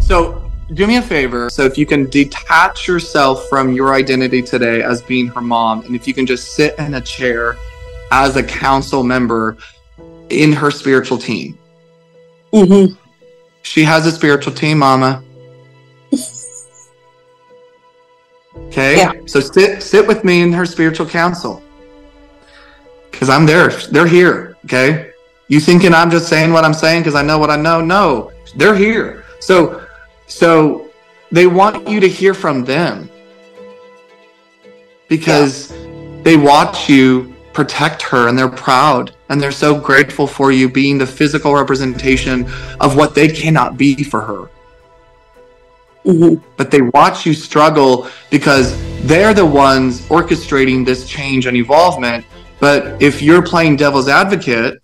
So 0.00 0.48
do 0.74 0.86
me 0.86 0.98
a 0.98 1.02
favor. 1.02 1.50
So 1.50 1.64
if 1.64 1.76
you 1.76 1.86
can 1.86 2.08
detach 2.08 2.86
yourself 2.86 3.48
from 3.48 3.72
your 3.72 3.94
identity 3.94 4.40
today 4.42 4.82
as 4.82 5.02
being 5.02 5.26
her 5.26 5.40
mom, 5.40 5.84
and 5.84 5.96
if 5.96 6.06
you 6.06 6.14
can 6.14 6.24
just 6.24 6.54
sit 6.54 6.78
in 6.78 6.94
a 6.94 7.00
chair 7.00 7.56
as 8.12 8.36
a 8.36 8.44
council 8.44 9.02
member 9.02 9.56
in 10.30 10.52
her 10.52 10.70
spiritual 10.70 11.18
team. 11.18 11.58
Mm-hmm. 12.52 12.94
She 13.62 13.82
has 13.82 14.06
a 14.06 14.12
spiritual 14.12 14.52
team, 14.52 14.78
Mama. 14.78 15.20
Okay? 18.56 18.96
Yeah. 18.96 19.12
So 19.26 19.40
sit 19.40 19.82
sit 19.82 20.06
with 20.06 20.24
me 20.24 20.42
in 20.42 20.52
her 20.52 20.66
spiritual 20.66 21.06
council. 21.06 21.62
Cuz 23.12 23.28
I'm 23.28 23.46
there. 23.46 23.70
They're 23.90 24.06
here, 24.06 24.56
okay? 24.64 25.10
You 25.48 25.60
thinking 25.60 25.94
I'm 25.94 26.10
just 26.10 26.28
saying 26.28 26.52
what 26.52 26.64
I'm 26.64 26.74
saying 26.74 27.04
cuz 27.04 27.14
I 27.14 27.22
know 27.22 27.38
what 27.38 27.50
I 27.50 27.56
know? 27.56 27.80
No. 27.80 28.32
They're 28.56 28.74
here. 28.74 29.24
So 29.40 29.82
so 30.26 30.88
they 31.30 31.46
want 31.46 31.88
you 31.88 32.00
to 32.00 32.08
hear 32.08 32.34
from 32.34 32.64
them. 32.64 33.10
Because 35.08 35.72
they 36.22 36.36
watch 36.36 36.88
you 36.88 37.32
protect 37.52 38.02
her 38.02 38.28
and 38.28 38.36
they're 38.36 38.48
proud 38.48 39.14
and 39.28 39.40
they're 39.40 39.52
so 39.52 39.78
grateful 39.78 40.26
for 40.26 40.50
you 40.50 40.68
being 40.68 40.98
the 40.98 41.06
physical 41.06 41.54
representation 41.54 42.46
of 42.80 42.96
what 42.96 43.14
they 43.14 43.28
cannot 43.28 43.76
be 43.76 44.02
for 44.02 44.20
her 44.20 44.50
hmm 46.04 46.34
but 46.56 46.70
they 46.70 46.82
watch 46.82 47.26
you 47.26 47.34
struggle 47.34 48.08
because 48.30 48.76
they're 49.06 49.34
the 49.34 49.44
ones 49.44 50.00
orchestrating 50.08 50.84
this 50.84 51.06
change 51.06 51.46
and 51.46 51.56
evolvement. 51.56 52.24
But 52.60 53.02
if 53.02 53.20
you're 53.20 53.42
playing 53.42 53.76
devil's 53.76 54.08
advocate, 54.08 54.80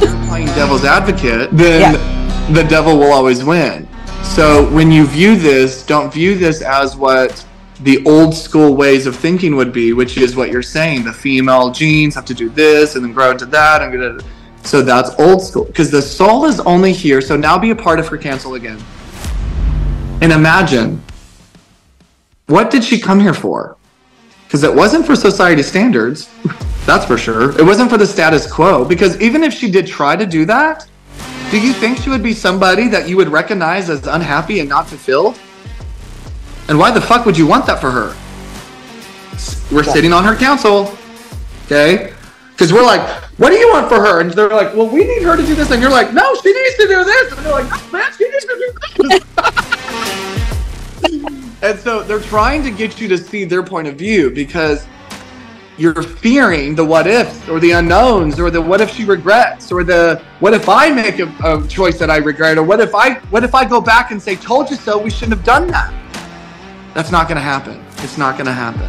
you're 0.00 0.26
playing 0.26 0.46
devil's 0.54 0.84
advocate, 0.84 1.50
then 1.52 1.92
the 2.54 2.62
devil 2.62 2.98
will 2.98 3.12
always 3.12 3.44
win. 3.44 3.86
So 4.22 4.70
when 4.72 4.90
you 4.90 5.06
view 5.06 5.36
this, 5.36 5.84
don't 5.84 6.12
view 6.12 6.36
this 6.36 6.62
as 6.62 6.96
what 6.96 7.45
the 7.80 8.04
old 8.06 8.34
school 8.34 8.74
ways 8.74 9.06
of 9.06 9.14
thinking 9.14 9.54
would 9.56 9.72
be, 9.72 9.92
which 9.92 10.16
is 10.16 10.34
what 10.34 10.50
you're 10.50 10.62
saying. 10.62 11.04
The 11.04 11.12
female 11.12 11.70
genes 11.70 12.14
have 12.14 12.24
to 12.26 12.34
do 12.34 12.48
this 12.48 12.96
and 12.96 13.04
then 13.04 13.12
grow 13.12 13.30
into 13.30 13.46
that. 13.46 13.82
And 13.82 14.24
so 14.62 14.82
that's 14.82 15.10
old 15.20 15.42
school 15.42 15.64
because 15.64 15.90
the 15.90 16.02
soul 16.02 16.46
is 16.46 16.60
only 16.60 16.92
here. 16.92 17.20
So 17.20 17.36
now 17.36 17.58
be 17.58 17.70
a 17.70 17.76
part 17.76 17.98
of 17.98 18.08
her 18.08 18.16
cancel 18.16 18.54
again. 18.54 18.82
And 20.22 20.32
imagine 20.32 21.02
what 22.46 22.70
did 22.70 22.82
she 22.82 22.98
come 22.98 23.20
here 23.20 23.34
for? 23.34 23.76
Because 24.44 24.62
it 24.62 24.72
wasn't 24.74 25.04
for 25.04 25.16
society 25.16 25.62
standards, 25.62 26.30
that's 26.86 27.04
for 27.04 27.18
sure. 27.18 27.58
It 27.58 27.64
wasn't 27.64 27.90
for 27.90 27.98
the 27.98 28.06
status 28.06 28.50
quo. 28.50 28.84
Because 28.84 29.20
even 29.20 29.42
if 29.42 29.52
she 29.52 29.70
did 29.70 29.86
try 29.86 30.16
to 30.16 30.24
do 30.24 30.44
that, 30.46 30.88
do 31.50 31.60
you 31.60 31.72
think 31.72 31.98
she 31.98 32.10
would 32.10 32.22
be 32.22 32.32
somebody 32.32 32.88
that 32.88 33.08
you 33.08 33.16
would 33.16 33.28
recognize 33.28 33.90
as 33.90 34.06
unhappy 34.06 34.60
and 34.60 34.68
not 34.68 34.88
fulfilled? 34.88 35.38
And 36.68 36.78
why 36.78 36.90
the 36.90 37.00
fuck 37.00 37.26
would 37.26 37.38
you 37.38 37.46
want 37.46 37.66
that 37.66 37.80
for 37.80 37.90
her? 37.90 38.16
We're 39.74 39.84
sitting 39.84 40.12
on 40.12 40.24
her 40.24 40.34
council, 40.34 40.96
okay? 41.66 42.12
Because 42.50 42.72
we're 42.72 42.84
like, 42.84 43.00
what 43.38 43.50
do 43.50 43.56
you 43.56 43.68
want 43.68 43.88
for 43.88 43.96
her? 43.96 44.20
And 44.20 44.30
they're 44.32 44.48
like, 44.48 44.74
well, 44.74 44.88
we 44.88 45.04
need 45.04 45.22
her 45.22 45.36
to 45.36 45.44
do 45.44 45.54
this. 45.54 45.70
And 45.70 45.82
you're 45.82 45.90
like, 45.90 46.12
no, 46.12 46.34
she 46.36 46.52
needs 46.52 46.76
to 46.76 46.86
do 46.88 47.04
this. 47.04 47.32
And 47.32 47.44
they're 47.44 47.52
like, 47.52 47.70
no, 47.70 47.92
man, 47.92 48.12
she 48.16 48.28
needs 48.28 48.44
to 48.44 48.72
do 48.98 49.08
this. 49.08 49.22
and 51.62 51.78
so 51.78 52.02
they're 52.02 52.20
trying 52.20 52.62
to 52.64 52.70
get 52.70 53.00
you 53.00 53.08
to 53.08 53.18
see 53.18 53.44
their 53.44 53.62
point 53.62 53.88
of 53.88 53.96
view 53.96 54.30
because 54.30 54.86
you're 55.78 56.02
fearing 56.02 56.74
the 56.74 56.84
what 56.84 57.06
ifs 57.06 57.48
or 57.48 57.60
the 57.60 57.72
unknowns 57.72 58.40
or 58.40 58.50
the 58.50 58.60
what 58.60 58.80
if 58.80 58.90
she 58.90 59.04
regrets 59.04 59.70
or 59.70 59.84
the 59.84 60.22
what 60.40 60.54
if 60.54 60.68
I 60.68 60.90
make 60.90 61.18
a, 61.18 61.30
a 61.44 61.66
choice 61.68 61.98
that 61.98 62.10
I 62.10 62.16
regret 62.16 62.56
or 62.56 62.62
what 62.62 62.80
if 62.80 62.94
I 62.94 63.14
what 63.30 63.44
if 63.44 63.54
I 63.54 63.66
go 63.66 63.80
back 63.80 64.10
and 64.10 64.20
say 64.20 64.36
told 64.36 64.70
you 64.70 64.76
so 64.76 64.96
we 64.96 65.10
shouldn't 65.10 65.36
have 65.36 65.44
done 65.44 65.66
that. 65.68 65.92
That's 66.96 67.10
not 67.10 67.28
going 67.28 67.36
to 67.36 67.42
happen. 67.42 67.84
It's 67.98 68.16
not 68.16 68.36
going 68.38 68.46
to 68.46 68.54
happen. 68.54 68.88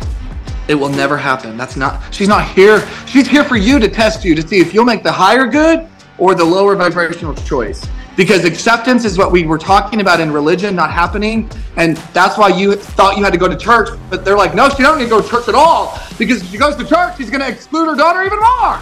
It 0.69 0.75
will 0.75 0.87
never 0.87 1.17
happen. 1.17 1.57
That's 1.57 1.75
not 1.75 2.01
she's 2.13 2.29
not 2.29 2.47
here. 2.47 2.87
She's 3.05 3.27
here 3.27 3.43
for 3.43 3.57
you 3.57 3.79
to 3.79 3.89
test 3.89 4.23
you 4.23 4.33
to 4.33 4.47
see 4.47 4.61
if 4.61 4.73
you'll 4.73 4.85
make 4.85 5.03
the 5.03 5.11
higher 5.11 5.45
good 5.45 5.89
or 6.17 6.33
the 6.33 6.43
lower 6.45 6.73
vibrational 6.77 7.35
choice. 7.35 7.85
Because 8.15 8.45
acceptance 8.45 9.03
is 9.03 9.17
what 9.17 9.33
we 9.33 9.45
were 9.45 9.57
talking 9.57 9.99
about 9.99 10.21
in 10.21 10.31
religion 10.31 10.73
not 10.73 10.89
happening. 10.89 11.49
And 11.75 11.97
that's 12.13 12.37
why 12.37 12.47
you 12.47 12.77
thought 12.77 13.17
you 13.17 13.25
had 13.25 13.33
to 13.33 13.39
go 13.39 13.49
to 13.49 13.57
church. 13.57 13.89
But 14.09 14.23
they're 14.23 14.37
like, 14.37 14.55
no, 14.55 14.69
she 14.69 14.83
don't 14.83 14.99
need 14.99 15.03
to 15.03 15.09
go 15.09 15.21
to 15.21 15.27
church 15.27 15.49
at 15.49 15.55
all. 15.55 15.99
Because 16.17 16.41
if 16.41 16.49
she 16.49 16.57
goes 16.57 16.77
to 16.77 16.85
church, 16.85 17.17
she's 17.17 17.29
going 17.29 17.41
to 17.41 17.49
exclude 17.49 17.87
her 17.87 17.95
daughter 17.95 18.23
even 18.23 18.39
more. 18.39 18.79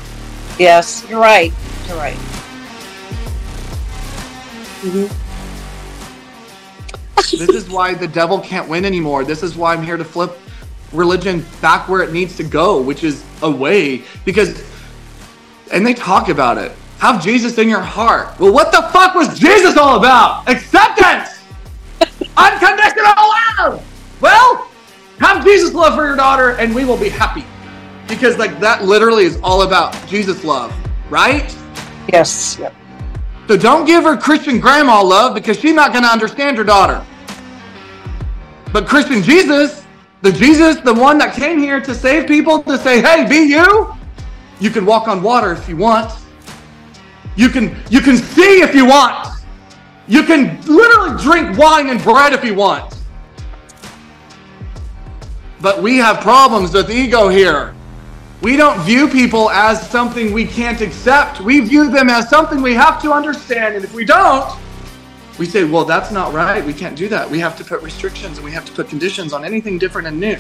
Yes, 0.60 1.04
you're 1.10 1.20
right. 1.20 1.52
You're 1.88 1.98
right. 1.98 2.16
hmm 4.86 5.25
this 7.32 7.50
is 7.50 7.70
why 7.70 7.94
the 7.94 8.08
devil 8.08 8.40
can't 8.40 8.70
win 8.70 8.86
anymore. 8.86 9.24
This 9.24 9.44
is 9.44 9.56
why 9.56 9.74
I'm 9.74 9.84
here 9.84 9.98
to 9.98 10.06
flip 10.06 10.38
religion 10.92 11.46
back 11.62 11.90
where 11.90 12.02
it 12.02 12.12
needs 12.12 12.36
to 12.38 12.44
go, 12.44 12.82
which 12.82 13.04
is 13.04 13.24
away. 13.42 14.04
Because, 14.24 14.64
and 15.72 15.86
they 15.86 15.94
talk 15.94 16.30
about 16.30 16.58
it. 16.58 16.72
Have 17.00 17.24
Jesus 17.24 17.58
in 17.58 17.68
your 17.68 17.82
heart. 17.82 18.40
Well, 18.40 18.54
what 18.54 18.72
the 18.72 18.82
fuck 18.94 19.16
was 19.16 19.38
Jesus 19.38 19.78
all 19.78 19.98
about? 19.98 20.48
Acceptance! 20.48 21.40
Unconditional 22.38 23.14
love! 23.60 23.86
Well, 24.22 24.70
have 25.20 25.44
Jesus 25.44 25.74
love 25.74 25.96
for 25.96 26.06
your 26.06 26.16
daughter 26.16 26.52
and 26.52 26.74
we 26.74 26.86
will 26.86 26.98
be 26.98 27.10
happy. 27.10 27.46
Because, 28.08 28.38
like, 28.38 28.60
that 28.60 28.84
literally 28.84 29.26
is 29.26 29.40
all 29.44 29.64
about 29.64 29.96
Jesus 30.08 30.44
love, 30.44 30.74
right? 31.10 31.56
Yes. 32.12 32.58
Yep. 32.60 32.74
So 33.48 33.58
don't 33.58 33.86
give 33.86 34.04
her 34.04 34.16
Christian 34.18 34.60
grandma 34.60 35.02
love 35.02 35.34
because 35.34 35.60
she's 35.60 35.74
not 35.74 35.92
going 35.92 36.04
to 36.04 36.10
understand 36.10 36.56
your 36.56 36.66
daughter. 36.66 37.06
But 38.76 38.88
Christian 38.88 39.24
Jesus, 39.24 39.86
the 40.22 40.34
Jesus, 40.34 40.76
the 40.82 40.94
one 40.94 41.18
that 41.20 41.34
came 41.34 41.60
here 41.60 41.80
to 41.80 41.96
save 41.96 42.28
people, 42.28 42.62
to 42.64 42.78
say, 42.78 43.00
"Hey, 43.00 43.26
be 43.26 43.38
you." 43.38 43.96
You 44.60 44.70
can 44.70 44.86
walk 44.86 45.08
on 45.08 45.24
water 45.24 45.54
if 45.54 45.70
you 45.70 45.78
want. 45.78 46.12
You 47.38 47.48
can 47.48 47.74
you 47.90 48.02
can 48.02 48.18
see 48.18 48.60
if 48.62 48.76
you 48.76 48.86
want. 48.86 49.30
You 50.10 50.24
can 50.24 50.60
literally 50.68 51.16
drink 51.24 51.58
wine 51.58 51.88
and 51.88 52.04
bread 52.04 52.34
if 52.34 52.44
you 52.44 52.54
want. 52.54 52.94
But 55.62 55.82
we 55.82 55.96
have 56.00 56.20
problems 56.20 56.74
with 56.74 56.92
ego 56.92 57.30
here. 57.30 57.74
We 58.42 58.58
don't 58.58 58.78
view 58.82 59.08
people 59.08 59.50
as 59.52 59.90
something 59.90 60.34
we 60.34 60.46
can't 60.46 60.82
accept. 60.82 61.40
We 61.40 61.62
view 61.62 61.90
them 61.90 62.10
as 62.10 62.28
something 62.28 62.62
we 62.62 62.74
have 62.74 63.02
to 63.04 63.14
understand. 63.14 63.76
And 63.76 63.86
if 63.86 63.94
we 63.94 64.04
don't, 64.04 64.54
we 65.38 65.46
say, 65.46 65.64
well, 65.64 65.86
that's 65.86 66.12
not 66.12 66.34
right. 66.34 66.64
We 66.66 66.74
can't 66.74 66.96
do 66.96 67.08
that. 67.10 67.30
We 67.30 67.40
have 67.40 67.58
to 67.58 67.64
put 67.64 67.82
restrictions 67.82 68.38
and 68.38 68.46
we 68.46 68.52
have 68.52 68.66
to 68.66 68.72
put 68.72 68.88
conditions 68.90 69.34
on 69.34 69.44
anything 69.44 69.78
different 69.78 70.08
and 70.08 70.20
new. 70.20 70.38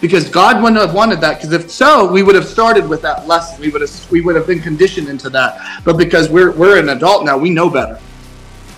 Because 0.00 0.28
God 0.28 0.62
wouldn't 0.62 0.80
have 0.80 0.94
wanted 0.94 1.20
that. 1.22 1.38
Because 1.38 1.52
if 1.52 1.70
so, 1.70 2.10
we 2.10 2.22
would 2.22 2.34
have 2.34 2.46
started 2.46 2.86
with 2.86 3.00
that 3.02 3.26
lesson. 3.26 3.60
We 3.60 3.70
would 3.70 3.80
have 3.80 4.10
we 4.10 4.20
would 4.20 4.36
have 4.36 4.46
been 4.46 4.60
conditioned 4.60 5.08
into 5.08 5.30
that. 5.30 5.82
But 5.84 5.96
because 5.96 6.28
we're 6.28 6.52
we're 6.52 6.78
an 6.78 6.90
adult 6.90 7.24
now, 7.24 7.38
we 7.38 7.48
know 7.48 7.70
better. 7.70 7.98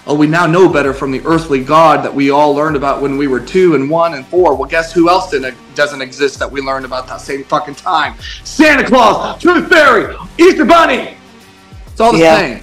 Oh, 0.07 0.15
we 0.15 0.27
now 0.27 0.47
know 0.47 0.73
better 0.73 0.95
from 0.95 1.11
the 1.11 1.21
earthly 1.27 1.63
God 1.63 2.03
that 2.03 2.15
we 2.15 2.31
all 2.31 2.55
learned 2.55 2.77
about 2.77 3.03
when 3.03 3.19
we 3.19 3.27
were 3.27 3.41
two 3.41 3.75
and 3.75 3.91
one 3.91 4.15
and 4.15 4.27
four. 4.29 4.55
Well, 4.55 4.67
guess 4.67 4.91
who 4.91 5.11
else 5.11 5.31
didn't, 5.31 5.55
doesn't 5.75 6.01
exist 6.01 6.39
that 6.39 6.51
we 6.51 6.63
learned 6.63 6.87
about 6.87 7.09
that 7.09 7.21
same 7.21 7.45
fucking 7.45 7.75
time? 7.75 8.15
Santa 8.43 8.87
Claus, 8.87 9.39
Tooth 9.43 9.69
Fairy, 9.69 10.17
Easter 10.39 10.65
Bunny. 10.65 11.15
It's 11.89 12.01
all 12.01 12.13
the 12.13 12.21
Yeah. 12.21 12.39
same. 12.39 12.61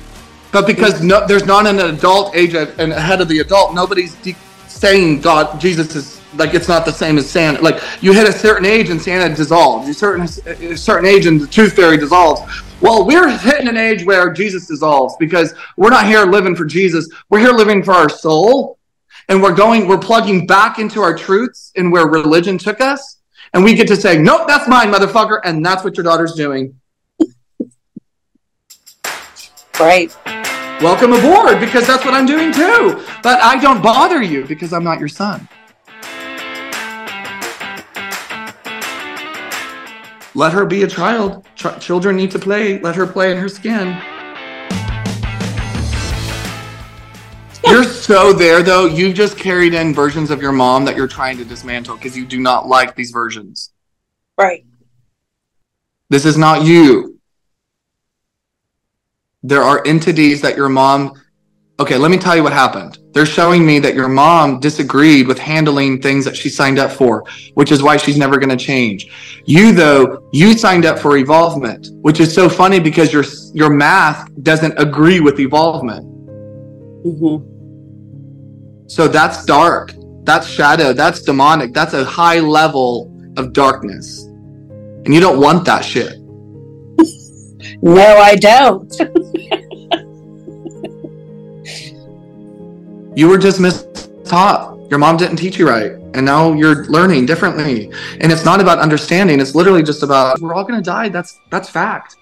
But 0.55 0.67
because 0.67 1.03
no, 1.03 1.27
there's 1.27 1.45
not 1.45 1.67
an 1.67 1.79
adult 1.79 2.33
age 2.33 2.53
and 2.53 2.93
ahead 2.93 3.19
of 3.19 3.27
the 3.27 3.39
adult, 3.39 3.73
nobody's 3.73 4.15
de- 4.15 4.37
saying 4.69 5.19
God, 5.19 5.59
Jesus 5.59 5.93
is 5.97 6.21
like 6.35 6.53
it's 6.53 6.69
not 6.69 6.85
the 6.85 6.93
same 6.93 7.17
as 7.17 7.29
Santa. 7.29 7.61
Like 7.61 7.81
you 7.99 8.13
hit 8.13 8.25
a 8.25 8.31
certain 8.31 8.65
age 8.65 8.89
and 8.89 9.01
Santa 9.01 9.35
dissolves. 9.35 9.85
You 9.85 9.93
certain 9.93 10.21
a 10.21 10.77
certain 10.77 11.05
age 11.05 11.25
and 11.25 11.41
the 11.41 11.47
Tooth 11.47 11.73
Fairy 11.73 11.97
dissolves. 11.97 12.39
Well, 12.79 13.05
we're 13.05 13.27
hitting 13.37 13.67
an 13.67 13.75
age 13.75 14.05
where 14.05 14.31
Jesus 14.31 14.65
dissolves 14.65 15.17
because 15.19 15.53
we're 15.75 15.89
not 15.89 16.05
here 16.05 16.23
living 16.23 16.55
for 16.55 16.63
Jesus. 16.63 17.05
We're 17.29 17.39
here 17.39 17.51
living 17.51 17.83
for 17.83 17.93
our 17.93 18.07
soul, 18.07 18.79
and 19.27 19.43
we're 19.43 19.53
going. 19.53 19.89
We're 19.89 19.97
plugging 19.97 20.47
back 20.47 20.79
into 20.79 21.01
our 21.01 21.17
truths 21.17 21.73
and 21.75 21.91
where 21.91 22.07
religion 22.07 22.57
took 22.57 22.79
us, 22.79 23.17
and 23.53 23.61
we 23.61 23.73
get 23.73 23.89
to 23.89 23.97
say, 23.97 24.17
"Nope, 24.17 24.47
that's 24.47 24.69
mine, 24.69 24.89
motherfucker," 24.89 25.41
and 25.43 25.65
that's 25.65 25.83
what 25.83 25.97
your 25.97 26.05
daughter's 26.05 26.31
doing. 26.31 26.79
Right. 29.77 30.15
Welcome 30.81 31.13
aboard 31.13 31.61
because 31.61 31.87
that's 31.87 32.03
what 32.03 32.13
I'm 32.13 32.25
doing 32.25 32.51
too. 32.51 33.01
But 33.23 33.41
I 33.41 33.57
don't 33.61 33.81
bother 33.81 34.21
you 34.21 34.45
because 34.45 34.73
I'm 34.73 34.83
not 34.83 34.99
your 34.99 35.07
son. 35.07 35.47
Let 40.33 40.51
her 40.51 40.65
be 40.65 40.83
a 40.83 40.87
child. 40.87 41.47
Ch- 41.55 41.79
children 41.79 42.17
need 42.17 42.29
to 42.31 42.39
play. 42.39 42.77
Let 42.81 42.93
her 42.97 43.07
play 43.07 43.31
in 43.31 43.37
her 43.37 43.47
skin. 43.47 43.97
You're 47.65 47.85
so 47.85 48.33
there 48.33 48.61
though. 48.61 48.85
You've 48.85 49.15
just 49.15 49.37
carried 49.37 49.73
in 49.73 49.93
versions 49.93 50.29
of 50.29 50.41
your 50.41 50.51
mom 50.51 50.83
that 50.85 50.97
you're 50.97 51.07
trying 51.07 51.37
to 51.37 51.45
dismantle 51.45 51.95
because 51.95 52.17
you 52.17 52.25
do 52.25 52.41
not 52.41 52.67
like 52.67 52.95
these 52.95 53.11
versions. 53.11 53.71
Right. 54.37 54.65
This 56.09 56.25
is 56.25 56.37
not 56.37 56.65
you. 56.65 57.14
There 59.47 59.61
are 59.61 59.85
entities 59.85 60.41
that 60.41 60.57
your 60.57 60.69
mom 60.69 61.13
Okay, 61.77 61.97
let 61.97 62.09
me 62.09 62.17
tell 62.17 62.37
you 62.37 62.41
what 62.41 62.53
happened. 62.53 62.99
They're 63.11 63.25
showing 63.25 63.65
me 63.65 63.79
that 63.79 63.95
your 63.95 64.07
mom 64.07 64.61
disagreed 64.61 65.27
with 65.27 65.37
handling 65.37 66.01
things 66.01 66.23
that 66.23 66.33
she 66.33 66.47
signed 66.47 66.79
up 66.79 66.89
for, 66.89 67.25
which 67.55 67.69
is 67.69 67.83
why 67.83 67.97
she's 67.97 68.17
never 68.17 68.37
going 68.37 68.57
to 68.57 68.65
change. 68.65 69.07
You 69.43 69.73
though, 69.73 70.29
you 70.31 70.57
signed 70.57 70.85
up 70.85 70.97
for 70.97 71.17
evolvement, 71.17 71.89
which 71.95 72.21
is 72.21 72.33
so 72.33 72.47
funny 72.47 72.79
because 72.79 73.11
your 73.11 73.25
your 73.53 73.69
math 73.69 74.29
doesn't 74.41 74.79
agree 74.79 75.19
with 75.19 75.37
evolvement. 75.37 76.05
Mm-hmm. 77.05 78.87
So 78.87 79.09
that's 79.09 79.43
dark. 79.43 79.93
That's 80.23 80.47
shadow. 80.47 80.93
That's 80.93 81.23
demonic. 81.23 81.73
That's 81.73 81.93
a 81.93 82.05
high 82.05 82.39
level 82.39 83.11
of 83.35 83.51
darkness. 83.51 84.23
And 84.23 85.13
you 85.13 85.19
don't 85.19 85.41
want 85.41 85.65
that 85.65 85.83
shit. 85.83 86.13
No, 87.81 88.17
I 88.17 88.35
don't. 88.35 88.95
You 93.15 93.29
were 93.29 93.37
just 93.37 93.59
mistaught. 93.59 94.89
Your 94.89 94.99
mom 94.99 95.17
didn't 95.17 95.37
teach 95.37 95.57
you 95.57 95.67
right. 95.67 95.91
And 96.13 96.25
now 96.25 96.53
you're 96.53 96.85
learning 96.85 97.25
differently. 97.25 97.91
And 98.21 98.31
it's 98.31 98.45
not 98.45 98.61
about 98.61 98.79
understanding. 98.79 99.39
It's 99.39 99.55
literally 99.55 99.83
just 99.83 100.03
about 100.03 100.39
we're 100.39 100.53
all 100.53 100.63
gonna 100.63 100.81
die. 100.81 101.09
That's 101.09 101.39
that's 101.49 101.69
fact. 101.69 102.17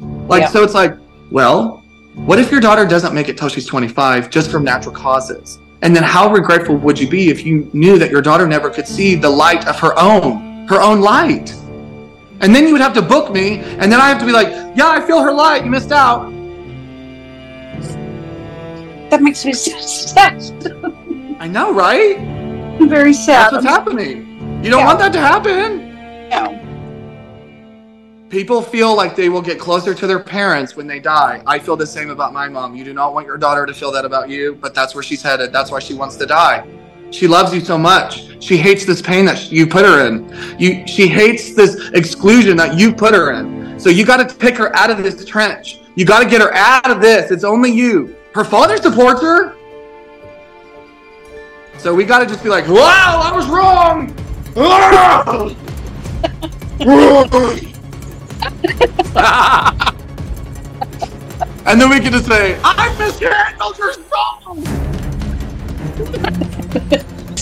Like 0.00 0.42
Yeah. 0.42 0.48
so 0.48 0.64
it's 0.64 0.74
like, 0.74 0.96
well, 1.30 1.82
what 2.14 2.38
if 2.38 2.50
your 2.50 2.60
daughter 2.60 2.86
doesn't 2.86 3.14
make 3.14 3.28
it 3.28 3.36
till 3.38 3.48
she's 3.48 3.66
25 3.66 4.30
just 4.30 4.50
from 4.50 4.64
natural 4.64 4.94
causes? 4.94 5.58
And 5.82 5.94
then 5.94 6.02
how 6.02 6.32
regretful 6.32 6.76
would 6.76 6.98
you 6.98 7.08
be 7.08 7.30
if 7.30 7.44
you 7.46 7.70
knew 7.72 7.98
that 7.98 8.10
your 8.10 8.20
daughter 8.20 8.46
never 8.48 8.68
could 8.70 8.88
see 8.88 9.14
the 9.14 9.30
light 9.30 9.66
of 9.68 9.78
her 9.78 9.96
own, 9.98 10.66
her 10.66 10.80
own 10.80 11.00
light? 11.00 11.54
And 12.40 12.54
then 12.54 12.66
you 12.66 12.72
would 12.72 12.80
have 12.80 12.94
to 12.94 13.02
book 13.02 13.32
me, 13.32 13.58
and 13.80 13.90
then 13.92 14.00
I 14.00 14.08
have 14.08 14.18
to 14.20 14.26
be 14.26 14.32
like, 14.32 14.48
yeah, 14.76 14.88
I 14.88 15.00
feel 15.00 15.20
her 15.22 15.32
light. 15.32 15.64
You 15.64 15.70
missed 15.70 15.92
out. 15.92 16.32
That 19.10 19.22
makes 19.22 19.44
me 19.44 19.52
sad. 19.52 20.42
I 21.40 21.48
know, 21.48 21.72
right? 21.72 22.18
I'm 22.18 22.88
very 22.88 23.12
sad. 23.14 23.44
That's 23.44 23.52
what's 23.52 23.66
happening. 23.66 24.60
You 24.62 24.70
don't 24.70 24.80
Yeah. 24.80 24.86
want 24.86 24.98
that 24.98 25.12
to 25.14 25.20
happen. 25.20 26.28
No. 26.30 26.58
People 28.28 28.60
feel 28.60 28.94
like 28.94 29.16
they 29.16 29.30
will 29.30 29.40
get 29.40 29.58
closer 29.58 29.94
to 29.94 30.06
their 30.06 30.18
parents 30.18 30.76
when 30.76 30.86
they 30.86 31.00
die. 31.00 31.40
I 31.46 31.58
feel 31.58 31.76
the 31.76 31.86
same 31.86 32.10
about 32.10 32.34
my 32.34 32.48
mom. 32.48 32.74
You 32.74 32.84
do 32.84 32.92
not 32.92 33.14
want 33.14 33.26
your 33.26 33.38
daughter 33.38 33.64
to 33.64 33.72
feel 33.72 33.90
that 33.92 34.04
about 34.04 34.28
you, 34.28 34.58
but 34.60 34.74
that's 34.74 34.94
where 34.94 35.02
she's 35.02 35.22
headed. 35.22 35.50
That's 35.52 35.70
why 35.70 35.78
she 35.78 35.94
wants 35.94 36.16
to 36.16 36.26
die. 36.26 36.66
She 37.10 37.26
loves 37.26 37.54
you 37.54 37.60
so 37.60 37.78
much. 37.78 38.26
She 38.44 38.58
hates 38.58 38.84
this 38.84 39.00
pain 39.00 39.24
that 39.24 39.50
you 39.50 39.66
put 39.66 39.86
her 39.86 40.06
in. 40.06 40.28
You, 40.58 40.86
she 40.86 41.08
hates 41.08 41.54
this 41.54 41.88
exclusion 41.94 42.54
that 42.58 42.78
you 42.78 42.92
put 42.92 43.14
her 43.14 43.32
in. 43.32 43.80
So 43.80 43.88
you 43.88 44.04
got 44.04 44.28
to 44.28 44.34
pick 44.34 44.56
her 44.58 44.76
out 44.76 44.90
of 44.90 45.02
this 45.02 45.24
trench. 45.24 45.78
You 45.94 46.04
got 46.04 46.22
to 46.22 46.28
get 46.28 46.42
her 46.42 46.52
out 46.52 46.90
of 46.90 47.00
this. 47.00 47.30
It's 47.30 47.44
only 47.44 47.70
you. 47.72 48.14
Her 48.38 48.44
father 48.44 48.76
supports 48.76 49.20
her. 49.20 49.56
So 51.78 51.92
we 51.92 52.04
got 52.04 52.20
to 52.20 52.26
just 52.26 52.44
be 52.44 52.48
like, 52.48 52.68
wow, 52.68 53.20
I 53.20 53.34
was 53.34 53.48
wrong. 53.48 54.14
Ah! 54.56 55.48
and 61.66 61.80
then 61.80 61.90
we 61.90 61.98
can 61.98 62.12
just 62.12 62.26
say, 62.26 62.56
I 62.62 62.96
mishandled 62.96 63.76
her 63.76 63.92
song. 64.04 64.62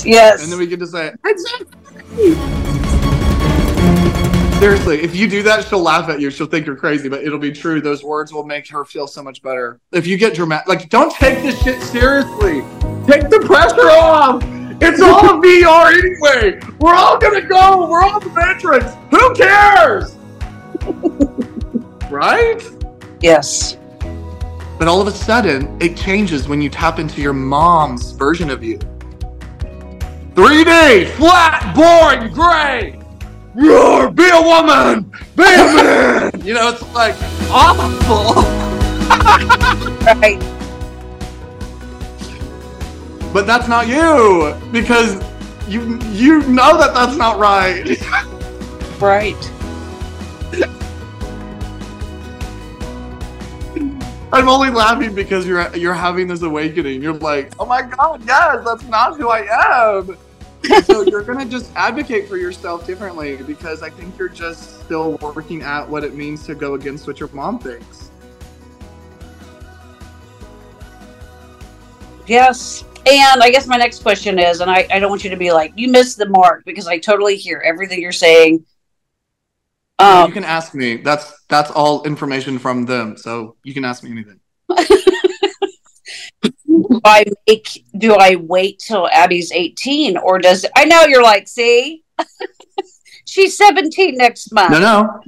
Yes. 0.02 0.42
And 0.42 0.50
then 0.50 0.58
we 0.58 0.66
can 0.66 0.80
just 0.80 0.92
say, 0.92 1.12
Seriously, 4.58 5.02
if 5.02 5.14
you 5.14 5.28
do 5.28 5.42
that, 5.42 5.66
she'll 5.68 5.82
laugh 5.82 6.08
at 6.08 6.18
you. 6.18 6.30
She'll 6.30 6.46
think 6.46 6.64
you're 6.64 6.76
crazy, 6.76 7.10
but 7.10 7.22
it'll 7.22 7.38
be 7.38 7.52
true. 7.52 7.82
Those 7.82 8.02
words 8.02 8.32
will 8.32 8.44
make 8.44 8.66
her 8.70 8.86
feel 8.86 9.06
so 9.06 9.22
much 9.22 9.42
better. 9.42 9.78
If 9.92 10.06
you 10.06 10.16
get 10.16 10.34
dramatic, 10.34 10.66
like, 10.66 10.88
don't 10.88 11.12
take 11.12 11.42
this 11.42 11.62
shit 11.62 11.80
seriously. 11.82 12.62
Take 13.06 13.28
the 13.28 13.42
pressure 13.44 13.90
off. 13.90 14.42
It's 14.80 15.00
all 15.02 15.28
a 15.28 15.42
VR 15.42 15.92
anyway. 15.92 16.60
We're 16.80 16.94
all 16.94 17.18
gonna 17.18 17.42
go. 17.42 17.86
We're 17.86 18.02
all 18.02 18.18
the 18.18 18.30
Matrix. 18.30 18.94
Who 19.10 19.34
cares? 19.34 20.16
right? 22.10 22.62
yes. 23.20 23.76
But 24.78 24.88
all 24.88 25.02
of 25.02 25.06
a 25.06 25.12
sudden, 25.12 25.76
it 25.82 25.98
changes 25.98 26.48
when 26.48 26.62
you 26.62 26.70
tap 26.70 26.98
into 26.98 27.20
your 27.20 27.34
mom's 27.34 28.12
version 28.12 28.50
of 28.50 28.64
you. 28.64 28.78
3D, 30.34 31.10
flat, 31.10 31.74
boring, 31.74 32.32
gray. 32.32 33.05
Roar, 33.56 34.10
be 34.10 34.28
a 34.28 34.42
woman, 34.42 35.10
be 35.34 35.42
a 35.42 35.46
man. 35.74 36.30
you 36.44 36.52
know, 36.52 36.68
it's 36.68 36.82
like 36.94 37.14
awful. 37.50 38.44
Right. 40.06 40.38
But 43.32 43.46
that's 43.46 43.66
not 43.66 43.88
you 43.88 44.54
because 44.70 45.20
you 45.68 45.98
you 46.12 46.42
know 46.42 46.76
that 46.78 46.92
that's 46.94 47.16
not 47.16 47.38
right. 47.38 47.98
Right. 49.00 49.52
I'm 54.32 54.48
only 54.48 54.70
laughing 54.70 55.14
because 55.14 55.46
you're 55.46 55.74
you're 55.76 55.94
having 55.94 56.28
this 56.28 56.42
awakening. 56.42 57.02
You're 57.02 57.14
like, 57.14 57.52
oh 57.58 57.66
my 57.66 57.82
god, 57.82 58.22
yes, 58.26 58.64
that's 58.64 58.84
not 58.84 59.16
who 59.16 59.28
I 59.28 59.46
am. 59.98 60.16
So 60.84 61.02
you're 61.02 61.22
gonna 61.22 61.44
just 61.46 61.70
advocate 61.76 62.28
for 62.28 62.36
yourself 62.36 62.86
differently 62.86 63.36
because 63.42 63.82
I 63.82 63.90
think 63.90 64.16
you're 64.18 64.28
just 64.28 64.80
still 64.80 65.16
working 65.18 65.62
at 65.62 65.88
what 65.88 66.04
it 66.04 66.14
means 66.14 66.44
to 66.46 66.54
go 66.54 66.74
against 66.74 67.06
what 67.06 67.20
your 67.20 67.28
mom 67.30 67.58
thinks. 67.58 68.10
Yes. 72.26 72.84
And 73.06 73.42
I 73.42 73.50
guess 73.50 73.66
my 73.68 73.76
next 73.76 74.02
question 74.02 74.38
is, 74.38 74.60
and 74.60 74.68
I, 74.70 74.86
I 74.90 74.98
don't 74.98 75.10
want 75.10 75.22
you 75.22 75.30
to 75.30 75.36
be 75.36 75.52
like, 75.52 75.72
you 75.76 75.88
missed 75.88 76.18
the 76.18 76.28
mark 76.28 76.64
because 76.64 76.88
I 76.88 76.98
totally 76.98 77.36
hear 77.36 77.62
everything 77.64 78.00
you're 78.00 78.10
saying. 78.10 78.64
you 80.00 80.04
Um, 80.04 80.32
can 80.32 80.42
ask 80.44 80.74
me. 80.74 80.96
That's 80.96 81.32
that's 81.48 81.70
all 81.70 82.02
information 82.04 82.58
from 82.58 82.84
them. 82.84 83.16
So 83.16 83.56
you 83.62 83.72
can 83.74 83.84
ask 83.84 84.02
me 84.02 84.10
anything. 84.10 84.40
do 86.66 87.00
I 87.04 87.24
make 87.46 87.84
do 87.96 88.14
I 88.14 88.36
wait 88.36 88.78
till 88.78 89.08
Abby's 89.08 89.52
18 89.52 90.16
or 90.16 90.38
does 90.38 90.66
I 90.76 90.84
know 90.84 91.04
you're 91.04 91.22
like, 91.22 91.48
see? 91.48 92.02
She's 93.26 93.56
17 93.56 94.16
next 94.16 94.52
month. 94.52 94.70
No, 94.70 94.78
no, 94.78 95.20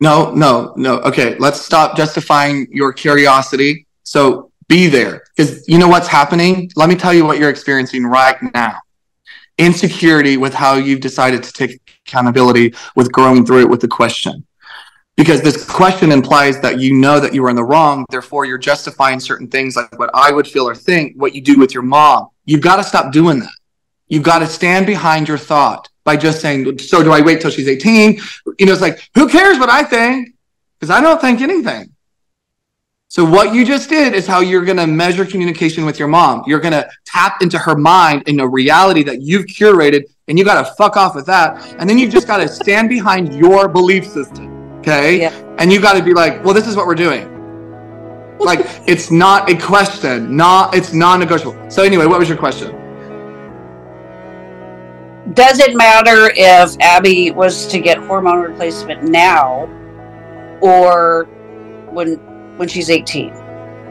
no, 0.00 0.34
no, 0.34 0.72
no. 0.76 1.00
Okay, 1.00 1.36
let's 1.38 1.60
stop 1.60 1.96
justifying 1.96 2.66
your 2.70 2.92
curiosity. 2.92 3.86
So 4.02 4.50
be 4.68 4.88
there 4.88 5.22
because 5.36 5.66
you 5.68 5.78
know 5.78 5.88
what's 5.88 6.08
happening. 6.08 6.70
Let 6.76 6.88
me 6.88 6.96
tell 6.96 7.14
you 7.14 7.24
what 7.24 7.38
you're 7.38 7.50
experiencing 7.50 8.04
right 8.04 8.36
now. 8.54 8.78
Insecurity 9.58 10.36
with 10.36 10.54
how 10.54 10.74
you've 10.74 11.00
decided 11.00 11.42
to 11.42 11.52
take 11.52 11.80
accountability 12.06 12.74
with 12.96 13.12
growing 13.12 13.46
through 13.46 13.60
it 13.60 13.68
with 13.68 13.80
the 13.80 13.88
question. 13.88 14.44
Because 15.16 15.42
this 15.42 15.68
question 15.68 16.10
implies 16.10 16.60
that 16.60 16.80
you 16.80 16.94
know 16.94 17.20
that 17.20 17.34
you 17.34 17.44
are 17.44 17.50
in 17.50 17.56
the 17.56 17.64
wrong, 17.64 18.06
therefore 18.10 18.46
you're 18.46 18.58
justifying 18.58 19.20
certain 19.20 19.46
things 19.46 19.76
like 19.76 19.98
what 19.98 20.10
I 20.14 20.32
would 20.32 20.48
feel 20.48 20.66
or 20.66 20.74
think, 20.74 21.14
what 21.16 21.34
you 21.34 21.42
do 21.42 21.58
with 21.58 21.74
your 21.74 21.82
mom. 21.82 22.28
You've 22.46 22.62
got 22.62 22.76
to 22.76 22.84
stop 22.84 23.12
doing 23.12 23.40
that. 23.40 23.52
You've 24.08 24.22
got 24.22 24.38
to 24.38 24.46
stand 24.46 24.86
behind 24.86 25.28
your 25.28 25.38
thought 25.38 25.88
by 26.04 26.16
just 26.16 26.40
saying, 26.40 26.78
so 26.78 27.02
do 27.02 27.12
I 27.12 27.20
wait 27.20 27.40
till 27.40 27.50
she's 27.50 27.68
18? 27.68 28.20
You 28.58 28.66
know, 28.66 28.72
it's 28.72 28.80
like, 28.80 29.08
who 29.14 29.28
cares 29.28 29.58
what 29.58 29.68
I 29.68 29.84
think? 29.84 30.30
Because 30.78 30.90
I 30.90 31.00
don't 31.00 31.20
think 31.20 31.40
anything. 31.40 31.92
So 33.08 33.24
what 33.24 33.54
you 33.54 33.66
just 33.66 33.90
did 33.90 34.14
is 34.14 34.26
how 34.26 34.40
you're 34.40 34.64
going 34.64 34.78
to 34.78 34.86
measure 34.86 35.26
communication 35.26 35.84
with 35.84 35.98
your 35.98 36.08
mom. 36.08 36.42
You're 36.46 36.60
going 36.60 36.72
to 36.72 36.88
tap 37.04 37.42
into 37.42 37.58
her 37.58 37.76
mind 37.76 38.26
in 38.26 38.40
a 38.40 38.48
reality 38.48 39.02
that 39.02 39.20
you've 39.20 39.44
curated 39.46 40.04
and 40.28 40.38
you 40.38 40.44
got 40.46 40.66
to 40.66 40.74
fuck 40.74 40.96
off 40.96 41.14
with 41.14 41.26
that. 41.26 41.76
And 41.78 41.88
then 41.88 41.98
you 41.98 42.08
just 42.08 42.26
got 42.26 42.38
to 42.38 42.48
stand 42.48 42.88
behind 42.88 43.34
your 43.34 43.68
belief 43.68 44.06
system. 44.06 44.51
Okay. 44.82 45.20
Yeah. 45.20 45.54
And 45.58 45.72
you 45.72 45.80
got 45.80 45.96
to 45.96 46.02
be 46.02 46.12
like, 46.12 46.44
well, 46.44 46.54
this 46.54 46.66
is 46.66 46.76
what 46.76 46.86
we're 46.86 46.94
doing. 46.94 47.28
Like, 48.42 48.66
it's 48.88 49.12
not 49.12 49.48
a 49.48 49.56
question, 49.56 50.36
not, 50.36 50.74
it's 50.74 50.92
non-negotiable. 50.92 51.70
So 51.70 51.84
anyway, 51.84 52.06
what 52.06 52.18
was 52.18 52.28
your 52.28 52.38
question? 52.38 52.72
Does 55.34 55.60
it 55.60 55.76
matter 55.76 56.32
if 56.34 56.76
Abby 56.80 57.30
was 57.30 57.68
to 57.68 57.78
get 57.78 57.98
hormone 57.98 58.40
replacement 58.40 59.04
now 59.04 59.66
or 60.60 61.28
when 61.92 62.16
when 62.56 62.66
she's 62.66 62.90
18? 62.90 63.32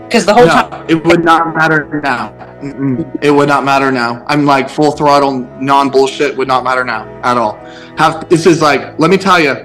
Because 0.04 0.26
the 0.26 0.34
whole 0.34 0.46
time 0.46 0.86
it 0.90 1.02
would 1.06 1.24
not 1.24 1.56
matter 1.56 2.02
now. 2.04 2.32
Mm-mm. 2.62 3.20
It 3.24 3.32
would 3.32 3.48
not 3.48 3.64
matter 3.64 3.94
now. 3.94 4.26
I'm 4.28 4.46
like 4.46 4.70
full 4.70 4.92
throttle, 4.92 5.40
non 5.62 5.90
bullshit. 5.90 6.36
Would 6.36 6.50
not 6.50 6.66
matter 6.66 6.84
now 6.84 7.08
at 7.24 7.38
all. 7.38 7.56
Have 7.98 8.28
this 8.28 8.46
is 8.46 8.62
like, 8.62 9.00
let 9.00 9.10
me 9.10 9.16
tell 9.18 9.40
you, 9.40 9.56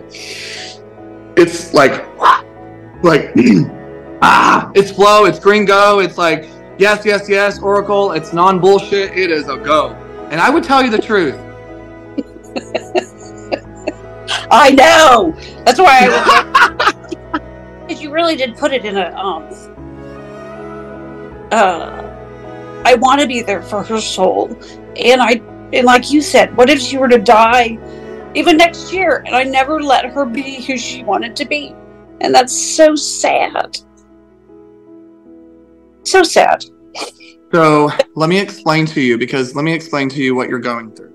it's 1.36 1.74
like, 1.74 2.06
like, 3.02 3.32
ah, 4.22 4.70
it's 4.74 4.90
flow. 4.90 5.24
It's 5.24 5.38
green 5.38 5.64
go. 5.64 6.00
It's 6.00 6.18
like, 6.18 6.48
yes, 6.78 7.04
yes, 7.04 7.28
yes. 7.28 7.60
Oracle. 7.60 8.12
It's 8.12 8.32
non 8.32 8.60
bullshit. 8.60 9.16
It 9.16 9.30
is 9.30 9.48
a 9.48 9.56
go. 9.56 9.90
And 10.30 10.40
I 10.40 10.50
would 10.50 10.64
tell 10.64 10.82
you 10.82 10.90
the 10.90 10.98
truth. 10.98 11.36
I 14.50 14.70
know. 14.70 15.32
That's 15.64 15.78
why 15.78 16.00
I 16.02 16.08
was 17.32 17.40
Because 17.86 18.02
you 18.02 18.10
really 18.10 18.36
did 18.36 18.56
put 18.56 18.72
it 18.72 18.84
in 18.84 18.96
a 18.96 19.14
um 19.16 19.48
uh, 21.52 22.02
I 22.84 22.94
want 22.94 23.20
to 23.20 23.26
be 23.26 23.42
there 23.42 23.62
for 23.62 23.82
her 23.82 24.00
soul. 24.00 24.56
And 24.96 25.22
I, 25.22 25.40
and 25.72 25.84
like 25.84 26.10
you 26.10 26.20
said, 26.20 26.56
what 26.56 26.70
if 26.70 26.80
she 26.80 26.98
were 26.98 27.08
to 27.08 27.18
die 27.18 27.78
even 28.36 28.58
next 28.58 28.92
year 28.92 29.22
and 29.26 29.34
I 29.34 29.42
never 29.42 29.82
let 29.82 30.04
her 30.12 30.26
be 30.26 30.62
who 30.62 30.76
she 30.76 31.02
wanted 31.02 31.34
to 31.36 31.46
be? 31.46 31.74
And 32.20 32.34
that's 32.34 32.56
so 32.56 32.94
sad. 32.94 33.78
So 36.04 36.22
sad. 36.22 36.64
So 37.52 37.90
let 38.14 38.28
me 38.28 38.38
explain 38.38 38.84
to 38.86 39.00
you 39.00 39.16
because 39.16 39.54
let 39.54 39.64
me 39.64 39.72
explain 39.72 40.08
to 40.10 40.22
you 40.22 40.34
what 40.34 40.50
you're 40.50 40.58
going 40.58 40.94
through. 40.94 41.14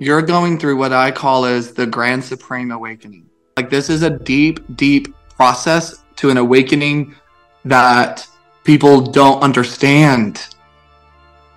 You're 0.00 0.22
going 0.22 0.58
through 0.58 0.76
what 0.76 0.92
I 0.92 1.12
call 1.12 1.44
as 1.44 1.72
the 1.72 1.86
grand 1.86 2.24
supreme 2.24 2.72
awakening. 2.72 3.30
Like 3.56 3.70
this 3.70 3.88
is 3.88 4.02
a 4.02 4.10
deep, 4.10 4.60
deep 4.76 5.14
process 5.36 6.02
to 6.16 6.30
an 6.30 6.36
awakening 6.36 7.14
that 7.64 8.26
people 8.64 9.00
don't 9.00 9.40
understand. 9.40 10.44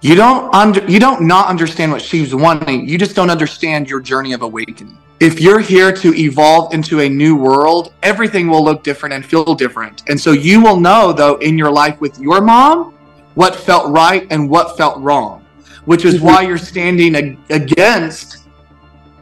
You 0.01 0.15
don't 0.15 0.53
under 0.53 0.85
you 0.85 0.99
don't 0.99 1.21
not 1.21 1.47
understand 1.47 1.91
what 1.91 2.01
she's 2.01 2.35
wanting. 2.35 2.87
You 2.87 2.97
just 2.97 3.15
don't 3.15 3.29
understand 3.29 3.89
your 3.89 3.99
journey 3.99 4.33
of 4.33 4.41
awakening. 4.41 4.97
If 5.19 5.39
you're 5.39 5.59
here 5.59 5.93
to 5.93 6.13
evolve 6.13 6.73
into 6.73 6.99
a 6.99 7.09
new 7.09 7.35
world, 7.35 7.93
everything 8.03 8.47
will 8.47 8.63
look 8.63 8.83
different 8.83 9.15
and 9.15 9.25
feel 9.25 9.55
different. 9.55 10.03
And 10.09 10.19
so 10.19 10.33
you 10.33 10.61
will 10.61 10.79
know 10.79 11.13
though 11.13 11.37
in 11.37 11.57
your 11.57 11.71
life 11.71 11.99
with 12.01 12.19
your 12.19 12.41
mom 12.41 12.93
what 13.35 13.55
felt 13.55 13.89
right 13.89 14.27
and 14.29 14.49
what 14.49 14.77
felt 14.77 14.99
wrong, 15.01 15.45
which 15.85 16.05
is 16.05 16.15
mm-hmm. 16.15 16.25
why 16.25 16.41
you're 16.41 16.57
standing 16.57 17.15
ag- 17.15 17.37
against 17.49 18.47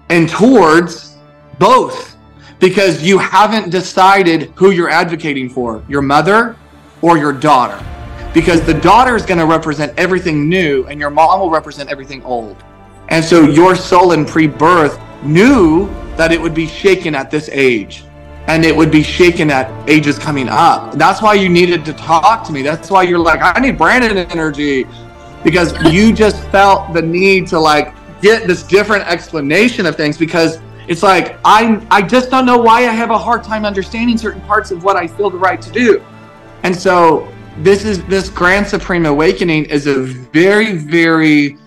and 0.09 0.27
towards 0.27 1.17
both 1.59 2.15
because 2.59 3.03
you 3.03 3.17
haven't 3.17 3.69
decided 3.69 4.51
who 4.55 4.71
you're 4.71 4.89
advocating 4.89 5.49
for, 5.49 5.83
your 5.87 6.01
mother 6.01 6.55
or 7.01 7.17
your 7.17 7.33
daughter 7.33 7.83
because 8.33 8.61
the 8.61 8.73
daughter 8.73 9.15
is 9.15 9.25
going 9.25 9.37
to 9.39 9.45
represent 9.45 9.97
everything 9.97 10.49
new 10.49 10.85
and 10.87 10.99
your 10.99 11.09
mom 11.09 11.39
will 11.39 11.49
represent 11.49 11.89
everything 11.89 12.23
old. 12.23 12.63
And 13.09 13.23
so 13.23 13.43
your 13.43 13.75
soul 13.75 14.13
in 14.13 14.25
pre 14.25 14.47
birth 14.47 14.99
knew 15.23 15.87
that 16.17 16.31
it 16.31 16.41
would 16.41 16.53
be 16.53 16.67
shaken 16.67 17.15
at 17.15 17.29
this 17.29 17.49
age 17.49 18.03
and 18.47 18.65
it 18.65 18.75
would 18.75 18.91
be 18.91 19.03
shaken 19.03 19.49
at 19.49 19.71
ages 19.89 20.19
coming 20.19 20.49
up. 20.49 20.93
That's 20.95 21.21
why 21.21 21.35
you 21.35 21.47
needed 21.47 21.85
to 21.85 21.93
talk 21.93 22.45
to 22.45 22.51
me. 22.51 22.61
That's 22.61 22.89
why 22.89 23.03
you're 23.03 23.19
like, 23.19 23.39
I 23.41 23.59
need 23.59 23.77
Brandon 23.77 24.17
energy 24.17 24.85
because 25.43 25.73
you 25.93 26.13
just 26.13 26.43
felt 26.49 26.93
the 26.93 27.01
need 27.01 27.47
to 27.47 27.59
like 27.59 27.93
get 28.21 28.47
this 28.47 28.63
different 28.63 29.05
explanation 29.07 29.85
of 29.85 29.95
things 29.95 30.17
because 30.17 30.59
it's 30.87 31.03
like 31.03 31.37
I 31.45 31.85
I 31.89 32.01
just 32.01 32.29
don't 32.29 32.45
know 32.45 32.57
why 32.57 32.79
I 32.79 32.91
have 32.91 33.11
a 33.11 33.17
hard 33.17 33.43
time 33.43 33.63
understanding 33.65 34.17
certain 34.17 34.41
parts 34.41 34.71
of 34.71 34.83
what 34.83 34.95
I 34.95 35.07
feel 35.07 35.29
the 35.29 35.37
right 35.37 35.61
to 35.61 35.71
do. 35.71 36.03
And 36.63 36.75
so 36.75 37.31
this 37.57 37.85
is 37.85 38.03
this 38.05 38.29
grand 38.29 38.65
supreme 38.65 39.05
awakening 39.05 39.65
is 39.65 39.85
a 39.85 40.01
very 40.01 40.73
very 40.75 41.57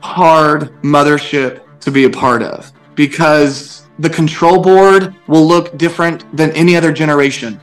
hard 0.00 0.72
mothership 0.82 1.62
to 1.80 1.90
be 1.90 2.04
a 2.04 2.10
part 2.10 2.42
of 2.42 2.72
because 2.94 3.86
the 3.98 4.10
control 4.10 4.60
board 4.62 5.14
will 5.26 5.46
look 5.46 5.76
different 5.78 6.24
than 6.36 6.50
any 6.52 6.76
other 6.76 6.92
generation. 6.92 7.60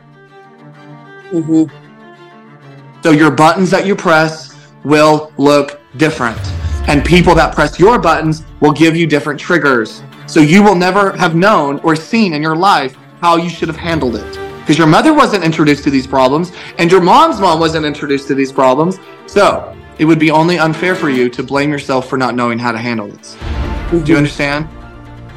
Mm-hmm. 1.32 3.02
So 3.02 3.12
your 3.12 3.32
buttons 3.32 3.70
that 3.72 3.86
you 3.86 3.96
press 3.96 4.56
will 4.84 5.32
look 5.38 5.80
different. 5.98 6.40
And 6.88 7.04
people 7.06 7.36
that 7.36 7.54
press 7.54 7.80
your 7.80 8.00
buttons 8.00 8.44
will 8.62 8.72
give 8.72 8.96
you 8.96 9.08
different 9.08 9.40
triggers. 9.40 10.02
So 10.26 10.40
you 10.40 10.64
will 10.64 10.76
never 10.76 11.16
have 11.18 11.36
known 11.36 11.80
or 11.80 11.96
seen 11.96 12.34
in 12.34 12.42
your 12.42 12.56
life 12.56 12.96
how 13.22 13.38
you 13.38 13.50
should 13.50 13.68
have 13.68 13.78
handled 13.78 14.16
it 14.16 14.53
because 14.64 14.78
your 14.78 14.88
mother 14.88 15.14
wasn't 15.14 15.44
introduced 15.44 15.84
to 15.84 15.90
these 15.90 16.08
problems 16.08 16.54
and 16.78 16.90
your 16.90 17.02
mom's 17.02 17.38
mom 17.38 17.60
wasn't 17.60 17.86
introduced 17.86 18.30
to 18.30 18.34
these 18.34 18.50
problems. 18.50 18.98
So 19.26 19.76
it 20.00 20.06
would 20.06 20.20
be 20.20 20.32
only 20.32 20.58
unfair 20.58 20.96
for 20.96 21.10
you 21.10 21.30
to 21.32 21.44
blame 21.44 21.70
yourself 21.70 22.08
for 22.08 22.18
not 22.18 22.34
knowing 22.34 22.58
how 22.58 22.72
to 22.72 22.78
handle 22.78 23.08
this. 23.08 23.36
Mm-hmm. 23.36 24.04
Do 24.06 24.12
you 24.14 24.18
understand? 24.18 24.70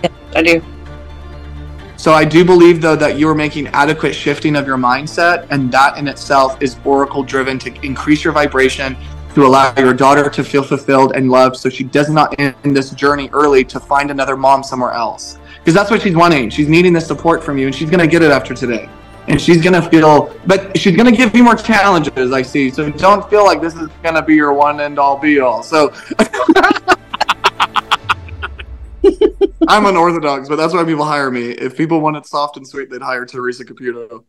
Yeah, 0.05 0.11
I 0.37 0.43
do. 0.43 0.62
So 1.97 2.12
I 2.12 2.24
do 2.24 2.45
believe 2.45 2.81
though 2.81 2.95
that 2.95 3.18
you're 3.18 3.35
making 3.35 3.66
adequate 3.68 4.14
shifting 4.14 4.55
of 4.55 4.64
your 4.64 4.77
mindset 4.77 5.49
and 5.51 5.72
that 5.72 5.99
in 5.99 6.07
itself 6.07 6.62
is 6.62 6.77
oracle 6.85 7.24
driven 7.24 7.59
to 7.61 7.85
increase 7.85 8.22
your 8.22 8.33
vibration 8.33 8.97
to 9.35 9.45
allow 9.45 9.74
your 9.77 9.93
daughter 9.93 10.31
to 10.31 10.45
feel 10.45 10.62
fulfilled 10.62 11.16
and 11.16 11.31
loved 11.31 11.57
so 11.57 11.68
she 11.68 11.83
does 11.83 12.11
not 12.11 12.39
end 12.39 12.55
this 12.64 12.91
journey 12.91 13.29
early 13.33 13.64
to 13.64 13.81
find 13.81 14.12
another 14.12 14.37
mom 14.37 14.62
somewhere 14.62 14.93
else. 14.93 15.39
Because 15.59 15.74
that's 15.74 15.91
what 15.91 16.03
she's 16.03 16.14
wanting. 16.14 16.49
She's 16.49 16.68
needing 16.68 16.93
the 16.93 17.01
support 17.01 17.43
from 17.43 17.59
you 17.59 17.66
and 17.66 17.74
she's 17.74 17.91
going 17.91 17.99
to 17.99 18.07
get 18.07 18.22
it 18.22 18.31
after 18.31 18.55
today 18.55 18.89
and 19.29 19.41
she's 19.41 19.62
gonna 19.62 19.83
feel 19.91 20.35
but 20.47 20.77
she's 20.79 20.97
gonna 20.97 21.12
give 21.12 21.35
you 21.35 21.43
more 21.43 21.55
challenges 21.55 22.33
i 22.33 22.43
see. 22.43 22.70
So 22.70 22.91
don't 22.91 23.29
feel 23.29 23.45
like 23.45 23.61
this 23.61 23.74
is 23.74 23.89
gonna 24.03 24.22
be 24.22 24.35
your 24.35 24.53
one 24.53 24.81
end 24.81 24.99
all 24.99 25.18
be 25.18 25.41
all. 25.41 25.62
So 25.62 25.93
i'm 29.68 29.87
unorthodox 29.87 30.49
but 30.49 30.57
that's 30.57 30.74
why 30.74 30.85
people 30.85 31.05
hire 31.05 31.31
me. 31.31 31.51
If 31.51 31.77
people 31.77 32.01
want 32.01 32.16
it 32.16 32.27
soft 32.27 32.57
and 32.57 32.66
sweet 32.66 32.91
they'd 32.91 33.03
hire 33.03 33.27
teresa 33.27 33.64
caputo 33.64 34.24